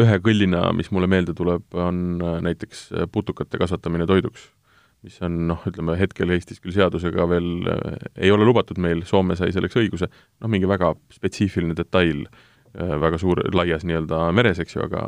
ühe 0.04 0.18
kõllina, 0.22 0.68
mis 0.76 0.92
mulle 0.92 1.08
meelde 1.10 1.34
tuleb, 1.36 1.64
on 1.74 2.20
äh, 2.20 2.38
näiteks 2.44 2.86
äh, 2.92 3.08
putukate 3.12 3.58
kasvatamine 3.58 4.06
toiduks, 4.06 4.50
mis 5.06 5.16
on 5.24 5.40
noh, 5.50 5.64
ütleme 5.68 5.96
hetkel 5.98 6.34
Eestis 6.34 6.60
küll 6.60 6.76
seadusega 6.76 7.26
veel 7.30 7.48
ei 8.16 8.30
ole 8.34 8.46
lubatud 8.46 8.78
meil, 8.82 9.02
Soome 9.08 9.36
sai 9.38 9.54
selleks 9.54 9.78
õiguse, 9.80 10.10
noh, 10.12 10.52
mingi 10.52 10.68
väga 10.68 10.92
spetsiifiline 11.14 11.76
detail 11.78 12.26
väga 12.76 13.16
suur, 13.16 13.40
laias 13.56 13.86
nii-öelda 13.88 14.26
meres, 14.36 14.58
eks 14.60 14.74
ju, 14.76 14.82
aga 14.84 15.06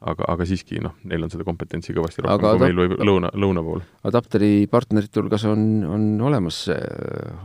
aga, 0.00 0.28
aga 0.34 0.46
siiski 0.48 0.82
noh, 0.84 0.94
neil 1.08 1.26
on 1.26 1.32
seda 1.32 1.46
kompetentsi 1.46 1.94
kõvasti 1.96 2.24
rohkem 2.24 2.38
aga 2.38 2.54
kui 2.54 2.64
meil 2.66 2.78
või 2.78 3.08
lõuna, 3.10 3.32
lõuna 3.34 3.64
pool. 3.66 3.82
Adapteri 4.08 4.52
partnerite 4.70 5.22
hulgas 5.22 5.46
on, 5.50 5.66
on 5.88 6.08
olemas 6.28 6.64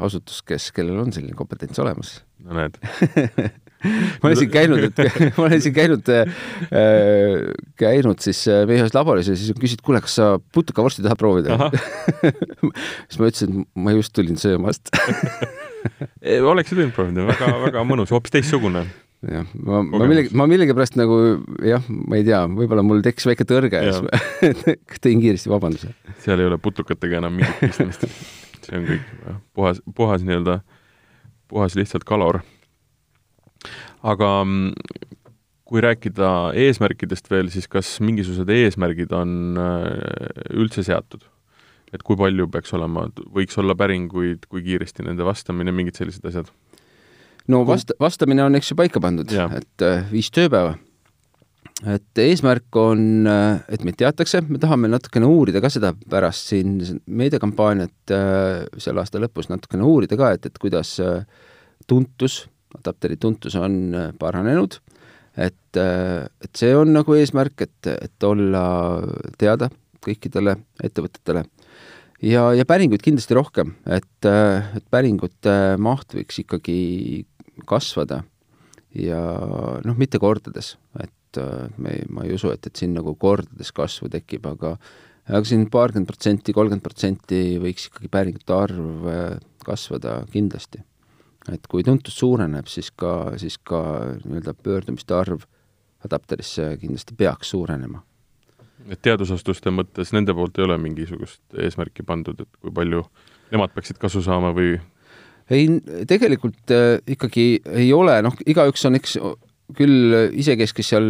asutus, 0.03 0.43
kes, 0.47 0.71
kellel 0.75 1.01
on 1.05 1.13
selline 1.15 1.37
kompetents 1.37 1.81
olemas. 1.83 2.19
no 2.43 2.57
näed. 2.59 2.79
Ma 3.83 4.29
olen 4.29 4.37
siin 4.39 4.51
käinud, 4.51 4.83
et 4.87 4.99
ma 5.37 5.47
olen 5.47 5.61
siin 5.63 5.75
käinud 5.75 6.07
äh,, 6.13 6.29
käinud 7.79 8.23
siis 8.23 8.45
äh, 8.47 8.63
meie 8.69 8.79
ühes 8.79 8.95
laboris 8.95 9.27
ja 9.27 9.35
siis 9.35 9.51
küsid, 9.59 9.83
kuule, 9.83 9.99
kas 10.03 10.15
sa 10.21 10.29
putukavorsti 10.55 11.03
tahad 11.03 11.19
proovida? 11.19 11.57
Siis 13.11 13.19
ma 13.19 13.27
ütlesin, 13.27 13.63
et 13.65 13.81
ma 13.83 13.93
just 13.93 14.13
tulin 14.15 14.39
söömast. 14.39 14.93
Oleksid 16.23 16.79
võinud 16.79 16.95
proovida, 16.95 17.27
väga, 17.27 17.49
väga 17.67 17.83
mõnus, 17.87 18.13
hoopis 18.15 18.37
teistsugune 18.37 18.85
jah, 19.31 19.49
ma, 19.63 19.81
ma 19.87 20.07
millegi, 20.09 20.33
ma 20.37 20.47
millegipärast 20.51 20.97
nagu 20.99 21.19
jah, 21.63 21.83
ma 21.89 22.19
ei 22.19 22.27
tea, 22.27 22.43
võib-olla 22.51 22.85
mul 22.85 23.03
tekkis 23.05 23.29
väike 23.31 23.47
tõrge 23.49 23.83
ja 23.83 23.97
siis 23.99 24.79
tõin 25.03 25.23
kiiresti 25.23 25.51
vabanduse. 25.51 25.93
seal 26.25 26.43
ei 26.43 26.49
ole 26.51 26.59
putukatega 26.61 27.21
enam 27.21 27.37
mingit 27.39 27.61
pistmist. 27.61 28.07
see 28.63 28.79
on 28.79 28.89
kõik 28.89 29.13
puhas, 29.55 29.83
puhas 29.95 30.25
nii-öelda, 30.27 30.59
puhas 31.51 31.77
lihtsalt 31.79 32.07
kalor 32.07 32.43
aga 34.03 34.29
mm, 34.43 34.71
kui 35.69 35.83
rääkida 35.83 36.29
eesmärkidest 36.59 37.29
veel, 37.31 37.49
siis 37.53 37.69
kas 37.71 37.95
mingisugused 38.03 38.49
eesmärgid 38.51 39.13
on 39.15 39.59
äh, 39.59 40.49
üldse 40.53 40.85
seatud? 40.85 41.29
et 41.93 42.01
kui 42.01 42.17
palju 42.17 42.47
peaks 42.49 42.71
olema, 42.73 43.03
võiks 43.35 43.53
olla 43.61 43.75
päringuid, 43.77 44.47
kui 44.49 44.63
kiiresti 44.65 45.03
nende 45.05 45.21
vastamine, 45.27 45.69
mingid 45.69 45.99
sellised 45.99 46.23
asjad? 46.25 46.47
No 47.51 47.63
vast-, 47.67 47.95
vastamine 47.99 48.43
on 48.45 48.55
eks 48.59 48.71
ju 48.71 48.79
paika 48.79 49.01
pandud, 49.03 49.31
et 49.31 49.85
äh, 49.85 50.03
viis 50.11 50.31
tööpäeva. 50.33 50.77
Et 51.89 52.19
eesmärk 52.21 52.77
on, 52.79 53.25
et 53.27 53.81
meid 53.83 53.97
teatakse, 53.99 54.39
me 54.47 54.59
tahame 54.61 54.87
natukene 54.87 55.27
uurida 55.27 55.59
ka 55.59 55.67
seda 55.73 55.89
pärast 55.91 56.53
siin 56.53 56.77
meediakampaaniat 57.11 58.13
selle 58.79 59.01
aasta 59.01 59.19
lõpus 59.19 59.49
natukene 59.51 59.83
uurida 59.83 60.15
ka, 60.15 60.29
et, 60.37 60.47
et 60.47 60.61
kuidas 60.61 60.93
tuntus, 61.89 62.37
adapteri 62.77 63.17
tuntus 63.19 63.57
on 63.59 63.75
paranenud, 64.21 64.77
et, 65.35 65.81
et 65.81 66.53
see 66.55 66.71
on 66.77 66.93
nagu 66.93 67.17
eesmärk, 67.19 67.65
et, 67.65 67.91
et 67.91 68.27
olla 68.29 68.63
teada 69.41 69.67
kõikidele 70.03 70.55
ettevõtetele. 70.83 71.43
ja, 72.23 72.47
ja 72.55 72.65
päringuid 72.69 73.03
kindlasti 73.03 73.37
rohkem, 73.37 73.75
et, 73.87 74.27
et 74.29 74.85
päringute 74.93 75.75
maht 75.81 76.15
võiks 76.15 76.39
ikkagi 76.43 77.25
kasvada 77.69 78.23
ja 78.97 79.19
noh, 79.85 79.97
mitte 79.97 80.19
kordades, 80.21 80.75
et 81.01 81.41
me 81.81 81.95
ei, 81.95 82.05
ma 82.13 82.27
ei 82.27 82.35
usu, 82.35 82.51
et, 82.53 82.67
et 82.69 82.77
siin 82.77 82.93
nagu 82.93 83.15
kordades 83.19 83.71
kasvu 83.73 84.09
tekib, 84.13 84.45
aga 84.51 84.75
aga 85.31 85.43
siin 85.47 85.67
paarkümmend 85.71 86.09
protsenti, 86.09 86.55
kolmkümmend 86.55 86.83
protsenti 86.83 87.41
võiks 87.63 87.87
ikkagi 87.87 88.09
päringute 88.11 88.55
arv 88.55 89.07
äh, 89.07 89.37
kasvada 89.63 90.21
kindlasti. 90.31 90.83
et 91.51 91.67
kui 91.67 91.83
tuntus 91.83 92.15
suureneb, 92.15 92.67
siis 92.71 92.89
ka, 92.91 93.33
siis 93.39 93.57
ka 93.57 93.79
nii-öelda 94.23 94.53
pöördumiste 94.63 95.15
arv 95.15 95.43
adapterisse 96.03 96.77
kindlasti 96.79 97.15
peaks 97.15 97.51
suurenema. 97.55 98.03
et 98.89 99.01
teadusasutuste 99.01 99.71
mõttes 99.71 100.11
nende 100.11 100.33
poolt 100.33 100.57
ei 100.59 100.65
ole 100.65 100.77
mingisugust 100.77 101.41
eesmärki 101.55 102.03
pandud, 102.03 102.39
et 102.39 102.59
kui 102.59 102.71
palju 102.71 103.05
nemad 103.51 103.71
peaksid 103.71 103.99
kasu 104.01 104.21
saama 104.21 104.51
või 104.55 104.75
ei, 105.51 105.67
tegelikult 106.07 106.71
äh, 106.71 106.99
ikkagi 107.15 107.47
ei 107.73 107.89
ole, 107.95 108.19
noh, 108.25 108.35
igaüks 108.47 108.85
on 108.87 108.99
eks 108.99 109.17
küll 109.77 110.15
isekeskis 110.39 110.93
seal 110.93 111.09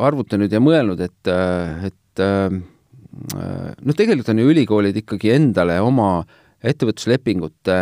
arvutanud 0.00 0.52
ja 0.52 0.60
mõelnud, 0.62 1.00
et, 1.04 1.30
äh, 1.30 1.88
et 1.90 2.22
äh, 2.24 2.52
noh, 2.52 3.96
tegelikult 3.96 4.30
on 4.32 4.42
ju 4.42 4.52
ülikoolid 4.52 5.00
ikkagi 5.02 5.34
endale 5.34 5.80
oma 5.82 6.20
ettevõtluslepingute 6.60 7.76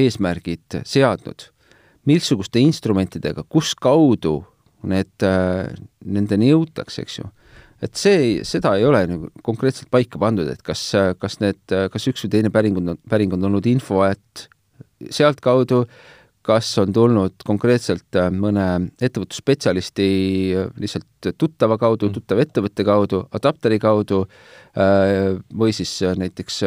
eesmärgid 0.00 0.80
seadnud. 0.82 1.52
missuguste 2.08 2.58
instrumentidega, 2.58 3.42
kus 3.52 3.74
kaudu 3.76 4.40
need, 4.88 5.24
nendeni 6.04 6.48
jõutakse, 6.48 7.02
eks 7.04 7.18
ju. 7.18 7.26
et 7.82 7.94
see, 7.94 8.40
seda 8.48 8.72
ei 8.78 8.86
ole 8.88 9.02
nagu 9.06 9.28
konkreetselt 9.44 9.90
paika 9.90 10.18
pandud, 10.18 10.48
et 10.48 10.62
kas, 10.62 10.90
kas 11.20 11.38
need, 11.38 11.60
kas 11.68 12.08
üks 12.10 12.24
või 12.24 12.32
teine 12.32 12.50
päring 12.50 12.80
on, 12.80 12.96
päring 13.08 13.36
on 13.36 13.44
olnud 13.50 13.66
info, 13.70 14.00
et 14.08 14.48
sealtkaudu, 15.10 15.84
kas 16.48 16.70
on 16.80 16.92
tulnud 16.96 17.42
konkreetselt 17.44 18.16
äh, 18.16 18.30
mõne 18.32 18.64
ettevõtlusspetsialisti 19.04 20.06
äh, 20.56 20.70
lihtsalt 20.80 21.28
tuttava 21.36 21.76
kaudu, 21.80 22.08
mm. 22.08 22.14
tuttava 22.16 22.44
ettevõtte 22.44 22.86
kaudu, 22.88 23.20
adapteri 23.36 23.76
kaudu 23.82 24.22
äh, 24.24 25.36
või 25.60 25.74
siis 25.76 25.92
näiteks 26.16 26.62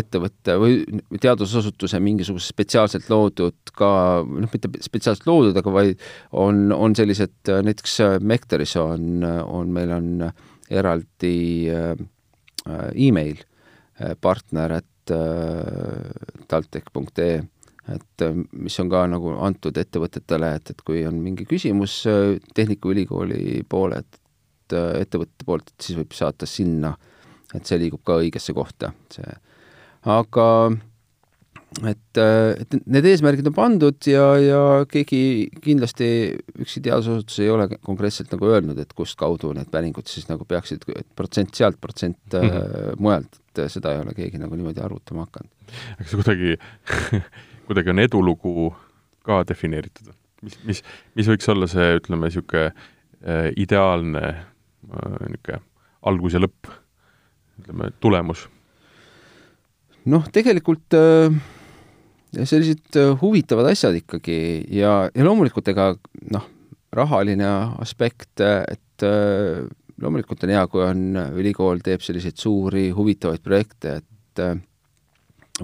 ettevõtte 0.00 0.56
või 0.58 0.80
teadusasutuse 1.22 2.00
mingisuguse 2.02 2.50
spetsiaalselt 2.50 3.06
loodud 3.12 3.74
ka, 3.76 3.90
noh, 4.26 4.50
mitte 4.50 4.72
spetsiaalselt 4.88 5.30
loodud, 5.30 5.60
aga 5.62 5.76
vaid 5.76 6.02
on, 6.32 6.66
on 6.74 6.96
sellised, 6.98 7.36
näiteks 7.46 8.00
Mektoris 8.26 8.74
on, 8.80 9.22
on, 9.44 9.70
meil 9.76 9.94
on 9.94 10.10
eraldi 10.66 11.36
email 12.98 13.38
partner, 14.20 14.80
et 14.80 14.90
taltech.ee, 16.48 17.36
et 17.94 18.24
mis 18.52 18.80
on 18.82 18.88
ka 18.90 19.04
nagu 19.10 19.36
antud 19.46 19.76
ettevõtetele, 19.78 20.54
et, 20.58 20.70
et 20.74 20.80
kui 20.86 21.04
on 21.06 21.20
mingi 21.22 21.46
küsimus 21.46 22.00
Tehnikaülikooli 22.54 23.62
poole, 23.68 24.02
et 24.02 24.20
ettevõtte 24.74 25.46
poolt, 25.46 25.70
et 25.70 25.86
siis 25.86 25.98
võib 26.00 26.16
saata 26.16 26.48
sinna, 26.50 26.96
et 27.54 27.64
see 27.66 27.78
liigub 27.78 28.02
ka 28.06 28.18
õigesse 28.22 28.54
kohta, 28.56 28.90
see. 29.14 29.36
aga 30.10 30.46
et, 31.84 32.18
et 32.18 32.76
need 32.86 33.08
eesmärgid 33.10 33.48
on 33.50 33.56
pandud 33.56 34.08
ja, 34.08 34.26
ja 34.40 34.60
keegi 34.90 35.20
kindlasti, 35.62 36.08
ükski 36.62 36.82
teadusasutus 36.86 37.40
ei 37.44 37.50
ole 37.52 37.68
konkreetselt 37.76 38.32
nagu 38.32 38.48
öelnud, 38.50 38.78
et 38.80 38.94
kust 38.96 39.18
kaudu 39.20 39.52
need 39.56 39.70
päringud 39.72 40.08
siis 40.10 40.28
nagu 40.30 40.46
peaksid, 40.48 40.86
et 40.94 41.08
protsent 41.18 41.54
sealt, 41.54 41.80
protsent 41.80 42.18
mm 42.32 42.48
-hmm. 42.48 43.02
mujalt, 43.02 43.40
et 43.64 43.72
seda 43.72 43.94
ei 43.94 44.02
ole 44.02 44.14
keegi 44.16 44.40
nagu 44.42 44.58
niimoodi 44.58 44.82
arvutama 44.84 45.26
hakanud 45.26 45.76
aga 45.96 46.08
see 46.10 46.20
kuidagi 46.20 46.56
kuidagi 47.68 47.94
on 47.94 48.04
edulugu 48.04 48.66
ka 49.26 49.42
defineeritud? 49.48 50.12
mis, 50.46 50.58
mis, 50.68 50.82
mis 51.18 51.30
võiks 51.30 51.48
olla 51.52 51.68
see, 51.70 51.94
ütleme, 52.00 52.28
niisugune 52.28 52.68
äh, 52.68 53.48
ideaalne 53.56 54.26
äh, 54.28 55.16
niisugune 55.30 55.62
algus 56.06 56.36
ja 56.36 56.42
lõpp, 56.42 56.68
ütleme, 57.62 57.90
tulemus? 58.02 58.46
noh, 60.06 60.26
tegelikult 60.32 60.94
äh, 60.94 61.34
sellised 62.44 62.98
äh, 63.00 63.14
huvitavad 63.20 63.72
asjad 63.72 63.96
ikkagi 63.98 64.38
ja, 64.76 65.08
ja 65.10 65.26
loomulikult 65.26 65.72
ega 65.72 65.94
noh, 66.30 66.46
rahaline 66.96 67.48
aspekt, 67.82 68.38
et 68.40 69.06
äh, 69.06 69.66
loomulikult 70.02 70.44
on 70.44 70.52
hea, 70.52 70.66
kui 70.68 70.84
on, 70.84 71.04
ülikool 71.40 71.80
teeb 71.84 72.04
selliseid 72.04 72.36
suuri 72.40 72.90
huvitavaid 72.94 73.44
projekte, 73.44 74.00
et 74.02 74.42
äh, 74.44 74.56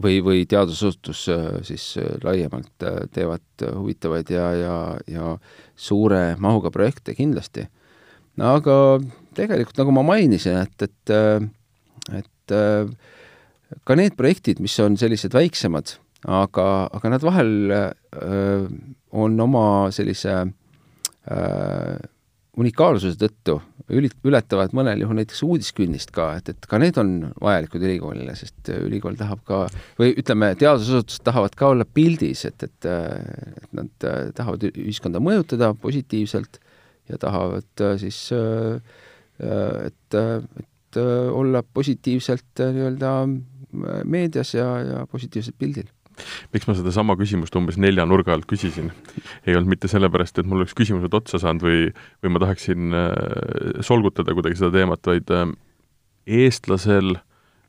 või, 0.00 0.20
või 0.24 0.44
teadusasutus 0.48 1.26
äh, 1.32 1.48
siis 1.66 1.84
äh, 2.00 2.14
laiemalt 2.24 2.86
äh, 2.86 3.02
teevad 3.12 3.64
huvitavaid 3.74 4.30
ja, 4.32 4.46
ja, 4.56 4.76
ja 5.10 5.34
suure 5.76 6.36
mahuga 6.40 6.72
projekte 6.72 7.14
kindlasti. 7.14 7.66
no 8.40 8.54
aga 8.56 8.76
tegelikult, 9.36 9.76
nagu 9.80 9.92
ma 9.92 10.04
mainisin, 10.14 10.62
et, 10.62 10.82
et, 10.82 11.12
et 12.16 12.54
ka 13.84 13.96
need 13.96 14.16
projektid, 14.16 14.60
mis 14.60 14.78
on 14.80 14.96
sellised 15.00 15.34
väiksemad, 15.36 15.96
aga, 16.28 16.66
aga 16.92 17.12
nad 17.12 17.24
vahel 17.24 17.52
öö, 17.72 18.66
on 19.12 19.40
oma 19.40 19.64
sellise 19.92 20.34
öö, 21.28 21.96
unikaalsuse 22.60 23.16
tõttu 23.20 23.56
ülit-, 23.92 24.16
ületavad 24.28 24.74
mõnel 24.76 25.00
juhul 25.02 25.18
näiteks 25.18 25.42
uudiskünnist 25.46 26.12
ka, 26.14 26.28
et, 26.40 26.50
et 26.52 26.68
ka 26.68 26.80
need 26.80 26.98
on 27.00 27.12
vajalikud 27.40 27.84
ülikoolile, 27.86 28.34
sest 28.38 28.72
ülikool 28.74 29.16
tahab 29.20 29.40
ka, 29.48 29.62
või 30.00 30.12
ütleme, 30.20 30.52
teadusasutused 30.60 31.24
tahavad 31.26 31.56
ka 31.58 31.72
olla 31.72 31.86
pildis, 31.88 32.44
et, 32.48 32.66
et, 32.68 32.90
et 32.90 33.72
nad 33.78 34.08
tahavad 34.36 34.68
ühiskonda 34.72 35.22
mõjutada 35.24 35.72
positiivselt 35.80 36.60
ja 37.10 37.18
tahavad 37.20 37.86
siis, 38.00 38.20
et, 38.32 40.20
et 40.20 41.00
olla 41.00 41.64
positiivselt 41.64 42.62
nii-öelda 42.62 43.16
meedias 44.04 44.52
ja, 44.54 44.68
ja 44.84 45.04
positiivselt 45.10 45.56
pildil 45.58 45.88
miks 46.52 46.68
ma 46.68 46.76
sedasama 46.78 47.16
küsimust 47.20 47.56
umbes 47.58 47.78
nelja 47.80 48.06
nurga 48.08 48.34
alt 48.36 48.46
küsisin, 48.50 48.90
ei 49.46 49.56
olnud 49.56 49.72
mitte 49.74 49.90
sellepärast, 49.90 50.38
et 50.38 50.48
mul 50.48 50.62
oleks 50.62 50.76
küsimused 50.78 51.14
otsa 51.16 51.40
saanud 51.42 51.64
või, 51.66 51.82
või 52.22 52.34
ma 52.34 52.42
tahaksin 52.44 52.96
äh, 52.96 53.82
solgutada 53.84 54.34
kuidagi 54.36 54.60
seda 54.60 54.72
teemat, 54.74 55.04
vaid 55.08 55.32
äh, 55.34 55.46
eestlasel 56.42 57.16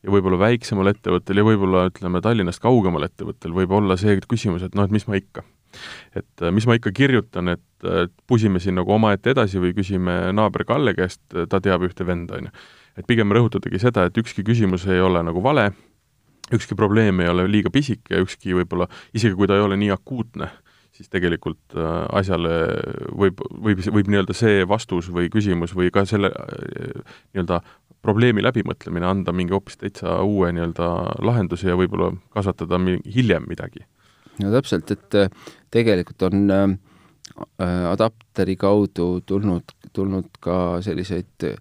ja 0.04 0.12
võib-olla 0.12 0.40
väiksemal 0.42 0.92
ettevõttel 0.92 1.40
ja 1.40 1.48
võib-olla 1.48 1.88
ütleme, 1.90 2.22
Tallinnast 2.24 2.62
kaugemal 2.64 3.08
ettevõttel 3.08 3.56
võib 3.56 3.74
olla 3.76 3.98
see 4.00 4.18
küsimus, 4.28 4.66
et 4.66 4.76
noh, 4.76 4.88
et 4.88 4.96
mis 4.96 5.08
ma 5.08 5.20
ikka. 5.20 5.46
et 6.16 6.44
äh, 6.44 6.52
mis 6.54 6.68
ma 6.70 6.78
ikka 6.78 6.94
kirjutan, 6.94 7.56
et, 7.56 7.70
pusime 8.32 8.62
siin 8.64 8.78
nagu 8.80 8.94
omaette 8.96 9.34
edasi 9.34 9.60
või 9.60 9.74
küsime 9.76 10.14
naaber 10.32 10.64
Kalle 10.64 10.94
käest, 10.96 11.20
ta 11.28 11.60
teab 11.60 11.84
ühte 11.84 12.06
venda, 12.08 12.38
on 12.40 12.48
ju. 12.48 12.54
et 12.96 13.08
pigem 13.10 13.34
rõhutadagi 13.36 13.82
seda, 13.82 14.06
et 14.08 14.18
ükski 14.22 14.46
küsimus 14.48 14.86
ei 14.88 15.02
ole 15.04 15.24
nagu 15.26 15.44
vale, 15.44 15.72
ükski 16.54 16.78
probleem 16.80 17.22
ei 17.24 17.32
ole 17.32 17.48
liiga 17.52 17.72
pisike 17.74 18.22
ükski 18.24 18.56
võib-olla, 18.58 18.90
isegi 19.14 19.36
kui 19.38 19.50
ta 19.50 19.58
ei 19.58 19.66
ole 19.66 19.78
nii 19.80 19.92
akuutne, 19.96 20.50
siis 20.94 21.10
tegelikult 21.10 21.78
äh, 21.78 21.92
asjale 22.20 22.54
võib, 23.12 23.42
võib, 23.52 23.82
võib 23.82 24.12
nii-öelda 24.12 24.36
see 24.38 24.64
vastus 24.70 25.10
või 25.14 25.32
küsimus 25.34 25.76
või 25.78 25.92
ka 25.94 26.06
selle 26.10 26.30
äh, 26.30 27.02
nii-öelda 27.34 27.62
probleemi 28.04 28.44
läbimõtlemine 28.44 29.08
anda 29.08 29.34
mingi 29.36 29.56
hoopis 29.56 29.80
täitsa 29.80 30.20
uue 30.28 30.52
nii-öelda 30.54 30.90
lahenduse 31.24 31.70
ja 31.70 31.78
võib-olla 31.80 32.12
kasvatada 32.36 32.80
hiljem 33.16 33.48
midagi. 33.50 33.86
no 34.44 34.52
täpselt, 34.52 34.92
et 34.92 35.16
äh, 35.16 35.30
tegelikult 35.72 36.28
on 36.28 36.52
äh, 36.52 36.76
adapteri 37.92 38.56
kaudu 38.60 39.22
tulnud, 39.26 39.76
tulnud 39.94 40.30
ka 40.44 40.82
selliseid 40.86 41.48
äh, 41.48 41.58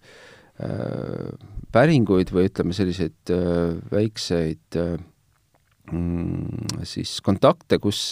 päringuid 1.72 2.32
või 2.34 2.48
ütleme, 2.50 2.76
selliseid 2.76 3.32
äh, 3.32 3.72
väikseid 3.92 4.78
äh, 4.80 4.94
mm, 5.92 6.84
siis 6.88 7.16
kontakte, 7.24 7.80
kus, 7.82 8.10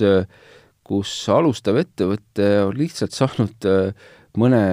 kus 0.87 1.13
alustav 1.33 1.79
ettevõte 1.81 2.51
on 2.65 2.75
lihtsalt 2.79 3.17
saanud 3.17 3.69
äh, 3.71 4.11
mõne 4.41 4.65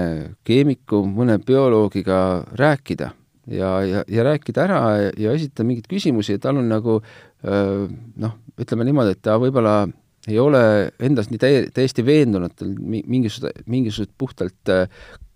keemiku, 0.48 1.04
mõne 1.10 1.40
bioloogiga 1.44 2.20
rääkida 2.60 3.12
ja, 3.52 3.72
ja, 3.88 4.04
ja 4.08 4.28
rääkida 4.28 4.68
ära 4.68 4.82
ja 5.18 5.34
esitada 5.34 5.66
mingeid 5.68 5.90
küsimusi 5.90 6.36
ja 6.36 6.44
tal 6.44 6.60
on 6.62 6.70
nagu 6.70 7.00
noh, 7.42 8.34
ütleme 8.60 8.86
niimoodi, 8.86 9.16
et 9.16 9.22
ta 9.26 9.38
võib-olla 9.42 9.88
ei 10.28 10.40
ole 10.40 10.62
endas 11.00 11.32
nii 11.32 11.40
täie-, 11.42 11.70
täiesti 11.74 12.06
veendunutel 12.06 12.74
mingisugused, 12.84 13.64
mingisugused 13.66 14.14
puhtalt 14.18 14.72
äh, 14.74 14.88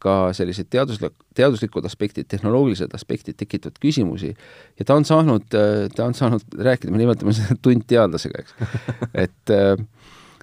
ka 0.01 0.15
sellised 0.33 0.71
teaduslik, 0.73 1.13
teaduslikud 1.37 1.85
aspektid, 1.85 2.27
tehnoloogilised 2.31 2.93
aspektid 2.97 3.37
tekitavad 3.39 3.77
küsimusi 3.83 4.33
ja 4.33 4.85
ta 4.85 4.97
on 4.97 5.05
saanud, 5.07 5.47
äh, 5.57 5.85
ta 5.95 6.09
on 6.09 6.17
saanud 6.17 6.57
rääkida, 6.57 6.93
me 6.93 7.01
nimetame 7.03 7.35
seda 7.37 7.57
tundteadlasega, 7.61 8.43
eks. 8.43 8.57
et 9.25 9.55
äh, 9.55 9.75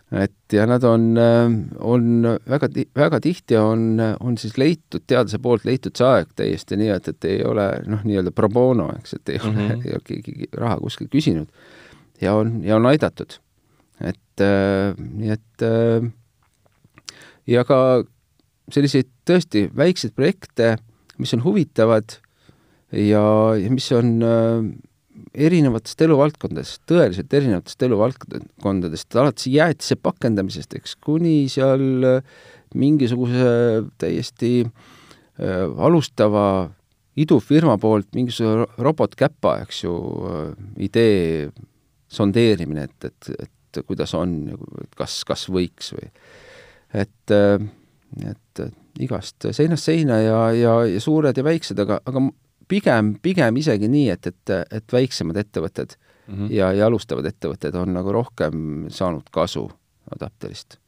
et 0.08 0.52
ja 0.56 0.64
nad 0.64 0.84
on, 0.88 1.18
on 1.84 2.04
väga, 2.48 2.70
väga 2.96 3.18
tihti 3.20 3.58
on, 3.60 3.98
on 4.24 4.38
siis 4.40 4.56
leitud, 4.56 5.02
teadlase 5.04 5.36
poolt 5.44 5.66
leitud 5.68 5.92
see 5.98 6.06
aeg 6.08 6.30
täiesti 6.38 6.78
nii, 6.80 6.88
et, 6.94 7.10
et 7.12 7.26
ei 7.28 7.42
ole 7.44 7.66
noh, 7.92 8.00
nii-öelda 8.08 8.32
pro 8.32 8.48
bono, 8.48 8.88
eks, 8.96 9.18
et 9.18 9.34
ei 9.34 9.42
mm 9.42 9.58
-hmm. 9.58 9.84
ole, 9.92 10.00
keegi 10.08 10.48
raha 10.56 10.78
kuskilt 10.80 11.12
küsinud 11.12 11.52
ja 12.20 12.34
on, 12.34 12.62
ja 12.64 12.76
on 12.76 12.86
aidatud 12.86 13.36
et 14.00 14.44
äh, 14.44 14.94
nii 14.98 15.34
et 15.34 15.66
äh, 15.66 16.08
ja 17.48 17.64
ka 17.68 18.04
selliseid 18.72 19.08
tõesti 19.28 19.68
väikseid 19.76 20.14
projekte, 20.16 20.76
mis 21.18 21.32
on 21.34 21.42
huvitavad 21.44 22.18
ja, 22.92 23.24
ja 23.58 23.72
mis 23.72 23.88
on 23.96 24.18
äh, 24.22 24.68
erinevatest 25.48 26.02
eluvaldkondadest, 26.06 26.82
tõeliselt 26.88 27.34
erinevatest 27.34 27.82
eluvaldkondadest, 27.86 29.16
alates 29.18 29.48
jäätise 29.50 29.98
pakendamisest, 30.00 30.78
eks, 30.78 30.96
kuni 31.04 31.48
seal 31.52 32.06
äh, 32.06 32.32
mingisuguse 32.78 33.84
täiesti 34.00 34.52
äh, 34.64 35.64
alustava 35.76 36.46
idufirma 37.18 37.78
poolt 37.82 38.10
mingisuguse 38.14 38.68
robotkäpa, 38.84 39.58
eks 39.64 39.84
ju, 39.84 39.94
äh, 40.30 40.50
idee 40.88 41.48
sondeerimine, 42.12 42.88
et, 42.88 43.10
et, 43.10 43.32
et 43.38 43.54
et 43.68 43.86
kuidas 43.86 44.14
on, 44.16 44.34
kas, 44.96 45.20
kas 45.28 45.46
võiks 45.52 45.92
või 45.96 46.10
et, 46.96 47.34
et 48.24 48.62
igast 49.04 49.48
seinast 49.52 49.88
seina 49.90 50.20
ja, 50.22 50.40
ja, 50.56 50.74
ja 50.88 51.00
suured 51.02 51.36
ja 51.36 51.44
väiksed, 51.44 51.78
aga, 51.84 52.00
aga 52.08 52.22
pigem, 52.68 53.14
pigem 53.22 53.60
isegi 53.60 53.90
nii, 53.92 54.08
et, 54.14 54.30
et, 54.32 54.54
et 54.80 54.92
väiksemad 54.92 55.36
ettevõtted 55.44 55.94
mm 55.94 56.34
-hmm. 56.34 56.52
ja, 56.54 56.72
ja 56.72 56.86
alustavad 56.86 57.28
ettevõtted 57.28 57.76
on 57.78 57.92
nagu 57.96 58.12
rohkem 58.12 58.86
saanud 58.88 59.30
kasu 59.30 59.68
adapterist. 60.14 60.78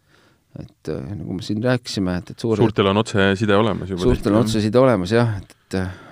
et 0.59 0.89
nagu 0.91 1.33
me 1.33 1.43
siin 1.43 1.63
rääkisime, 1.63 2.17
et, 2.19 2.31
et 2.31 2.39
suured 2.39 2.59
suurtel 2.59 2.87
on 2.87 2.97
otseside 2.97 3.57
olemas 3.57 3.91
juba. 3.91 4.03
suurtel 4.03 4.35
on 4.35 4.41
otseside 4.41 4.79
olemas 4.79 5.13
jah, 5.13 5.37
et, 5.39 5.57
et 5.75 6.10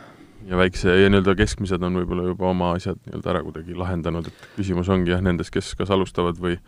ja 0.49 0.59
väikse 0.59 0.97
ja 1.03 1.13
nii-öelda 1.13 1.37
keskmised 1.39 1.83
on 1.85 2.01
võib-olla 2.01 2.29
juba 2.31 2.51
oma 2.51 2.73
asjad 2.77 2.99
nii-öelda 3.07 3.33
ära 3.35 3.45
kuidagi 3.47 3.77
lahendanud, 3.79 4.29
et 4.31 4.51
küsimus 4.57 4.91
ongi 4.93 5.13
jah, 5.13 5.25
nendes, 5.25 5.53
kes 5.55 5.75
kas 5.79 5.93
alustavad 5.95 6.41
või 6.41 6.59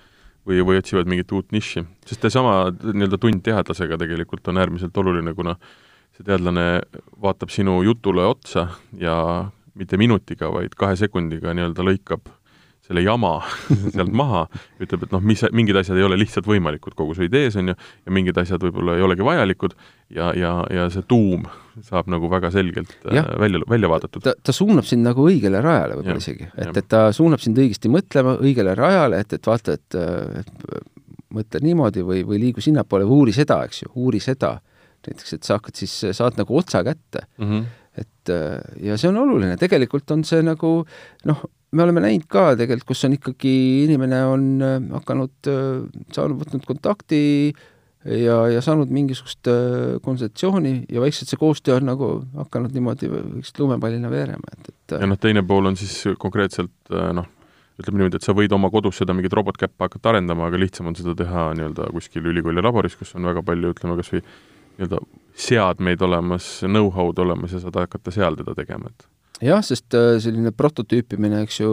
või, 0.46 0.60
või 0.64 0.80
otsivad 0.80 1.08
mingit 1.10 1.32
uut 1.36 1.52
nišši. 1.52 1.84
sest 2.06 2.26
seesama 2.26 2.70
nii-öelda 2.72 3.18
tund 3.20 3.42
teadlasega 3.44 3.98
tegelikult 4.00 4.48
on 4.48 4.60
äärmiselt 4.60 4.96
oluline, 4.96 5.34
kuna 5.34 5.56
see 6.16 6.26
teadlane 6.26 6.66
vaatab 7.22 7.52
sinu 7.52 7.80
jutule 7.86 8.24
otsa 8.26 8.68
ja 8.98 9.16
mitte 9.74 9.96
minutiga, 10.00 10.50
vaid 10.52 10.74
kahe 10.78 10.96
sekundiga 10.98 11.54
nii-öelda 11.54 11.86
lõikab 11.86 12.32
selle 12.90 13.04
jama 13.06 13.36
sealt 13.94 14.12
maha, 14.16 14.44
ütleb, 14.82 15.06
et 15.06 15.14
noh, 15.14 15.22
mis, 15.22 15.42
mingid 15.54 15.78
asjad 15.78 15.98
ei 16.00 16.06
ole 16.06 16.18
lihtsalt 16.18 16.48
võimalikud 16.50 16.96
kogu 16.98 17.14
su 17.16 17.24
idees, 17.26 17.56
on 17.60 17.70
ju, 17.70 17.76
ja 17.78 18.14
mingid 18.14 18.38
asjad 18.42 18.62
võib-olla 18.66 18.96
ei 18.98 19.04
olegi 19.06 19.26
vajalikud 19.26 19.76
ja, 20.16 20.32
ja, 20.36 20.54
ja 20.74 20.88
see 20.92 21.06
tuum 21.10 21.46
saab 21.86 22.10
nagu 22.10 22.28
väga 22.32 22.50
selgelt 22.52 22.92
ja. 23.06 23.22
äh, 23.22 23.28
välja, 23.40 23.62
välja 23.70 23.90
vaadatud. 23.92 24.24
ta, 24.26 24.34
ta 24.34 24.54
suunab 24.54 24.88
sind 24.88 25.06
nagu 25.06 25.24
õigele 25.30 25.62
rajale 25.64 26.00
võib-olla 26.00 26.24
isegi, 26.24 26.48
et, 26.50 26.72
et 26.82 26.88
ta 26.90 27.04
suunab 27.16 27.42
sind 27.44 27.60
õigesti 27.62 27.92
mõtlema, 27.92 28.34
õigele 28.42 28.74
rajale, 28.78 29.22
et, 29.22 29.36
et 29.38 29.50
vaata, 29.52 29.78
et, 29.78 30.00
et 30.42 31.30
mõtle 31.30 31.62
niimoodi 31.62 32.02
või, 32.06 32.24
või 32.26 32.42
liigu 32.42 32.64
sinnapoole 32.64 33.06
või 33.06 33.22
uuri 33.22 33.36
seda, 33.36 33.62
eks 33.68 33.84
ju, 33.84 33.92
uuri 34.02 34.18
seda. 34.22 34.56
näiteks, 35.06 35.36
et 35.38 35.46
sa 35.46 35.60
hakkad 35.60 35.78
siis, 35.78 35.94
saad 36.18 36.40
nagu 36.40 36.58
otsa 36.58 36.82
kätte 36.86 37.28
mm. 37.38 37.46
-hmm 37.52 37.68
et 38.00 38.30
ja 38.86 38.94
see 38.96 39.08
on 39.10 39.16
oluline, 39.18 39.56
tegelikult 39.58 40.12
on 40.14 40.20
see 40.24 40.44
nagu 40.46 40.68
noh, 41.26 41.40
me 41.72 41.84
oleme 41.84 42.02
näinud 42.04 42.26
ka 42.30 42.50
tegelikult, 42.58 42.88
kus 42.90 43.04
on 43.06 43.16
ikkagi 43.16 43.54
inimene 43.86 44.22
on 44.28 44.46
äh, 44.64 44.78
hakanud, 44.96 45.34
äh, 45.50 46.06
saanud, 46.14 46.40
võtnud 46.42 46.66
kontakti 46.66 47.20
ja, 48.04 48.38
ja 48.50 48.62
saanud 48.64 48.90
mingisugust 48.94 49.50
äh, 49.50 49.98
konsultatsiooni 50.04 50.74
ja 50.90 51.02
vaikselt 51.04 51.30
see 51.30 51.40
koostöö 51.40 51.78
on 51.78 51.90
nagu 51.92 52.12
hakanud 52.38 52.74
niimoodi 52.74 53.10
vaikselt 53.12 53.62
lumepallina 53.62 54.10
veerema, 54.12 54.56
et, 54.56 54.72
et 54.72 54.96
ja 54.98 55.10
noh, 55.10 55.20
teine 55.20 55.44
pool 55.46 55.70
on 55.70 55.78
siis 55.78 56.02
konkreetselt 56.18 56.74
noh, 56.90 57.28
ütleme 57.80 58.02
niimoodi, 58.02 58.18
et 58.18 58.26
sa 58.26 58.34
võid 58.36 58.52
oma 58.56 58.72
kodus 58.72 58.98
seda 59.00 59.14
mingit 59.16 59.34
robotkäppa 59.36 59.88
hakata 59.88 60.14
arendama, 60.14 60.50
aga 60.50 60.58
lihtsam 60.60 60.90
on 60.90 60.98
seda 60.98 61.14
teha 61.16 61.50
nii-öelda 61.56 61.92
kuskil 61.94 62.26
ülikooli 62.32 62.64
laboris, 62.64 62.98
kus 62.98 63.14
on 63.16 63.30
väga 63.30 63.44
palju, 63.46 63.72
ütleme 63.76 63.96
kas 64.00 64.10
või 64.12 64.24
nii-öelda 64.24 65.00
seadmeid 65.40 66.02
olemas, 66.02 66.50
know-how'd 66.66 67.22
olemas 67.22 67.54
ja 67.54 67.62
saad 67.62 67.78
hakata 67.78 68.12
seal 68.12 68.36
teda 68.40 68.56
tegema, 68.58 68.90
et 68.90 69.06
jah, 69.44 69.62
sest 69.64 69.96
äh, 69.96 70.14
selline 70.22 70.52
prototüüpimine, 70.56 71.42
eks 71.46 71.60
ju, 71.62 71.72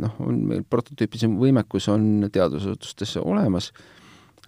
noh, 0.00 0.16
on 0.24 0.40
meil 0.50 0.64
prototüüpimise 0.70 1.30
võimekus 1.30 1.88
on 1.92 2.28
teadusasutustes 2.32 3.16
olemas, 3.22 3.70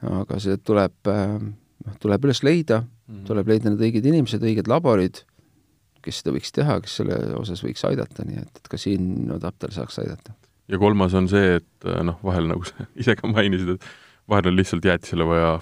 aga 0.06 0.40
see 0.42 0.58
tuleb, 0.62 0.96
äh, 1.10 1.36
noh, 1.40 1.98
tuleb 2.02 2.28
üles 2.28 2.42
leida 2.46 2.82
mm, 2.82 2.88
-hmm. 2.88 3.26
tuleb 3.30 3.52
leida 3.52 3.70
need 3.70 3.86
õiged 3.88 4.10
inimesed, 4.12 4.42
õiged 4.42 4.70
laborid, 4.70 5.22
kes 6.04 6.22
seda 6.22 6.34
võiks 6.36 6.54
teha, 6.54 6.80
kes 6.84 6.98
selle 7.00 7.18
osas 7.38 7.62
võiks 7.64 7.82
aidata, 7.88 8.24
nii 8.26 8.42
et, 8.42 8.60
et 8.62 8.68
ka 8.70 8.78
siin 8.78 9.30
Adapter 9.34 9.72
saaks 9.74 9.98
aidata. 10.02 10.36
ja 10.68 10.78
kolmas 10.78 11.14
on 11.14 11.28
see, 11.28 11.56
et 11.60 11.88
äh, 11.88 12.02
noh, 12.06 12.20
vahel 12.22 12.50
nagu 12.50 12.64
sa 12.64 12.86
ise 13.00 13.16
ka 13.18 13.30
mainisid, 13.30 13.76
et 13.76 13.88
vahel 14.28 14.52
on 14.52 14.58
lihtsalt 14.58 14.84
jäätisele 14.84 15.26
vaja 15.26 15.56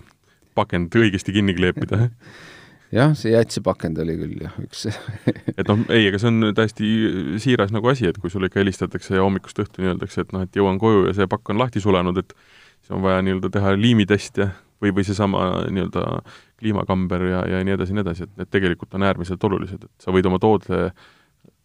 pakend 0.55 0.95
õigesti 0.95 1.33
kinni 1.33 1.55
kleepida 1.57 2.09
jah, 2.95 3.15
see 3.19 3.33
jäätisepakend 3.35 3.99
oli 4.05 4.17
küll 4.21 4.43
jah, 4.45 4.59
üks 4.63 4.87
et 5.59 5.71
noh, 5.71 5.85
ei, 5.93 6.09
aga 6.11 6.21
see 6.23 6.31
on 6.31 6.51
täiesti 6.57 6.91
siiras 7.43 7.75
nagu 7.75 7.91
asi, 7.91 8.09
et 8.11 8.21
kui 8.23 8.33
sulle 8.33 8.51
ikka 8.51 8.63
helistatakse 8.63 9.17
ja 9.17 9.25
hommikust 9.25 9.61
õhtuni 9.65 9.91
öeldakse, 9.93 10.25
et 10.25 10.35
noh, 10.37 10.45
et 10.47 10.61
jõuan 10.61 10.79
koju 10.83 11.09
ja 11.09 11.17
see 11.19 11.31
pakk 11.31 11.55
on 11.55 11.61
lahti 11.63 11.83
sulenud, 11.83 12.21
et 12.23 12.37
siis 12.79 12.95
on 12.95 13.03
vaja 13.05 13.25
nii-öelda 13.25 13.51
teha 13.55 13.75
liimitest 13.79 14.43
ja 14.43 14.53
või, 14.83 14.95
või 14.95 15.07
seesama 15.07 15.45
nii-öelda 15.73 16.07
kliimakamber 16.61 17.27
ja, 17.31 17.43
ja 17.51 17.65
nii 17.67 17.77
edasi 17.77 17.95
ja 17.95 17.99
nii 17.99 18.07
edasi, 18.07 18.29
et 18.29 18.41
need 18.41 18.53
tegelikult 18.55 18.97
on 18.97 19.07
äärmiselt 19.09 19.45
olulised, 19.49 19.87
et 19.87 20.07
sa 20.07 20.15
võid 20.15 20.29
oma 20.31 20.41
toode 20.43 20.87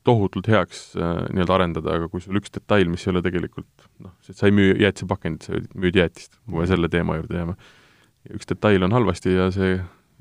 tohutult 0.07 0.47
heaks 0.49 0.95
äh, 0.97 1.25
nii-öelda 1.35 1.57
arendada, 1.57 1.97
aga 1.99 2.07
kui 2.09 2.23
sul 2.23 2.39
üks 2.39 2.53
detail, 2.55 2.87
mis 2.89 3.03
ei 3.05 3.13
ole 3.13 3.21
tegelikult 3.25 3.89
noh, 4.01 4.15
sa 4.25 4.47
ei 4.47 4.55
müü 4.55 4.77
jäätisepakendit, 4.79 5.45
sa 5.49 5.59
müüd 5.75 5.99
jäätist, 5.99 6.39
kui 6.45 6.61
me 6.61 6.67
selle 6.69 6.89
teema 6.89 7.19
juurde 7.19 7.41
jääme. 7.41 7.55
üks 8.35 8.47
detail 8.49 8.83
on 8.87 8.95
halvasti 8.95 9.35
ja 9.35 9.49
see 9.53 9.77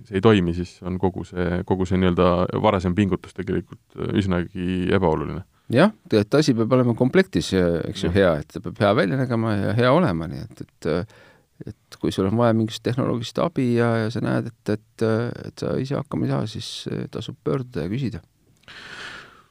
see 0.06 0.18
ei 0.18 0.24
toimi, 0.24 0.54
siis 0.56 0.76
on 0.86 0.98
kogu 1.00 1.24
see, 1.28 1.62
kogu 1.68 1.86
see 1.88 2.00
nii-öelda 2.00 2.28
varasem 2.62 2.94
pingutus 2.98 3.36
tegelikult 3.36 3.98
äh, 3.98 4.12
üsnagi 4.20 4.88
ebaoluline. 4.94 5.44
jah, 5.72 5.92
et 6.12 6.34
asi 6.34 6.54
peab 6.56 6.72
olema 6.78 6.94
komplektis, 6.98 7.52
eks 7.54 8.06
ju, 8.06 8.12
hea, 8.14 8.36
et 8.42 8.52
ta 8.54 8.62
peab 8.64 8.78
hea 8.84 8.92
välja 9.02 9.18
nägema 9.20 9.56
ja 9.56 9.74
hea 9.76 9.90
olema, 9.92 10.30
nii 10.30 10.44
et, 10.46 10.62
et 10.66 11.18
et 11.66 11.96
kui 11.98 12.12
sul 12.14 12.28
on 12.28 12.36
vaja 12.38 12.54
mingisugust 12.54 12.84
tehnoloogilist 12.86 13.40
abi 13.42 13.72
ja, 13.74 13.88
ja 14.04 14.10
sa 14.14 14.20
näed, 14.22 14.46
et, 14.46 14.70
et, 14.76 15.04
et 15.48 15.58
sa 15.58 15.72
ise 15.82 15.96
hakkama 15.98 16.28
ei 16.28 16.30
saa, 16.30 16.44
siis 16.46 16.68
tasub 17.10 17.34
pöörduda 17.42 17.82
ja 17.82 17.90
küsida. 17.90 18.20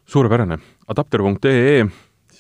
suurepärane. 0.08 0.58
adapter.ee 0.88 1.84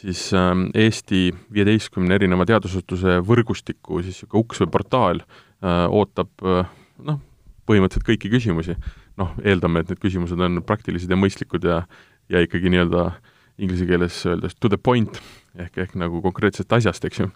siis 0.01 0.29
äh, 0.33 0.53
Eesti 0.73 1.31
viieteistkümne 1.53 2.17
erineva 2.17 2.45
teadusasutuse 2.47 3.19
võrgustiku 3.25 4.01
siis 4.03 4.21
niisugune 4.21 4.43
uks 4.43 4.61
või 4.63 4.71
portaal 4.75 5.23
äh, 5.23 5.85
ootab 5.89 6.45
äh, 6.45 6.69
noh, 7.07 7.21
põhimõtteliselt 7.67 8.07
kõiki 8.07 8.31
küsimusi. 8.33 8.77
noh, 9.17 9.33
eeldame, 9.43 9.81
et 9.81 9.89
need 9.91 10.01
küsimused 10.03 10.39
on 10.39 10.61
praktilised 10.65 11.09
ja 11.09 11.17
mõistlikud 11.19 11.63
ja, 11.65 11.81
ja 12.29 12.43
ikkagi 12.45 12.69
nii-öelda 12.73 13.09
inglise 13.57 13.87
keeles 13.89 14.19
öeldes 14.29 14.55
to 14.59 14.69
the 14.69 14.77
point 14.77 15.21
ehk, 15.57 15.77
ehk 15.77 15.95
nagu 15.97 16.21
konkreetsest 16.21 16.73
asjast, 16.73 17.05
eks 17.07 17.23
ju. 17.23 17.31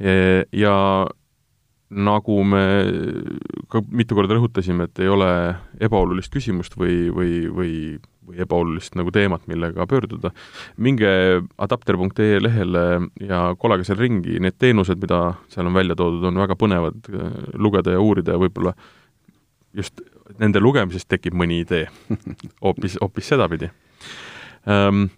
E, 0.00 0.14
ja 0.56 0.76
nagu 1.92 2.38
me 2.48 2.62
ka 3.72 3.82
mitu 3.92 4.16
korda 4.16 4.38
rõhutasime, 4.38 4.88
et 4.88 5.02
ei 5.04 5.10
ole 5.12 5.28
ebaolulist 5.84 6.32
küsimust 6.32 6.76
või, 6.80 7.10
või, 7.12 7.34
või, 7.52 7.74
või 8.24 8.40
ebaolulist 8.44 8.96
nagu 8.96 9.12
teemat, 9.12 9.44
millega 9.50 9.86
pöörduda, 9.90 10.32
minge 10.80 11.12
adapter.ee 11.60 12.40
lehele 12.40 12.86
ja 13.20 13.44
kolage 13.60 13.84
seal 13.88 14.00
ringi, 14.00 14.38
need 14.40 14.56
teenused, 14.62 15.00
mida 15.02 15.34
seal 15.52 15.68
on 15.68 15.76
välja 15.76 15.98
toodud, 15.98 16.24
on 16.30 16.40
väga 16.40 16.56
põnevad 16.56 17.12
lugeda 17.60 17.96
ja 17.96 18.00
uurida 18.00 18.36
ja 18.36 18.40
võib-olla 18.40 18.72
just 19.76 20.00
nende 20.38 20.60
lugemisest 20.60 21.08
tekib 21.08 21.34
mõni 21.38 21.62
idee 21.64 21.86
hoopis, 22.64 22.98
hoopis 23.00 23.32
sedapidi 23.34 23.70
ähm,. 24.68 25.08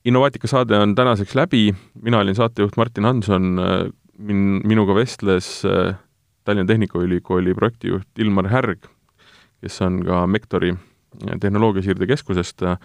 Innovaatika 0.00 0.48
saade 0.48 0.78
on 0.80 0.94
tänaseks 0.96 1.34
läbi, 1.36 1.74
mina 2.00 2.22
olin 2.22 2.32
saatejuht 2.34 2.78
Martin 2.80 3.04
Hanson, 3.04 3.58
min-, 4.20 4.60
minuga 4.64 4.94
vestles 4.94 5.64
äh, 5.64 5.94
Tallinna 6.44 6.66
Tehnikaülikooli 6.66 7.54
projektijuht 7.54 8.18
Ilmar 8.18 8.48
Härg, 8.48 8.88
kes 9.60 9.80
on 9.84 10.00
ka 10.04 10.24
Mektori 10.26 10.72
äh, 10.72 11.36
tehnoloogiasiirde 11.40 12.06
keskusest. 12.06 12.62
Äh, 12.62 12.78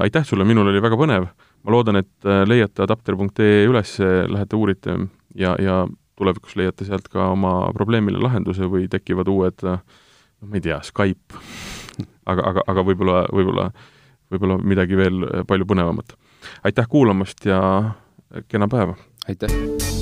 aitäh 0.00 0.26
sulle, 0.26 0.44
minul 0.44 0.68
oli 0.68 0.82
väga 0.84 0.98
põnev, 1.00 1.30
ma 1.64 1.72
loodan, 1.72 1.96
et 1.96 2.26
leiate 2.44 2.82
adapter.ee 2.84 3.62
üles, 3.64 3.94
lähete 4.28 4.56
uurite 4.56 4.98
ja, 5.34 5.54
ja 5.56 5.78
tulevikus 6.18 6.58
leiate 6.60 6.84
sealt 6.84 7.08
ka 7.08 7.30
oma 7.32 7.70
probleemile 7.72 8.20
lahenduse 8.20 8.68
või 8.68 8.84
tekivad 8.92 9.30
uued 9.32 9.64
noh, 10.40 10.48
ma 10.48 10.58
ei 10.58 10.64
tea, 10.64 10.80
Skype, 10.86 11.42
aga, 12.26 12.48
aga, 12.52 12.66
aga 12.70 12.86
võib-olla, 12.86 13.22
võib-olla, 13.34 13.68
võib-olla 14.32 14.58
midagi 14.62 14.98
veel 14.98 15.24
palju 15.48 15.68
põnevamat. 15.68 16.16
aitäh 16.64 16.88
kuulamast 16.88 17.46
ja 17.48 17.60
kena 18.48 18.68
päeva! 18.68 18.98
aitäh! 19.28 19.97